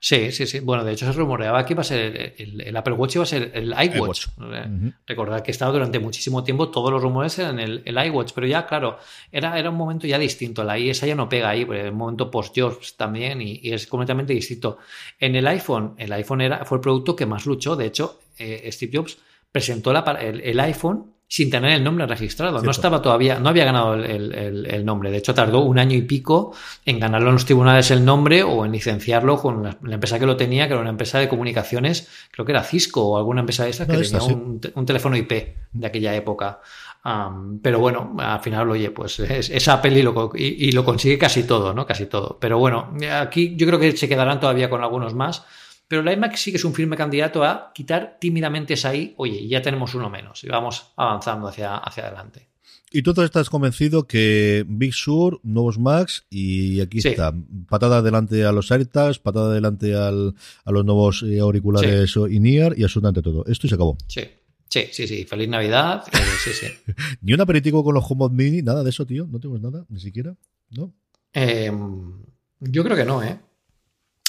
Sí, 0.00 0.30
sí, 0.30 0.46
sí. 0.46 0.60
Bueno, 0.60 0.84
de 0.84 0.92
hecho 0.92 1.06
se 1.06 1.12
rumoreaba 1.12 1.64
que 1.66 1.72
iba 1.72 1.80
a 1.80 1.84
ser 1.84 2.34
el, 2.38 2.76
Apple 2.76 2.94
Watch 2.94 3.16
iba 3.16 3.24
a 3.24 3.26
ser 3.26 3.50
el 3.54 3.72
iWatch. 3.72 4.28
Uh 4.38 4.92
Recordad 5.06 5.42
que 5.42 5.50
estaba 5.50 5.72
durante 5.72 5.98
muchísimo 5.98 6.44
tiempo, 6.44 6.70
todos 6.70 6.92
los 6.92 7.02
rumores 7.02 7.36
eran 7.38 7.58
el, 7.58 7.82
el 7.84 8.06
iWatch, 8.06 8.32
pero 8.32 8.46
ya, 8.46 8.66
claro, 8.66 8.98
era, 9.32 9.58
era 9.58 9.70
un 9.70 9.76
momento 9.76 10.06
ya 10.06 10.18
distinto. 10.18 10.62
La 10.62 10.78
I 10.78 10.90
esa 10.90 11.06
ya 11.06 11.16
no 11.16 11.28
pega 11.28 11.48
ahí, 11.48 11.64
porque 11.64 11.86
es 11.86 11.90
un 11.90 11.96
momento 11.96 12.30
post-Jobs 12.30 12.96
también 12.96 13.40
y, 13.42 13.60
es 13.62 13.86
completamente 13.86 14.32
distinto. 14.32 14.78
En 15.18 15.34
el 15.34 15.46
iPhone, 15.46 15.94
el 15.98 16.12
iPhone 16.12 16.42
era, 16.42 16.64
fue 16.64 16.78
el 16.78 16.82
producto 16.82 17.16
que 17.16 17.26
más 17.26 17.44
luchó. 17.46 17.74
De 17.74 17.86
hecho, 17.86 18.20
eh, 18.38 18.68
Steve 18.70 18.98
Jobs 18.98 19.18
presentó 19.50 19.92
la, 19.92 20.00
el, 20.20 20.40
el 20.42 20.60
iPhone 20.60 21.17
sin 21.28 21.50
tener 21.50 21.72
el 21.72 21.84
nombre 21.84 22.06
registrado. 22.06 22.62
No 22.62 22.70
estaba 22.70 23.02
todavía, 23.02 23.38
no 23.38 23.50
había 23.50 23.66
ganado 23.66 23.94
el, 23.94 24.84
nombre. 24.84 25.10
De 25.10 25.18
hecho, 25.18 25.34
tardó 25.34 25.60
un 25.60 25.78
año 25.78 25.94
y 25.94 26.02
pico 26.02 26.54
en 26.86 26.98
ganarlo 26.98 27.28
en 27.28 27.34
los 27.34 27.44
tribunales 27.44 27.90
el 27.90 28.02
nombre 28.02 28.42
o 28.42 28.64
en 28.64 28.72
licenciarlo 28.72 29.38
con 29.38 29.62
la, 29.62 29.76
empresa 29.92 30.18
que 30.18 30.24
lo 30.24 30.38
tenía, 30.38 30.66
que 30.66 30.72
era 30.72 30.80
una 30.80 30.90
empresa 30.90 31.18
de 31.18 31.28
comunicaciones, 31.28 32.08
creo 32.30 32.46
que 32.46 32.52
era 32.52 32.64
Cisco 32.64 33.06
o 33.06 33.18
alguna 33.18 33.40
empresa 33.40 33.64
de 33.64 33.70
esas 33.70 33.86
que 33.86 33.98
tenía 33.98 34.34
un, 34.74 34.86
teléfono 34.86 35.16
IP 35.18 35.32
de 35.70 35.86
aquella 35.86 36.14
época. 36.14 36.60
pero 37.62 37.78
bueno, 37.78 38.16
al 38.18 38.40
final, 38.40 38.70
oye, 38.70 38.90
pues 38.90 39.20
es, 39.20 39.68
Apple 39.68 39.98
y 39.98 40.02
lo, 40.02 40.32
y 40.34 40.72
lo 40.72 40.82
consigue 40.82 41.18
casi 41.18 41.42
todo, 41.42 41.74
¿no? 41.74 41.84
Casi 41.84 42.06
todo. 42.06 42.38
Pero 42.40 42.58
bueno, 42.58 42.94
aquí 43.12 43.54
yo 43.54 43.66
creo 43.66 43.78
que 43.78 43.94
se 43.94 44.08
quedarán 44.08 44.40
todavía 44.40 44.70
con 44.70 44.82
algunos 44.82 45.12
más. 45.14 45.44
Pero 45.88 46.02
la 46.02 46.12
iMac 46.12 46.36
sí 46.36 46.50
que 46.50 46.58
es 46.58 46.64
un 46.64 46.74
firme 46.74 46.96
candidato 46.96 47.42
a 47.42 47.72
quitar 47.74 48.18
tímidamente 48.20 48.74
esa 48.74 48.94
I, 48.94 49.14
oye, 49.16 49.48
ya 49.48 49.62
tenemos 49.62 49.94
uno 49.94 50.10
menos 50.10 50.44
y 50.44 50.48
vamos 50.48 50.92
avanzando 50.96 51.48
hacia, 51.48 51.78
hacia 51.78 52.06
adelante. 52.06 52.48
Y 52.90 53.02
tú 53.02 53.20
estás 53.20 53.50
convencido 53.50 54.06
que 54.06 54.64
Big 54.66 54.94
Sur, 54.94 55.40
nuevos 55.42 55.78
Macs, 55.78 56.26
y 56.30 56.80
aquí 56.80 56.98
está, 56.98 57.34
patada 57.68 57.98
adelante 57.98 58.44
a 58.44 58.52
los 58.52 58.70
AirTags, 58.72 59.18
patada 59.18 59.50
adelante 59.50 59.94
al, 59.94 60.34
a 60.64 60.72
los 60.72 60.84
nuevos 60.86 61.22
eh, 61.22 61.40
auriculares 61.40 62.12
sí. 62.12 62.20
in-ear 62.30 62.78
y 62.78 62.84
absolutamente 62.84 63.20
todo. 63.20 63.44
Esto 63.46 63.66
y 63.66 63.70
se 63.70 63.74
acabó. 63.74 63.98
Sí, 64.06 64.22
sí, 64.68 64.88
sí, 64.90 65.06
sí. 65.06 65.24
Feliz 65.24 65.48
Navidad. 65.50 66.04
Eh, 66.12 66.16
sí, 66.44 66.50
sí. 66.52 66.66
Ni 67.20 67.34
un 67.34 67.40
aperitivo 67.42 67.84
con 67.84 67.94
los 67.94 68.04
HomePod 68.08 68.32
Mini, 68.32 68.62
nada 68.62 68.82
de 68.82 68.88
eso, 68.88 69.04
tío. 69.04 69.26
No 69.30 69.38
tenemos 69.38 69.60
nada, 69.60 69.84
ni 69.90 70.00
siquiera, 70.00 70.34
¿no? 70.70 70.94
Em, 71.34 72.22
yo 72.60 72.84
creo 72.84 72.96
que 72.96 73.04
no, 73.04 73.22
¿eh? 73.22 73.38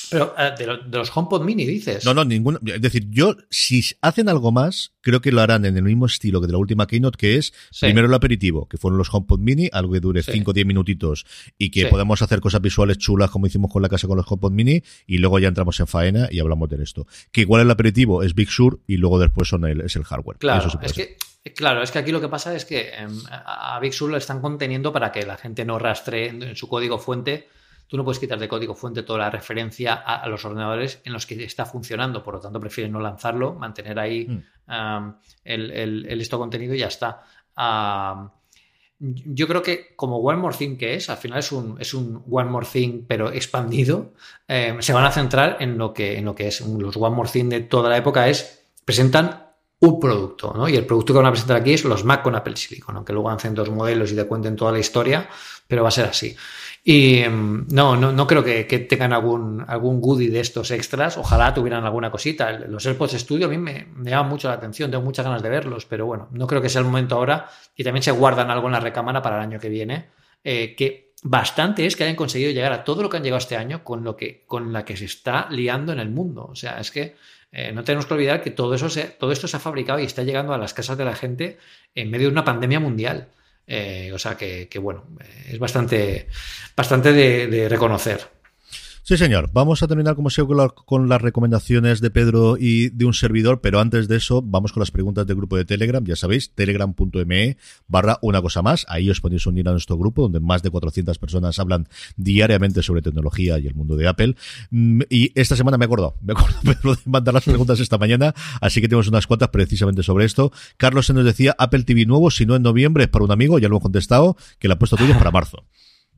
Pero 0.09 0.33
eh, 0.37 0.53
de, 0.57 0.97
los 0.97 1.15
HomePod 1.15 1.43
Mini, 1.43 1.65
dices. 1.65 2.05
No, 2.05 2.13
no, 2.13 2.25
ninguno. 2.25 2.59
Es 2.65 2.81
decir, 2.81 3.07
yo, 3.09 3.35
si 3.49 3.83
hacen 4.01 4.29
algo 4.29 4.51
más, 4.51 4.93
creo 5.01 5.21
que 5.21 5.31
lo 5.31 5.41
harán 5.41 5.65
en 5.65 5.77
el 5.77 5.83
mismo 5.83 6.05
estilo 6.05 6.41
que 6.41 6.47
de 6.47 6.53
la 6.53 6.59
última 6.59 6.87
Keynote, 6.87 7.17
que 7.17 7.37
es 7.37 7.53
primero 7.79 8.07
el 8.07 8.13
aperitivo, 8.13 8.67
que 8.67 8.77
fueron 8.77 8.97
los 8.97 9.13
HomePod 9.13 9.39
Mini, 9.39 9.69
algo 9.71 9.93
que 9.93 9.99
dure 9.99 10.23
5 10.23 10.49
o 10.49 10.53
10 10.53 10.65
minutitos 10.65 11.25
y 11.57 11.69
que 11.71 11.85
podamos 11.87 12.21
hacer 12.21 12.39
cosas 12.39 12.61
visuales 12.61 12.97
chulas 12.97 13.29
como 13.29 13.47
hicimos 13.47 13.71
con 13.71 13.81
la 13.81 13.89
casa 13.89 14.07
con 14.07 14.17
los 14.17 14.25
HomePod 14.29 14.51
Mini 14.51 14.83
y 15.05 15.17
luego 15.17 15.39
ya 15.39 15.47
entramos 15.47 15.79
en 15.79 15.87
faena 15.87 16.27
y 16.31 16.39
hablamos 16.39 16.69
de 16.69 16.81
esto. 16.83 17.07
Que 17.31 17.41
igual 17.41 17.61
el 17.61 17.71
aperitivo 17.71 18.23
es 18.23 18.33
Big 18.33 18.49
Sur 18.49 18.79
y 18.87 18.97
luego 18.97 19.19
después 19.19 19.47
son 19.47 19.65
el, 19.65 19.81
es 19.81 19.95
el 19.95 20.03
hardware. 20.03 20.37
Claro, 20.37 20.69
es 20.81 20.93
que. 20.93 21.17
Claro, 21.55 21.81
es 21.81 21.91
que 21.91 21.99
aquí 21.99 22.11
lo 22.11 22.19
que 22.19 22.27
pasa 22.27 22.53
es 22.53 22.65
que 22.65 22.89
em, 22.89 23.17
a 23.31 23.79
Big 23.79 23.93
Sur 23.93 24.11
lo 24.11 24.17
están 24.17 24.41
conteniendo 24.41 24.91
para 24.91 25.11
que 25.11 25.25
la 25.25 25.37
gente 25.37 25.63
no 25.63 25.79
rastree 25.79 26.27
en 26.27 26.55
su 26.55 26.67
código 26.67 26.99
fuente 26.99 27.47
Tú 27.89 27.97
no 27.97 28.03
puedes 28.03 28.19
quitar 28.19 28.37
de 28.37 28.47
código 28.47 28.75
fuente 28.75 29.01
toda 29.01 29.17
la 29.17 29.29
referencia 29.31 29.95
a, 29.95 30.27
los 30.29 30.45
ordenadores 30.45 31.01
en 31.05 31.11
los 31.11 31.25
que 31.25 31.43
está 31.43 31.65
funcionando, 31.65 32.21
por 32.21 32.35
lo 32.35 32.39
tanto 32.39 32.59
prefieren 32.59 32.93
no 32.93 32.99
lanzarlo, 32.99 33.55
mantener 33.55 33.97
ahí 33.97 34.27
mm. 34.27 35.09
el, 35.43 36.05
esto 36.21 36.37
contenido 36.37 36.75
y 36.75 36.77
ya 36.77 36.85
está. 36.85 37.23
yo 38.99 39.47
creo 39.47 39.63
que 39.63 39.95
como 39.95 40.17
One 40.17 40.37
More 40.37 40.55
Thing 40.55 40.77
que 40.77 40.93
es, 40.93 41.09
al 41.09 41.17
final 41.17 41.39
es 41.39 41.51
un, 41.51 41.81
es 41.81 41.95
un 41.95 42.23
One 42.29 42.51
More 42.51 42.67
Thing 42.71 43.05
pero 43.07 43.31
expandido, 43.31 44.13
eh, 44.47 44.77
se 44.81 44.93
van 44.93 45.05
a 45.05 45.11
centrar 45.11 45.57
en 45.59 45.79
lo, 45.79 45.91
que, 45.91 46.19
en 46.19 46.25
lo 46.25 46.35
que 46.35 46.47
es 46.49 46.61
los 46.61 46.95
One 46.95 47.15
More 47.15 47.29
Thing 47.31 47.49
de 47.49 47.61
toda 47.61 47.89
la 47.89 47.97
época 47.97 48.27
es, 48.27 48.67
presentan 48.85 49.49
un 49.81 49.99
producto, 49.99 50.53
¿no? 50.55 50.67
Y 50.67 50.75
el 50.75 50.85
producto 50.85 51.13
que 51.13 51.17
van 51.17 51.27
a 51.27 51.31
presentar 51.31 51.57
aquí 51.57 51.73
es 51.73 51.85
los 51.85 52.03
Mac 52.03 52.21
con 52.21 52.35
Apple 52.35 52.55
Silicon, 52.55 52.97
aunque 52.97 53.13
luego 53.13 53.29
hacen 53.29 53.55
dos 53.55 53.69
modelos 53.69 54.11
y 54.11 54.15
te 54.15 54.25
cuenten 54.25 54.55
toda 54.55 54.73
la 54.73 54.79
historia, 54.79 55.29
pero 55.67 55.83
va 55.83 55.87
a 55.87 55.91
ser 55.91 56.05
así. 56.05 56.35
Y 56.91 57.23
mm, 57.23 57.67
no, 57.69 57.95
no, 57.95 58.11
no 58.11 58.25
creo 58.25 58.43
que, 58.43 58.63
tengan 58.63 59.13
algún, 59.13 59.63
algún 59.67 60.01
goodie 60.01 60.31
de 60.31 60.39
estos 60.39 60.71
extras. 60.71 61.19
Ojalá 61.19 61.53
tuvieran 61.53 61.85
alguna 61.85 62.09
cosita. 62.09 62.51
Los 62.51 62.83
AirPods 62.83 63.11
Studio 63.11 63.45
a 63.45 63.49
mí 63.49 63.59
me, 63.59 63.85
me 63.93 64.09
llaman 64.09 64.27
mucho 64.27 64.47
la 64.47 64.55
atención, 64.55 64.89
tengo 64.89 65.03
muchas 65.03 65.23
ganas 65.23 65.43
de 65.43 65.49
verlos, 65.49 65.85
pero 65.85 66.07
bueno, 66.07 66.29
no 66.31 66.47
creo 66.47 66.63
que 66.63 66.69
sea 66.69 66.79
el 66.79 66.87
momento 66.87 67.13
ahora. 67.13 67.47
Y 67.75 67.83
también 67.83 68.01
se 68.01 68.09
guardan 68.09 68.49
algo 68.49 68.65
en 68.65 68.73
la 68.73 68.79
recámara 68.79 69.21
para 69.21 69.35
el 69.35 69.43
año 69.43 69.59
que 69.59 69.69
viene. 69.69 70.07
Eh, 70.43 70.73
que 70.75 71.13
bastante 71.21 71.85
es 71.85 71.95
que 71.95 72.05
hayan 72.05 72.15
conseguido 72.15 72.51
llegar 72.51 72.73
a 72.73 72.83
todo 72.83 73.03
lo 73.03 73.09
que 73.11 73.17
han 73.17 73.23
llegado 73.23 73.37
este 73.37 73.55
año 73.55 73.83
con 73.83 74.03
lo 74.03 74.15
que, 74.15 74.43
con 74.47 74.73
la 74.73 74.83
que 74.83 74.97
se 74.97 75.05
está 75.05 75.47
liando 75.51 75.93
en 75.93 75.99
el 75.99 76.09
mundo. 76.09 76.47
O 76.49 76.55
sea, 76.55 76.79
es 76.79 76.89
que 76.89 77.17
eh, 77.51 77.71
no 77.71 77.83
tenemos 77.83 78.07
que 78.07 78.15
olvidar 78.15 78.41
que 78.41 78.49
todo, 78.49 78.73
eso 78.73 78.87
todo 79.19 79.31
esto 79.31 79.47
se 79.47 79.57
ha 79.57 79.59
fabricado 79.59 79.99
y 79.99 80.05
está 80.05 80.23
llegando 80.23 80.55
a 80.55 80.57
las 80.57 80.73
casas 80.73 80.97
de 80.97 81.05
la 81.05 81.13
gente 81.13 81.59
en 81.93 82.09
medio 82.09 82.25
de 82.25 82.31
una 82.31 82.45
pandemia 82.45 82.79
mundial. 82.79 83.29
Eh, 83.71 84.11
o 84.11 84.17
sea 84.17 84.35
que, 84.35 84.67
bueno, 84.81 85.05
es 85.47 85.59
bastante, 85.59 86.27
bastante 86.75 87.13
de 87.13 87.69
reconocer. 87.69 88.38
Sí, 89.03 89.17
señor. 89.17 89.49
Vamos 89.53 89.81
a 89.81 89.87
terminar, 89.87 90.15
como 90.15 90.29
siempre, 90.29 90.55
con, 90.85 91.09
las 91.09 91.21
recomendaciones 91.21 92.01
de 92.01 92.11
Pedro 92.11 92.57
y 92.59 92.89
de 92.89 93.05
un 93.05 93.13
servidor, 93.13 93.61
pero 93.61 93.79
antes 93.79 94.07
de 94.07 94.17
eso, 94.17 94.41
vamos 94.41 94.71
con 94.73 94.81
las 94.81 94.91
preguntas 94.91 95.25
del 95.25 95.37
grupo 95.37 95.57
de 95.57 95.65
Telegram. 95.65 96.03
Ya 96.03 96.15
sabéis, 96.15 96.51
telegram.me 96.53 97.57
barra 97.87 98.19
una 98.21 98.41
cosa 98.41 98.61
más. 98.61 98.85
Ahí 98.89 99.09
os 99.09 99.21
podéis 99.21 99.45
unir 99.45 99.67
a 99.67 99.71
nuestro 99.71 99.97
grupo, 99.97 100.23
donde 100.23 100.39
más 100.39 100.61
de 100.61 100.69
400 100.69 101.17
personas 101.17 101.59
hablan 101.59 101.87
diariamente 102.17 102.83
sobre 102.83 103.01
tecnología 103.01 103.57
y 103.59 103.67
el 103.67 103.75
mundo 103.75 103.95
de 103.95 104.07
Apple. 104.07 104.35
Mm, 104.69 105.01
y 105.09 105.31
esta 105.39 105.55
semana 105.55 105.77
me 105.77 105.85
acordado, 105.85 106.15
me 106.21 106.33
acordado 106.33 106.59
Pedro, 106.63 106.95
de 106.95 107.01
mandar 107.05 107.33
las 107.33 107.43
preguntas 107.43 107.79
esta 107.79 107.97
mañana, 107.97 108.33
así 108.61 108.81
que 108.81 108.87
tenemos 108.87 109.07
unas 109.07 109.27
cuantas 109.27 109.49
precisamente 109.49 110.03
sobre 110.03 110.25
esto. 110.25 110.51
Carlos 110.77 111.05
se 111.05 111.13
nos 111.13 111.25
decía, 111.25 111.55
Apple 111.57 111.83
TV 111.83 112.05
nuevo, 112.05 112.31
si 112.31 112.45
no 112.45 112.55
en 112.55 112.61
noviembre, 112.61 113.05
es 113.05 113.09
para 113.09 113.25
un 113.25 113.31
amigo, 113.31 113.59
ya 113.59 113.67
lo 113.67 113.75
hemos 113.75 113.83
contestado, 113.83 114.37
que 114.59 114.67
la 114.67 114.75
ha 114.75 114.79
puesto 114.79 114.97
tuyo 114.97 115.17
para 115.17 115.31
marzo. 115.31 115.63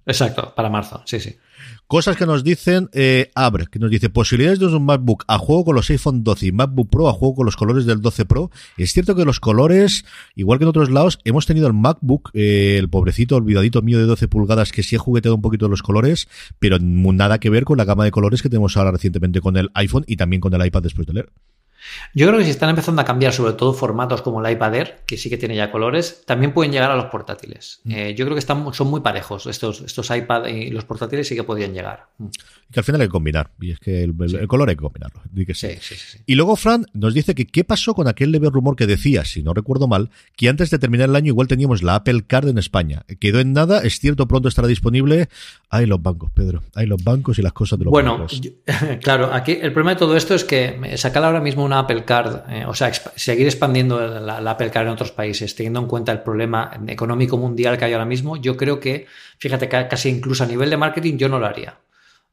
Exacto, 0.05 0.53
para 0.55 0.69
marzo, 0.69 1.03
sí, 1.05 1.19
sí. 1.19 1.37
Cosas 1.91 2.15
que 2.15 2.25
nos 2.25 2.45
dicen 2.45 2.89
eh, 2.93 3.31
Abre, 3.35 3.67
que 3.69 3.77
nos 3.77 3.91
dice 3.91 4.09
posibilidades 4.09 4.59
de 4.59 4.67
un 4.67 4.85
MacBook 4.85 5.25
a 5.27 5.37
juego 5.37 5.65
con 5.65 5.75
los 5.75 5.89
iPhone 5.89 6.23
12 6.23 6.45
y 6.45 6.51
MacBook 6.53 6.89
Pro 6.89 7.09
a 7.09 7.11
juego 7.11 7.35
con 7.35 7.45
los 7.45 7.57
colores 7.57 7.85
del 7.85 7.99
12 7.99 8.23
Pro. 8.23 8.49
Es 8.77 8.93
cierto 8.93 9.13
que 9.13 9.25
los 9.25 9.41
colores, 9.41 10.05
igual 10.33 10.57
que 10.57 10.63
en 10.63 10.69
otros 10.69 10.89
lados, 10.89 11.19
hemos 11.25 11.45
tenido 11.45 11.67
el 11.67 11.73
MacBook, 11.73 12.29
eh, 12.33 12.77
el 12.79 12.89
pobrecito 12.89 13.35
olvidadito 13.35 13.81
mío 13.81 13.99
de 13.99 14.05
12 14.05 14.29
pulgadas, 14.29 14.71
que 14.71 14.83
sí 14.83 14.95
ha 14.95 14.99
jugueteado 14.99 15.35
un 15.35 15.41
poquito 15.41 15.67
los 15.67 15.83
colores, 15.83 16.29
pero 16.59 16.79
nada 16.79 17.41
que 17.41 17.49
ver 17.49 17.65
con 17.65 17.77
la 17.77 17.83
gama 17.83 18.05
de 18.05 18.11
colores 18.11 18.41
que 18.41 18.47
tenemos 18.47 18.77
ahora 18.77 18.91
recientemente 18.91 19.41
con 19.41 19.57
el 19.57 19.69
iPhone 19.73 20.05
y 20.07 20.15
también 20.15 20.39
con 20.39 20.53
el 20.53 20.65
iPad 20.65 20.83
después 20.83 21.05
de 21.07 21.13
leer. 21.15 21.29
Yo 22.13 22.27
creo 22.27 22.39
que 22.39 22.45
si 22.45 22.51
están 22.51 22.69
empezando 22.69 23.01
a 23.01 23.05
cambiar 23.05 23.33
sobre 23.33 23.53
todo 23.53 23.73
formatos 23.73 24.21
como 24.21 24.43
el 24.43 24.51
iPad 24.51 24.75
Air, 24.75 24.99
que 25.05 25.17
sí 25.17 25.29
que 25.29 25.37
tiene 25.37 25.55
ya 25.55 25.71
colores, 25.71 26.23
también 26.25 26.53
pueden 26.53 26.71
llegar 26.71 26.91
a 26.91 26.95
los 26.95 27.05
portátiles. 27.05 27.81
Mm. 27.83 27.91
Eh, 27.91 28.15
yo 28.15 28.25
creo 28.25 28.35
que 28.35 28.39
están, 28.39 28.73
son 28.73 28.89
muy 28.89 29.01
parejos 29.01 29.45
estos, 29.47 29.81
estos 29.81 30.09
iPad 30.09 30.47
y 30.47 30.69
los 30.69 30.85
portátiles 30.85 31.27
sí 31.27 31.35
que 31.35 31.43
podrían 31.43 31.73
llegar. 31.73 32.07
Mm. 32.17 32.27
Y 32.69 32.73
que 32.73 32.79
al 32.79 32.83
final 32.83 33.01
hay 33.01 33.07
que 33.07 33.11
combinar, 33.11 33.51
y 33.59 33.71
es 33.71 33.79
que 33.79 34.03
el, 34.03 34.15
color 34.47 34.69
hay 34.69 34.75
que 34.75 34.81
combinarlo. 34.81 35.21
y 36.25 36.35
luego 36.35 36.55
Fran 36.55 36.85
nos 36.93 37.13
dice 37.13 37.35
que 37.35 37.45
qué 37.45 37.63
pasó 37.63 37.93
con 37.93 38.07
aquel 38.07 38.31
leve 38.31 38.49
rumor 38.49 38.75
que 38.75 38.87
decía, 38.87 39.25
si 39.25 39.43
no 39.43 39.53
recuerdo 39.53 39.87
mal, 39.87 40.09
que 40.35 40.47
antes 40.49 40.69
de 40.69 40.79
terminar 40.79 41.09
el 41.09 41.15
año 41.15 41.27
igual 41.27 41.47
teníamos 41.47 41.83
la 41.83 41.95
Apple 41.95 42.23
Card 42.25 42.47
en 42.47 42.57
España. 42.57 43.03
Quedó 43.19 43.39
en 43.39 43.53
nada, 43.53 43.81
es 43.81 43.99
cierto, 43.99 44.27
pronto 44.27 44.47
estará 44.47 44.67
disponible. 44.67 45.29
Hay 45.69 45.85
los 45.85 46.01
bancos, 46.01 46.31
Pedro, 46.31 46.63
hay 46.75 46.85
los 46.85 47.03
bancos 47.03 47.39
y 47.39 47.41
las 47.41 47.53
cosas 47.53 47.79
de 47.79 47.85
los 47.85 47.93
bancos. 47.93 48.41
Bueno, 48.41 48.99
claro, 49.01 49.33
aquí 49.33 49.51
el 49.51 49.73
problema 49.73 49.91
de 49.91 49.99
todo 49.99 50.15
esto 50.15 50.35
es 50.35 50.43
que 50.43 50.97
sacar 50.97 51.23
ahora 51.23 51.41
mismo 51.41 51.63
una 51.63 51.70
Apple 51.79 52.05
Card, 52.05 52.49
eh, 52.49 52.65
o 52.65 52.73
sea, 52.73 52.91
seguir 52.93 53.45
expandiendo 53.45 53.99
la, 53.99 54.37
Apple 54.51 54.71
Card 54.71 54.87
en 54.87 54.93
otros 54.93 55.11
países, 55.11 55.55
teniendo 55.55 55.79
en 55.79 55.87
cuenta 55.87 56.11
el 56.11 56.21
problema 56.21 56.71
económico 56.87 57.37
mundial 57.37 57.77
que 57.77 57.85
hay 57.85 57.93
ahora 57.93 58.05
mismo, 58.05 58.37
yo 58.37 58.57
creo 58.57 58.79
que, 58.79 59.07
fíjate, 59.37 59.67
casi 59.69 60.09
incluso 60.09 60.43
a 60.43 60.47
nivel 60.47 60.69
de 60.69 60.77
marketing 60.77 61.17
yo 61.17 61.29
no 61.29 61.39
lo 61.39 61.45
haría. 61.45 61.79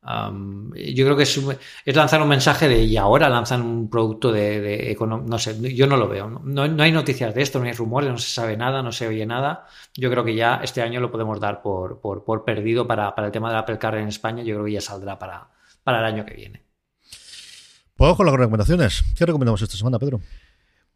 yo 0.02 1.04
creo 1.04 1.16
que 1.16 1.22
es, 1.24 1.40
lanzar 1.86 2.22
un 2.22 2.28
mensaje 2.28 2.68
de 2.68 2.82
y 2.82 2.96
ahora 2.96 3.28
lanzan 3.28 3.62
un 3.62 3.90
producto 3.90 4.32
de, 4.32 4.60
de 4.60 4.96
no 5.00 5.38
sé, 5.38 5.74
yo 5.74 5.86
no 5.86 5.96
lo 5.96 6.08
veo. 6.08 6.28
No, 6.28 6.68
no, 6.68 6.82
hay 6.82 6.92
noticias 6.92 7.34
de 7.34 7.42
esto, 7.42 7.58
no 7.58 7.66
hay 7.66 7.72
rumores, 7.72 8.10
no 8.10 8.18
se 8.18 8.30
sabe 8.30 8.56
nada, 8.56 8.82
no 8.82 8.92
se 8.92 9.08
oye 9.08 9.26
nada. 9.26 9.66
Yo 9.94 10.10
creo 10.10 10.24
que 10.24 10.34
ya 10.34 10.60
este 10.62 10.82
año 10.82 11.00
lo 11.00 11.10
podemos 11.10 11.40
dar 11.40 11.62
por, 11.62 12.00
por, 12.00 12.24
por 12.24 12.44
perdido 12.44 12.86
para, 12.86 13.14
para, 13.14 13.26
el 13.26 13.32
tema 13.32 13.48
de 13.48 13.54
la 13.54 13.60
Apple 13.60 13.78
Card 13.78 13.98
en 13.98 14.08
España. 14.08 14.42
Yo 14.42 14.54
creo 14.54 14.66
que 14.66 14.72
ya 14.72 14.80
saldrá 14.80 15.18
para, 15.18 15.48
para 15.82 15.98
el 16.00 16.04
año 16.04 16.24
que 16.24 16.34
viene. 16.34 16.67
Pues 17.98 18.14
con 18.14 18.26
las 18.26 18.36
recomendaciones. 18.36 19.02
¿Qué 19.16 19.26
recomendamos 19.26 19.60
esta 19.60 19.76
semana, 19.76 19.98
Pedro? 19.98 20.20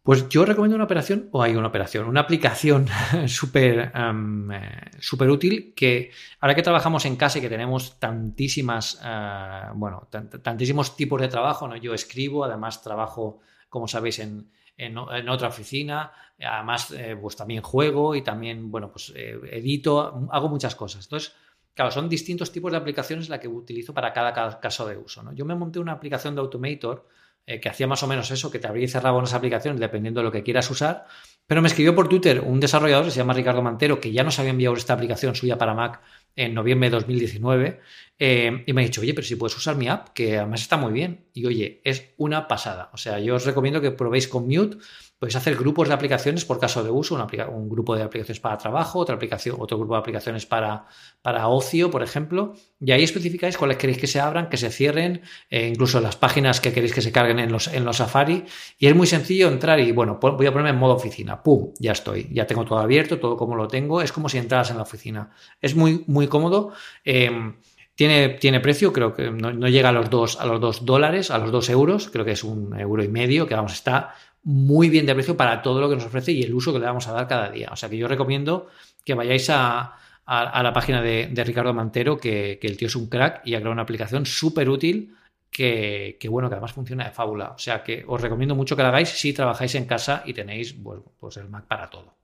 Pues 0.05 0.29
yo 0.29 0.45
recomiendo 0.45 0.77
una 0.77 0.85
operación, 0.85 1.29
o 1.33 1.43
hay 1.43 1.57
una 1.57 1.67
operación, 1.67 2.07
una 2.07 2.21
aplicación 2.21 2.87
súper 3.27 3.91
eh, 3.93 4.91
súper 5.01 5.29
útil 5.29 5.75
que 5.75 6.13
ahora 6.39 6.55
que 6.55 6.63
trabajamos 6.63 7.05
en 7.05 7.17
casa 7.17 7.39
y 7.39 7.41
que 7.41 7.49
tenemos 7.49 7.99
tantísimas, 7.99 9.01
eh, 9.05 9.63
bueno, 9.75 10.07
tantísimos 10.11 10.95
tipos 10.97 11.21
de 11.21 11.27
trabajo, 11.27 11.67
¿no? 11.67 11.75
Yo 11.75 11.93
escribo, 11.93 12.45
además 12.45 12.83
trabajo, 12.83 13.41
como 13.69 13.89
sabéis, 13.89 14.21
en, 14.21 14.49
en, 14.77 14.97
otra 14.97 15.49
oficina, 15.49 16.13
además 16.41 16.93
eh, 16.93 17.19
pues 17.21 17.35
también 17.35 17.63
juego 17.63 18.15
y 18.15 18.23
también, 18.23 18.71
bueno, 18.71 18.93
pues 18.93 19.13
edito, 19.17 20.29
hago 20.31 20.49
muchas 20.49 20.77
cosas. 20.77 21.07
Entonces, 21.07 21.35
Claro, 21.75 21.91
son 21.91 22.09
distintos 22.09 22.53
tipos 22.53 22.70
de 22.70 22.79
aplicaciones 22.79 23.29
la 23.29 23.41
que 23.41 23.49
utilizo 23.49 23.95
para 23.95 24.12
cada 24.12 24.61
caso 24.61 24.87
de 24.87 24.97
uso. 24.97 25.23
¿no? 25.23 25.33
Yo 25.33 25.45
me 25.45 25.55
monté 25.55 25.79
una 25.79 25.93
aplicación 25.93 26.35
de 26.35 26.43
Automator 26.43 27.09
eh, 27.47 27.61
que 27.61 27.68
hacía 27.68 27.87
más 27.87 28.03
o 28.03 28.07
menos 28.07 28.31
eso, 28.31 28.51
que 28.51 28.59
te 28.59 28.68
abría 28.68 28.85
y 28.85 28.89
cerraba 28.89 29.18
unas 29.18 29.35
aplicaciones 29.35 29.81
dependiendo 29.81 30.20
de 30.20 30.25
lo 30.25 30.33
que 30.33 30.43
quieras 30.43 30.70
usar, 30.70 31.07
pero 31.47 31.61
me 31.61 31.68
escribió 31.68 31.95
por 31.95 32.09
Twitter 32.09 32.41
un 32.41 32.61
desarrollador 32.61 33.07
que 33.07 33.11
se 33.11 33.16
llama 33.16 33.33
Ricardo 33.33 33.62
Mantero, 33.62 34.01
que 34.01 34.12
ya 34.12 34.23
nos 34.23 34.39
había 34.39 34.53
enviado 34.53 34.77
esta 34.77 34.93
aplicación 34.93 35.35
suya 35.35 35.59
para 35.59 35.75
Mac 35.75 36.01
en 36.37 36.55
noviembre 36.55 36.91
de 36.91 36.97
2019, 36.97 37.80
eh, 38.18 38.62
y 38.66 38.72
me 38.72 38.83
ha 38.83 38.85
dicho, 38.85 39.01
oye, 39.01 39.14
pero 39.14 39.26
si 39.26 39.37
puedes 39.37 39.57
usar 39.57 39.76
mi 39.76 39.89
app, 39.89 40.11
que 40.11 40.39
además 40.39 40.62
está 40.62 40.76
muy 40.76 40.93
bien. 40.93 41.26
Y 41.33 41.45
oye, 41.47 41.80
es 41.85 42.14
una 42.16 42.47
pasada. 42.47 42.91
O 42.93 42.97
sea, 42.97 43.18
yo 43.18 43.35
os 43.35 43.45
recomiendo 43.45 43.80
que 43.80 43.91
probéis 43.91 44.28
con 44.28 44.47
Mute 44.47 44.78
Podéis 45.22 45.37
hacer 45.37 45.55
grupos 45.55 45.87
de 45.87 45.95
aplicaciones 45.95 46.45
por 46.45 46.59
caso 46.59 46.83
de 46.83 46.91
uso, 46.91 47.14
un 47.14 47.68
grupo 47.68 47.95
de 47.95 48.03
aplicaciones 48.03 48.41
para 48.41 48.59
trabajo, 48.59 48.99
otra 48.99 49.14
aplicación, 49.14 49.55
otro 49.61 49.78
grupo 49.78 49.95
de 49.95 50.01
aplicaciones 50.01 50.47
para, 50.47 50.87
para 51.22 51.47
ocio, 51.47 51.93
por 51.93 52.03
ejemplo, 52.03 52.55
y 52.80 52.91
ahí 52.91 53.05
especificáis 53.05 53.57
cuáles 53.57 53.76
queréis 53.76 53.99
que 53.99 54.09
se 54.09 54.18
abran, 54.18 54.49
que 54.49 54.57
se 54.57 54.68
cierren, 54.70 55.22
eh, 55.49 55.68
incluso 55.68 56.01
las 56.01 56.16
páginas 56.16 56.61
que 56.61 56.72
queréis 56.72 56.93
que 56.93 57.03
se 57.03 57.12
carguen 57.12 57.39
en 57.39 57.53
los, 57.53 57.68
en 57.68 57.85
los 57.85 57.99
Safari. 57.99 58.47
Y 58.80 58.89
es 58.89 58.97
muy 58.97 59.07
sencillo 59.07 59.47
entrar 59.47 59.78
y, 59.78 59.93
bueno, 59.93 60.18
voy 60.20 60.45
a 60.45 60.51
ponerme 60.51 60.70
en 60.70 60.76
modo 60.78 60.95
oficina. 60.95 61.41
¡Pum! 61.41 61.72
Ya 61.78 61.93
estoy. 61.93 62.28
Ya 62.33 62.49
tengo 62.49 62.64
todo 62.64 62.80
abierto, 62.80 63.20
todo 63.20 63.37
como 63.37 63.55
lo 63.55 63.68
tengo. 63.68 64.03
Es 64.03 64.11
como 64.11 64.28
si 64.28 64.39
entraras 64.39 64.72
en 64.72 64.78
la 64.78 64.83
oficina. 64.83 65.30
Es 65.61 65.76
muy, 65.76 66.03
muy 66.09 66.22
cómodo. 66.29 66.73
Em, 67.05 67.55
tiene, 67.95 68.31
tiene, 68.31 68.61
precio, 68.61 68.93
creo 68.93 69.14
que 69.14 69.31
no, 69.31 69.68
llega 69.68 69.91
a 69.91 69.93
los 69.93 70.09
dos, 70.09 70.41
a 70.41 70.47
los 70.47 70.61
dos 70.61 70.85
dólares, 70.85 71.31
a 71.31 71.39
los 71.39 71.53
dos 71.53 71.68
euros, 71.68 72.09
creo 72.11 72.25
que 72.25 72.33
es 72.33 72.43
un 72.43 72.79
euro 72.79 73.03
y 73.05 73.09
medio, 73.09 73.47
que 73.47 73.55
vamos, 73.55 73.75
está 73.75 74.14
muy 74.45 74.89
bien 74.89 75.07
de 75.07 75.14
precio 75.14 75.37
para 75.37 75.62
todo 75.62 75.81
lo 75.81 75.89
que 75.89 75.97
nos 75.97 76.07
ofrece 76.07 76.33
y 76.33 76.43
el 76.43 76.55
uso 76.55 76.73
que 76.73 76.79
le 76.79 76.87
vamos 76.87 77.07
a 77.09 77.12
dar 77.12 77.29
cada 77.29 77.51
día. 77.51 77.68
O 77.73 77.77
sea 77.77 77.89
que 77.89 77.97
yo 77.97 78.09
recomiendo 78.09 78.68
que 79.05 79.14
vayáis 79.14 79.49
a, 79.51 79.97
la 80.27 80.73
página 80.73 81.03
de, 81.03 81.31
Ricardo 81.45 81.75
Mantero, 81.75 82.18
que, 82.18 82.59
el 82.61 82.77
tío 82.77 82.89
es 82.89 82.97
un 82.97 83.09
crack 83.09 83.43
y 83.45 83.55
ha 83.55 83.59
creado 83.59 83.73
una 83.73 83.83
aplicación 83.83 84.27
súper 84.27 84.68
útil 84.68 85.14
que, 85.51 86.16
bueno, 86.31 86.49
que 86.49 86.55
además 86.55 86.73
funciona 86.73 87.05
de 87.05 87.11
fábula. 87.11 87.51
O 87.51 87.59
sea 87.59 87.85
que 87.85 88.05
os 88.07 88.20
recomiendo 88.20 88.55
mucho 88.55 88.75
que 88.75 88.83
la 88.83 88.89
hagáis 88.89 89.11
si 89.11 89.33
trabajáis 89.33 89.75
en 89.75 89.85
casa 89.85 90.23
y 90.25 90.33
tenéis 90.33 90.75
pues, 91.20 91.37
el 91.37 91.49
Mac 91.49 91.66
para 91.66 91.91
todo. 91.91 92.14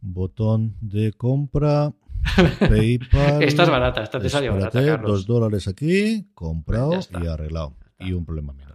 Botón 0.00 0.74
de 0.80 1.12
compra. 1.12 1.92
PayPal. 2.58 3.42
esta 3.42 3.62
es 3.64 3.70
barata, 3.70 4.02
esta 4.02 4.20
te 4.20 4.28
salió 4.28 4.54
barata. 4.54 4.96
Dos 4.98 5.26
dólares 5.26 5.68
aquí, 5.68 6.30
comprado 6.34 6.98
y 7.22 7.26
arreglado 7.26 7.76
y 7.98 8.12
un 8.12 8.24
problema 8.24 8.52
menos. 8.52 8.71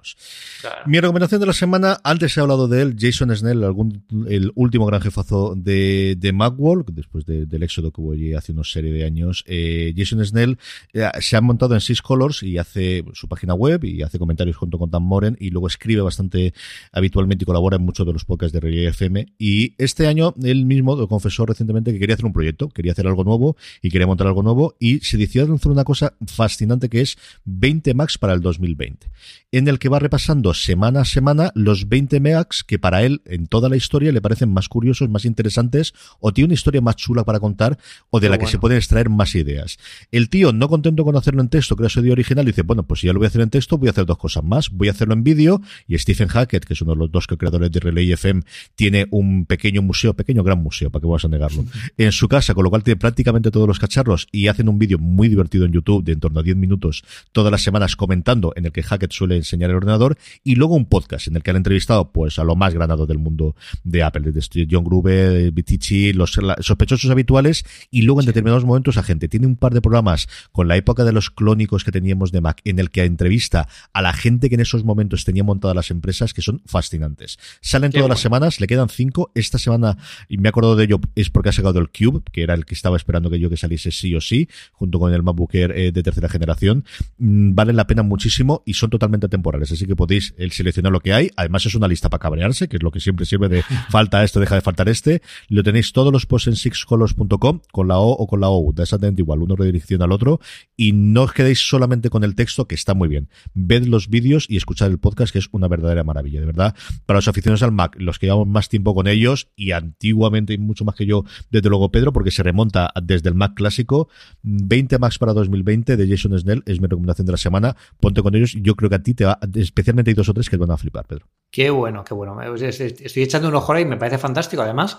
Mi 0.86 1.00
recomendación 1.00 1.40
de 1.40 1.48
la 1.48 1.54
semana, 1.54 2.00
antes 2.04 2.36
he 2.38 2.42
hablado 2.42 2.68
de 2.68 2.82
él, 2.82 2.96
Jason 2.98 3.36
Snell, 3.36 3.64
algún, 3.64 4.04
el 4.28 4.52
último 4.56 4.86
gran 4.86 5.02
jefazo 5.02 5.54
de, 5.56 6.16
de 6.18 6.32
Macworld, 6.34 6.94
después 6.94 7.26
del 7.26 7.64
éxodo 7.64 7.92
que 7.92 8.02
hubo 8.02 8.14
allí 8.14 8.34
hace 8.34 8.52
una 8.52 8.64
serie 8.64 8.92
de 8.92 9.06
años. 9.06 9.44
Eh, 9.48 9.94
Jason 9.96 10.24
Snell 10.26 10.58
eh, 10.94 11.10
se 11.20 11.36
ha 11.36 11.42
montado 11.42 11.74
en 11.74 11.82
Six 11.82 12.02
Colors 12.02 12.44
y 12.44 12.58
hace 12.58 13.04
su 13.14 13.28
página 13.28 13.54
web 13.54 13.84
y 13.84 14.02
hace 14.02 14.20
comentarios 14.20 14.58
junto 14.58 14.78
con 14.78 14.90
Dan 14.90 15.04
Moren 15.04 15.38
y 15.40 15.50
luego 15.50 15.68
escribe 15.68 16.02
bastante 16.02 16.54
habitualmente 16.92 17.44
y 17.44 17.46
colabora 17.46 17.78
en 17.78 17.84
muchos 17.84 18.06
de 18.06 18.14
los 18.14 18.26
podcasts 18.26 18.54
de 18.54 18.60
Relay 18.60 18.86
FM. 18.88 19.34
Y 19.38 19.76
este 19.78 20.08
año 20.08 20.34
él 20.44 20.66
mismo 20.66 21.08
confesó 21.08 21.46
recientemente 21.46 21.92
que 21.92 22.00
quería 22.00 22.16
hacer 22.16 22.26
un 22.26 22.34
proyecto, 22.34 22.70
quería 22.70 22.92
hacer 22.92 23.08
algo 23.08 23.24
nuevo 23.24 23.58
y 23.82 23.90
quería 23.90 24.08
montar 24.08 24.28
algo 24.28 24.44
nuevo 24.44 24.76
y 24.80 25.00
se 25.00 25.18
decidió 25.18 25.54
hacer 25.54 25.72
una 25.72 25.84
cosa 25.84 26.16
fascinante 26.26 26.90
que 26.90 27.02
es 27.02 27.18
20 27.46 27.94
Max 27.94 28.18
para 28.18 28.34
el 28.34 28.42
2020 28.42 29.08
en 29.52 29.68
el 29.68 29.80
que 29.80 29.87
va 29.90 30.00
repasando 30.00 30.54
semana 30.54 31.02
a 31.02 31.06
semana 31.06 31.52
los 31.56 31.90
20 31.90 32.20
megax 32.20 32.64
que 32.64 32.80
para 32.80 33.04
él 33.04 33.22
en 33.26 33.48
toda 33.48 33.70
la 33.70 33.76
historia 33.76 34.12
le 34.12 34.22
parecen 34.22 34.52
más 34.52 34.68
curiosos, 34.68 35.10
más 35.10 35.26
interesantes, 35.26 35.94
o 36.20 36.34
tiene 36.34 36.48
una 36.48 36.54
historia 36.54 36.82
más 36.82 36.96
chula 36.96 37.24
para 37.24 37.40
contar, 37.40 37.78
o 38.10 38.20
de 38.20 38.30
la 38.30 38.38
que 38.38 38.48
se 38.48 38.60
pueden 38.60 38.78
extraer 38.78 39.10
más 39.10 39.36
ideas. 39.36 39.78
El 40.12 40.30
tío, 40.30 40.54
no 40.54 40.68
contento 40.68 41.04
con 41.04 41.16
hacerlo 41.16 41.42
en 41.42 41.50
texto, 41.50 41.76
crea 41.76 41.90
su 41.90 42.00
idea 42.02 42.14
original, 42.14 42.46
dice, 42.46 42.64
bueno, 42.64 42.84
pues 42.84 43.02
si 43.02 43.08
ya 43.08 43.14
lo 43.14 43.20
voy 43.20 43.26
a 43.26 43.30
hacer 43.30 43.42
en 43.42 43.50
texto, 43.50 43.78
voy 43.78 43.88
a 43.88 43.92
hacer 43.92 44.06
dos 44.06 44.18
cosas 44.18 44.44
más. 44.44 44.70
Voy 44.70 44.88
a 44.88 44.92
hacerlo 44.92 45.14
en 45.14 45.24
vídeo, 45.24 45.62
y 45.88 45.98
Stephen 45.98 46.28
Hackett, 46.28 46.66
que 46.66 46.74
es 46.74 46.82
uno 46.82 46.94
de 46.94 46.98
los 46.98 47.12
dos 47.12 47.28
creadores 47.28 47.72
de 47.72 47.80
Relay 47.80 48.12
FM, 48.12 48.42
tiene 48.76 49.08
un 49.12 49.46
pequeño 49.46 49.82
museo, 49.82 50.14
pequeño 50.14 50.44
gran 50.44 50.62
museo, 50.62 50.90
para 50.90 51.02
que 51.02 51.08
vamos 51.08 51.26
a 51.26 51.28
negarlo, 51.28 51.66
en 51.98 52.12
su 52.12 52.28
casa, 52.28 52.54
con 52.54 52.64
lo 52.64 52.70
cual 52.70 52.84
tiene 52.84 52.98
prácticamente 52.98 53.52
todos 53.52 53.68
los 53.68 53.80
cacharros, 53.80 54.28
y 54.32 54.48
hacen 54.48 54.70
un 54.70 54.80
vídeo 54.80 54.98
muy 54.98 55.28
divertido 55.30 55.66
en 55.66 55.72
YouTube 55.72 56.04
de 56.04 56.14
en 56.14 56.20
torno 56.20 56.40
a 56.40 56.44
10 56.44 56.58
minutos 56.58 57.04
todas 57.32 57.52
las 57.52 57.62
semanas 57.62 57.96
comentando, 57.96 58.54
en 58.56 58.66
el 58.66 58.72
que 58.72 58.84
Hackett 58.84 59.12
suele 59.12 59.36
enseñar 59.38 59.70
el 59.70 59.77
ordenador, 59.78 60.18
y 60.44 60.56
luego 60.56 60.76
un 60.76 60.86
podcast 60.86 61.28
en 61.28 61.36
el 61.36 61.44
que 61.44 61.52
han 61.52 61.58
entrevistado 61.58 62.12
pues 62.12 62.40
a 62.40 62.44
lo 62.44 62.56
más 62.56 62.74
granado 62.74 63.06
del 63.06 63.18
mundo 63.18 63.56
de 63.84 64.04
Apple, 64.04 64.32
desde 64.32 64.68
John 64.70 64.84
Gruber, 64.84 65.52
Vitici, 65.52 66.14
los 66.14 66.38
sospechosos 66.60 67.10
habituales, 67.10 67.66
y 67.92 68.04
luego 68.04 68.22
en 68.22 68.26
determinados 68.26 68.66
momentos 68.66 68.98
a 68.98 69.04
gente. 69.04 69.28
Tiene 69.28 69.48
un 69.48 69.56
par 69.56 69.74
de 69.74 69.82
programas 69.82 70.28
con 70.52 70.68
la 70.68 70.78
época 70.78 71.04
de 71.04 71.12
los 71.12 71.30
clónicos 71.30 71.84
que 71.84 71.92
teníamos 71.92 72.32
de 72.32 72.42
Mac, 72.42 72.62
en 72.66 72.80
el 72.80 72.90
que 72.92 73.04
entrevista 73.04 73.68
a 73.94 74.02
la 74.02 74.14
gente 74.14 74.50
que 74.50 74.56
en 74.56 74.62
esos 74.62 74.84
momentos 74.84 75.26
tenía 75.26 75.44
montadas 75.44 75.76
las 75.76 75.92
empresas, 75.92 76.34
que 76.34 76.42
son 76.42 76.62
fascinantes. 76.66 77.38
Salen 77.62 77.92
todas 77.92 78.10
las 78.10 78.20
semanas, 78.20 78.60
le 78.60 78.68
quedan 78.68 78.90
cinco. 78.90 79.32
Esta 79.36 79.58
semana, 79.58 79.98
y 80.28 80.38
me 80.38 80.48
he 80.48 80.50
acordado 80.50 80.76
de 80.76 80.86
ello, 80.86 81.00
es 81.16 81.30
porque 81.30 81.50
ha 81.50 81.54
sacado 81.54 81.80
el 81.80 81.90
Cube, 81.90 82.22
que 82.32 82.44
era 82.44 82.54
el 82.54 82.66
que 82.66 82.76
estaba 82.76 82.98
esperando 82.98 83.30
que 83.30 83.40
yo 83.40 83.50
que 83.50 83.58
saliese 83.58 83.92
sí 83.92 84.14
o 84.16 84.22
sí, 84.22 84.50
junto 84.74 85.00
con 85.00 85.14
el 85.14 85.24
MacBook 85.24 85.54
Air 85.56 85.72
eh, 85.72 85.92
de 85.92 86.04
tercera 86.04 86.30
generación. 86.30 86.86
Mm, 87.18 87.56
valen 87.56 87.76
la 87.76 87.88
pena 87.88 88.04
muchísimo 88.04 88.64
y 88.66 88.74
son 88.74 88.90
totalmente 88.90 89.28
temporales, 89.28 89.67
así 89.72 89.86
que 89.86 89.96
podéis 89.96 90.34
el 90.38 90.52
seleccionar 90.52 90.92
lo 90.92 91.00
que 91.00 91.14
hay. 91.14 91.30
Además 91.36 91.66
es 91.66 91.76
una 91.76 91.88
lista 91.88 92.10
para 92.10 92.20
cabrearse, 92.20 92.68
que 92.68 92.78
es 92.78 92.84
lo 92.84 92.92
que 92.92 93.00
siempre 93.00 93.26
sirve 93.26 93.50
de 93.50 93.64
falta 93.90 94.24
esto, 94.24 94.40
deja 94.40 94.56
de 94.56 94.62
faltar 94.62 94.90
este. 94.90 95.22
Lo 95.50 95.64
tenéis 95.64 95.94
todos 95.94 96.12
los 96.12 96.26
posts 96.26 96.48
en 96.48 96.56
sixcolors.com 96.56 97.62
con 97.72 97.88
la 97.88 98.00
O 98.00 98.12
o 98.12 98.28
con 98.28 98.42
la 98.42 98.50
O, 98.50 98.74
da 98.74 98.84
exactamente 98.84 99.22
igual, 99.22 99.42
uno 99.42 99.56
redirecciona 99.56 100.06
al 100.06 100.12
otro 100.12 100.40
y 100.76 100.94
no 100.94 101.24
os 101.24 101.34
quedéis 101.34 101.60
solamente 101.60 102.10
con 102.10 102.24
el 102.24 102.36
texto, 102.36 102.68
que 102.68 102.76
está 102.76 102.94
muy 102.94 103.08
bien. 103.08 103.30
Ved 103.54 103.86
los 103.86 104.10
vídeos 104.10 104.46
y 104.50 104.58
escuchad 104.58 104.90
el 104.90 105.00
podcast, 105.00 105.32
que 105.34 105.40
es 105.40 105.48
una 105.52 105.68
verdadera 105.68 106.04
maravilla, 106.04 106.40
de 106.40 106.46
verdad. 106.46 106.76
Para 107.06 107.18
los 107.18 107.28
aficionados 107.28 107.64
al 107.64 107.72
Mac, 107.72 107.96
los 108.00 108.20
que 108.20 108.28
llevamos 108.28 108.48
más 108.48 108.70
tiempo 108.70 108.94
con 108.94 109.08
ellos 109.08 109.50
y 109.56 109.72
antiguamente 109.72 110.54
y 110.54 110.58
mucho 110.58 110.86
más 110.86 110.96
que 110.96 111.06
yo, 111.06 111.24
desde 111.50 111.70
luego 111.70 111.92
Pedro, 111.92 112.14
porque 112.14 112.32
se 112.32 112.44
remonta 112.44 112.92
desde 113.02 113.30
el 113.30 113.36
Mac 113.36 113.54
clásico, 113.56 114.10
20 114.44 115.00
Macs 115.00 115.18
para 115.18 115.34
2020 115.34 115.98
de 115.98 116.08
Jason 116.08 116.38
Snell 116.38 116.64
es 116.66 116.80
mi 116.80 116.88
recomendación 116.88 117.26
de 117.26 117.32
la 117.32 117.38
semana. 117.38 117.76
Ponte 118.00 118.22
con 118.22 118.36
ellos. 118.36 118.56
Yo 118.62 118.76
creo 118.76 118.90
que 118.90 118.96
a 118.96 119.04
ti 119.04 119.14
te 119.14 119.26
va, 119.26 119.40
especialmente 119.62 120.12
hay 120.12 120.16
dos 120.16 120.30
o 120.30 120.34
tres 120.34 120.50
que 120.50 120.58
van 120.58 120.72
a 120.72 120.78
flipar, 120.78 121.06
Pedro. 121.06 121.28
Qué 121.52 121.70
bueno, 121.70 122.04
qué 122.04 122.14
bueno. 122.14 122.42
Estoy 122.42 123.24
echando 123.24 123.48
un 123.48 123.56
ojo 123.56 123.78
y 123.78 123.86
me 123.86 123.98
parece 123.98 124.18
fantástico. 124.18 124.62
Además, 124.62 124.98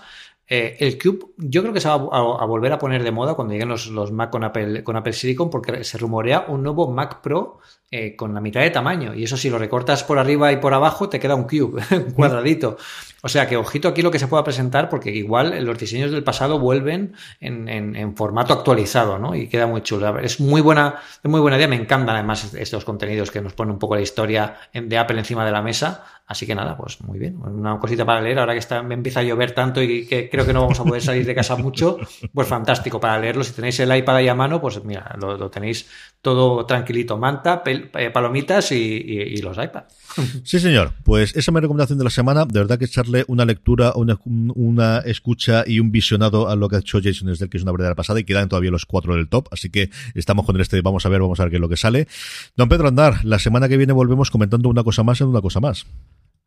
eh, 0.51 0.77
el 0.79 0.97
Cube 0.97 1.27
yo 1.37 1.61
creo 1.61 1.73
que 1.73 1.79
se 1.79 1.87
va 1.87 1.93
a, 1.93 2.45
volver 2.45 2.73
a 2.73 2.79
poner 2.79 3.03
de 3.03 3.11
moda 3.11 3.35
cuando 3.35 3.53
lleguen 3.53 3.69
los, 3.69 3.87
los, 3.87 4.11
Mac 4.11 4.31
con 4.31 4.43
Apple, 4.43 4.83
con 4.83 4.95
Apple 4.95 5.13
Silicon 5.13 5.51
porque 5.51 5.83
se 5.83 5.99
rumorea 5.99 6.45
un 6.47 6.63
nuevo 6.63 6.91
Mac 6.91 7.21
Pro 7.21 7.59
eh, 7.91 8.15
con 8.15 8.35
la 8.35 8.41
mitad 8.41 8.61
de 8.61 8.69
tamaño. 8.69 9.15
Y 9.15 9.23
eso 9.23 9.35
si 9.35 9.49
lo 9.49 9.57
recortas 9.57 10.03
por 10.03 10.19
arriba 10.19 10.51
y 10.51 10.57
por 10.57 10.75
abajo 10.75 11.07
te 11.07 11.19
queda 11.19 11.33
un 11.35 11.43
Cube, 11.43 11.83
un 11.91 12.11
cuadradito. 12.11 12.77
O 13.21 13.29
sea 13.29 13.47
que 13.47 13.57
ojito 13.57 13.87
aquí 13.87 14.01
lo 14.01 14.11
que 14.11 14.19
se 14.19 14.27
pueda 14.27 14.43
presentar 14.43 14.89
porque 14.89 15.11
igual 15.11 15.63
los 15.65 15.77
diseños 15.77 16.11
del 16.11 16.23
pasado 16.23 16.57
vuelven 16.57 17.13
en, 17.39 18.15
formato 18.15 18.53
actualizado 18.53 19.19
¿no? 19.19 19.35
y 19.35 19.47
queda 19.47 19.67
muy 19.67 19.81
chulo. 19.81 20.19
Es 20.19 20.39
muy 20.39 20.61
buena, 20.61 20.95
es 21.23 21.29
muy 21.29 21.41
buena 21.41 21.57
idea. 21.57 21.67
Me 21.67 21.75
encantan 21.75 22.15
además 22.15 22.53
estos 22.53 22.85
contenidos 22.85 23.29
que 23.29 23.41
nos 23.41 23.53
ponen 23.53 23.73
un 23.73 23.79
poco 23.79 23.95
la 23.95 24.01
historia 24.01 24.57
de 24.73 24.97
Apple 24.97 25.19
encima 25.19 25.45
de 25.45 25.51
la 25.51 25.61
mesa. 25.61 26.05
Así 26.27 26.45
que 26.45 26.53
nada, 26.53 26.77
pues 26.77 27.01
muy 27.01 27.17
bien. 27.17 27.37
Una 27.41 27.79
cosita 27.79 28.05
para 28.05 28.21
leer 28.21 28.37
ahora 28.37 28.53
que 28.53 28.59
está, 28.59 28.83
me 28.83 28.93
empieza 28.93 29.21
a 29.21 29.23
llover 29.23 29.53
tanto 29.53 29.81
y 29.81 30.05
que 30.05 30.29
creo 30.39 30.47
que 30.47 30.53
no 30.53 30.61
vamos 30.61 30.79
a 30.79 30.85
poder 30.85 31.01
salir 31.01 31.25
de 31.25 31.35
casa 31.35 31.57
mucho, 31.57 31.97
pues 32.33 32.47
fantástico 32.47 32.99
para 32.99 33.19
leerlo. 33.19 33.43
Si 33.43 33.51
tenéis 33.51 33.77
el 33.81 33.93
iPad 33.93 34.15
ahí 34.15 34.27
a 34.29 34.35
mano, 34.35 34.61
pues 34.61 34.81
mira, 34.85 35.17
lo, 35.19 35.49
tenéis 35.49 35.85
todo 36.21 36.65
tranquilito. 36.65 37.17
Manta, 37.17 37.61
eh, 37.65 38.09
palomitas 38.09 38.71
y, 38.71 39.35
los 39.41 39.57
iPads. 39.57 39.93
Sí, 40.43 40.59
señor. 40.59 40.93
Pues 41.03 41.31
esa 41.31 41.51
es 41.51 41.53
mi 41.53 41.59
recomendación 41.59 41.97
de 41.97 42.05
la 42.05 42.09
semana. 42.09 42.45
De 42.45 42.59
verdad 42.59 42.79
que 42.79 42.85
echarle 42.85 43.25
una 43.27 43.43
lectura, 43.43 43.91
una, 43.95 44.17
una 44.25 44.99
escucha 44.99 45.65
y 45.67 45.81
un 45.81 45.91
visionado 45.91 46.47
a 46.47 46.55
lo 46.55 46.69
que 46.69 46.77
ha 46.77 46.79
hecho 46.79 46.99
Jason 47.03 47.27
desde 47.27 47.49
que 47.49 47.57
es 47.57 47.63
una 47.63 47.73
verdadera 47.73 47.95
pasada 47.95 48.19
y 48.21 48.23
quedan 48.23 48.47
todavía 48.47 48.71
los 48.71 48.85
cuatro 48.85 49.15
del 49.15 49.27
top. 49.27 49.49
Así 49.51 49.69
que 49.69 49.89
estamos 50.13 50.45
con 50.45 50.59
este. 50.61 50.79
Vamos 50.81 51.05
a 51.05 51.09
ver, 51.09 51.19
vamos 51.19 51.39
a 51.39 51.43
ver 51.43 51.51
qué 51.51 51.57
es 51.57 51.61
lo 51.61 51.69
que 51.69 51.77
sale. 51.77 52.07
Don 52.55 52.69
Pedro 52.69 52.87
Andar, 52.87 53.25
la 53.25 53.39
semana 53.39 53.67
que 53.67 53.75
viene 53.75 53.91
volvemos 53.91 54.31
comentando 54.31 54.69
una 54.69 54.83
cosa 54.83 55.03
más 55.03 55.19
en 55.19 55.27
una 55.27 55.41
cosa 55.41 55.59
más. 55.59 55.85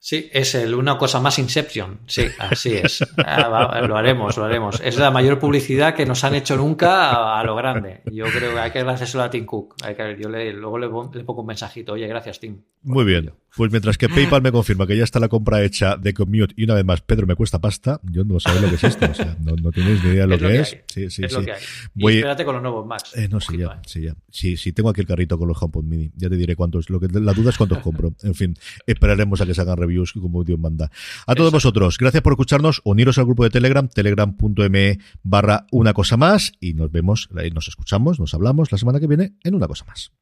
Sí, 0.05 0.29
es 0.33 0.57
el 0.57 0.75
una 0.75 0.99
cosa 0.99 1.21
más 1.21 1.39
Inception. 1.39 2.01
Sí, 2.07 2.27
así 2.41 2.75
es. 2.75 3.07
Ah, 3.25 3.81
lo 3.87 3.97
haremos, 3.97 4.37
lo 4.37 4.45
haremos. 4.45 4.81
Es 4.81 4.99
la 4.99 5.13
mayor 5.13 5.39
publicidad 5.39 5.95
que 5.95 6.05
nos 6.05 6.25
han 6.25 6.35
hecho 6.35 6.57
nunca 6.57 7.39
a, 7.39 7.45
lo 7.45 7.55
grande. 7.55 8.03
Yo 8.07 8.25
creo 8.25 8.53
que 8.53 8.59
hay 8.59 8.73
que 8.73 8.81
agradecerlo 8.81 9.23
a 9.23 9.31
Tim 9.31 9.47
Cook. 9.47 9.77
Hay 9.85 9.95
que, 9.95 10.17
yo 10.19 10.29
le, 10.29 10.53
luego 10.55 10.77
le, 10.77 10.89
pongo 10.89 11.43
un 11.43 11.47
mensajito. 11.47 11.93
Oye, 11.93 12.09
gracias, 12.09 12.41
Tim. 12.41 12.61
Muy 12.83 13.05
bien. 13.05 13.33
Pues 13.57 13.71
mientras 13.71 13.99
que 13.99 14.09
PayPal 14.09 14.41
me 14.41 14.51
confirma 14.51 14.87
que 14.87 14.97
ya 14.97 15.05
está 15.05 15.21
la 15.21 15.29
compra 15.29 15.63
hecha 15.63 15.97
de 15.97 16.15
Commute 16.15 16.55
y 16.57 16.65
una 16.65 16.75
vez 16.75 16.85
más, 16.85 17.03
Pedro, 17.03 17.27
me 17.27 17.35
cuesta 17.35 17.61
pasta, 17.61 18.01
yo 18.03 18.25
no 18.25 18.41
sé 18.41 18.49
lo 18.61 18.69
que 18.69 18.77
es 18.77 18.85
esto. 18.85 19.11
O 19.11 19.15
sea, 19.15 19.37
no, 19.41 19.55
no 19.57 19.71
tenéis 19.71 20.03
ni 20.03 20.11
idea 20.11 20.27
de 20.27 20.39
lo, 20.39 20.39
que, 20.39 20.61
es. 20.61 20.69
Sí, 20.87 21.11
sí, 21.11 21.25
es 21.25 21.33
sí. 21.33 21.39
Lo 21.39 21.45
que 21.45 21.53
hay. 21.53 21.63
Voy... 21.95 22.17
espérate 22.17 22.45
con 22.45 22.55
los 22.55 22.63
nuevos 22.63 22.87
Macs. 22.87 23.15
Eh, 23.17 23.29
no, 23.29 23.41
sí, 23.41 23.59
ya, 23.59 23.81
sí, 23.87 24.03
ya. 24.03 24.17
Sí, 24.31 24.57
sí, 24.57 24.73
tengo 24.73 24.89
aquí 24.89 25.03
el 25.03 25.07
carrito 25.07 25.39
con 25.39 25.49
los 25.49 25.63
HomePod 25.63 25.85
Mini. 25.85 26.11
Ya 26.17 26.31
te 26.31 26.37
diré 26.37 26.57
cuántos. 26.57 26.89
Lo 26.89 26.99
que, 26.99 27.09
la 27.09 27.35
duda 27.35 27.51
es 27.51 27.59
cuántos 27.59 27.79
compro. 27.79 28.15
En 28.23 28.35
fin, 28.35 28.57
esperaremos 28.87 29.41
a 29.41 29.47
que 29.47 29.55
se 29.55 29.61
hagan 29.61 29.77
reviews 29.77 30.13
como 30.15 30.45
Dios 30.45 30.59
manda. 30.59 30.91
A 31.27 31.35
todos 31.35 31.53
vosotros, 31.53 31.99
gracias 31.99 32.23
por 32.23 32.33
escucharnos. 32.33 32.81
Uniros 32.85 33.19
al 33.19 33.27
grupo 33.27 33.45
de 33.45 33.51
Telegram, 33.51 33.87
telegram.me 33.87 34.99
barra 35.23 35.67
una 35.71 35.93
cosa 35.93 36.17
más. 36.17 36.53
Y 36.59 36.73
nos 36.73 36.91
vemos, 36.91 37.29
nos 37.53 37.69
escuchamos, 37.69 38.19
nos 38.19 38.33
hablamos 38.33 38.73
la 38.73 38.79
semana 38.79 38.99
que 38.99 39.07
viene 39.07 39.35
en 39.45 39.55
una 39.55 39.69
cosa 39.69 39.85
más. 39.85 40.13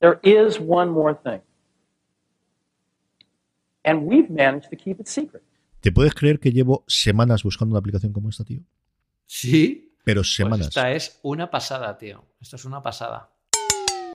There 0.00 0.18
is 0.22 0.58
one 0.58 0.90
more 0.90 1.14
thing. 1.14 1.40
And 3.84 4.06
we've 4.06 4.30
managed 4.30 4.70
to 4.70 4.76
keep 4.76 5.00
it 5.00 5.06
secret. 5.06 5.42
¿Te 5.80 5.90
puedes 5.90 6.14
creer 6.14 6.38
que 6.38 6.52
llevo 6.52 6.84
semanas 6.86 7.42
buscando 7.42 7.72
una 7.72 7.78
aplicación 7.78 8.12
como 8.12 8.28
esta, 8.28 8.44
tío? 8.44 8.60
Sí. 9.26 9.94
Pero 10.04 10.20
pues 10.20 10.34
semanas. 10.34 10.68
esta 10.68 10.92
es 10.92 11.18
una 11.22 11.50
pasada, 11.50 11.96
tío. 11.96 12.24
Esto 12.40 12.56
es 12.56 12.64
una 12.64 12.82
pasada. 12.82 13.30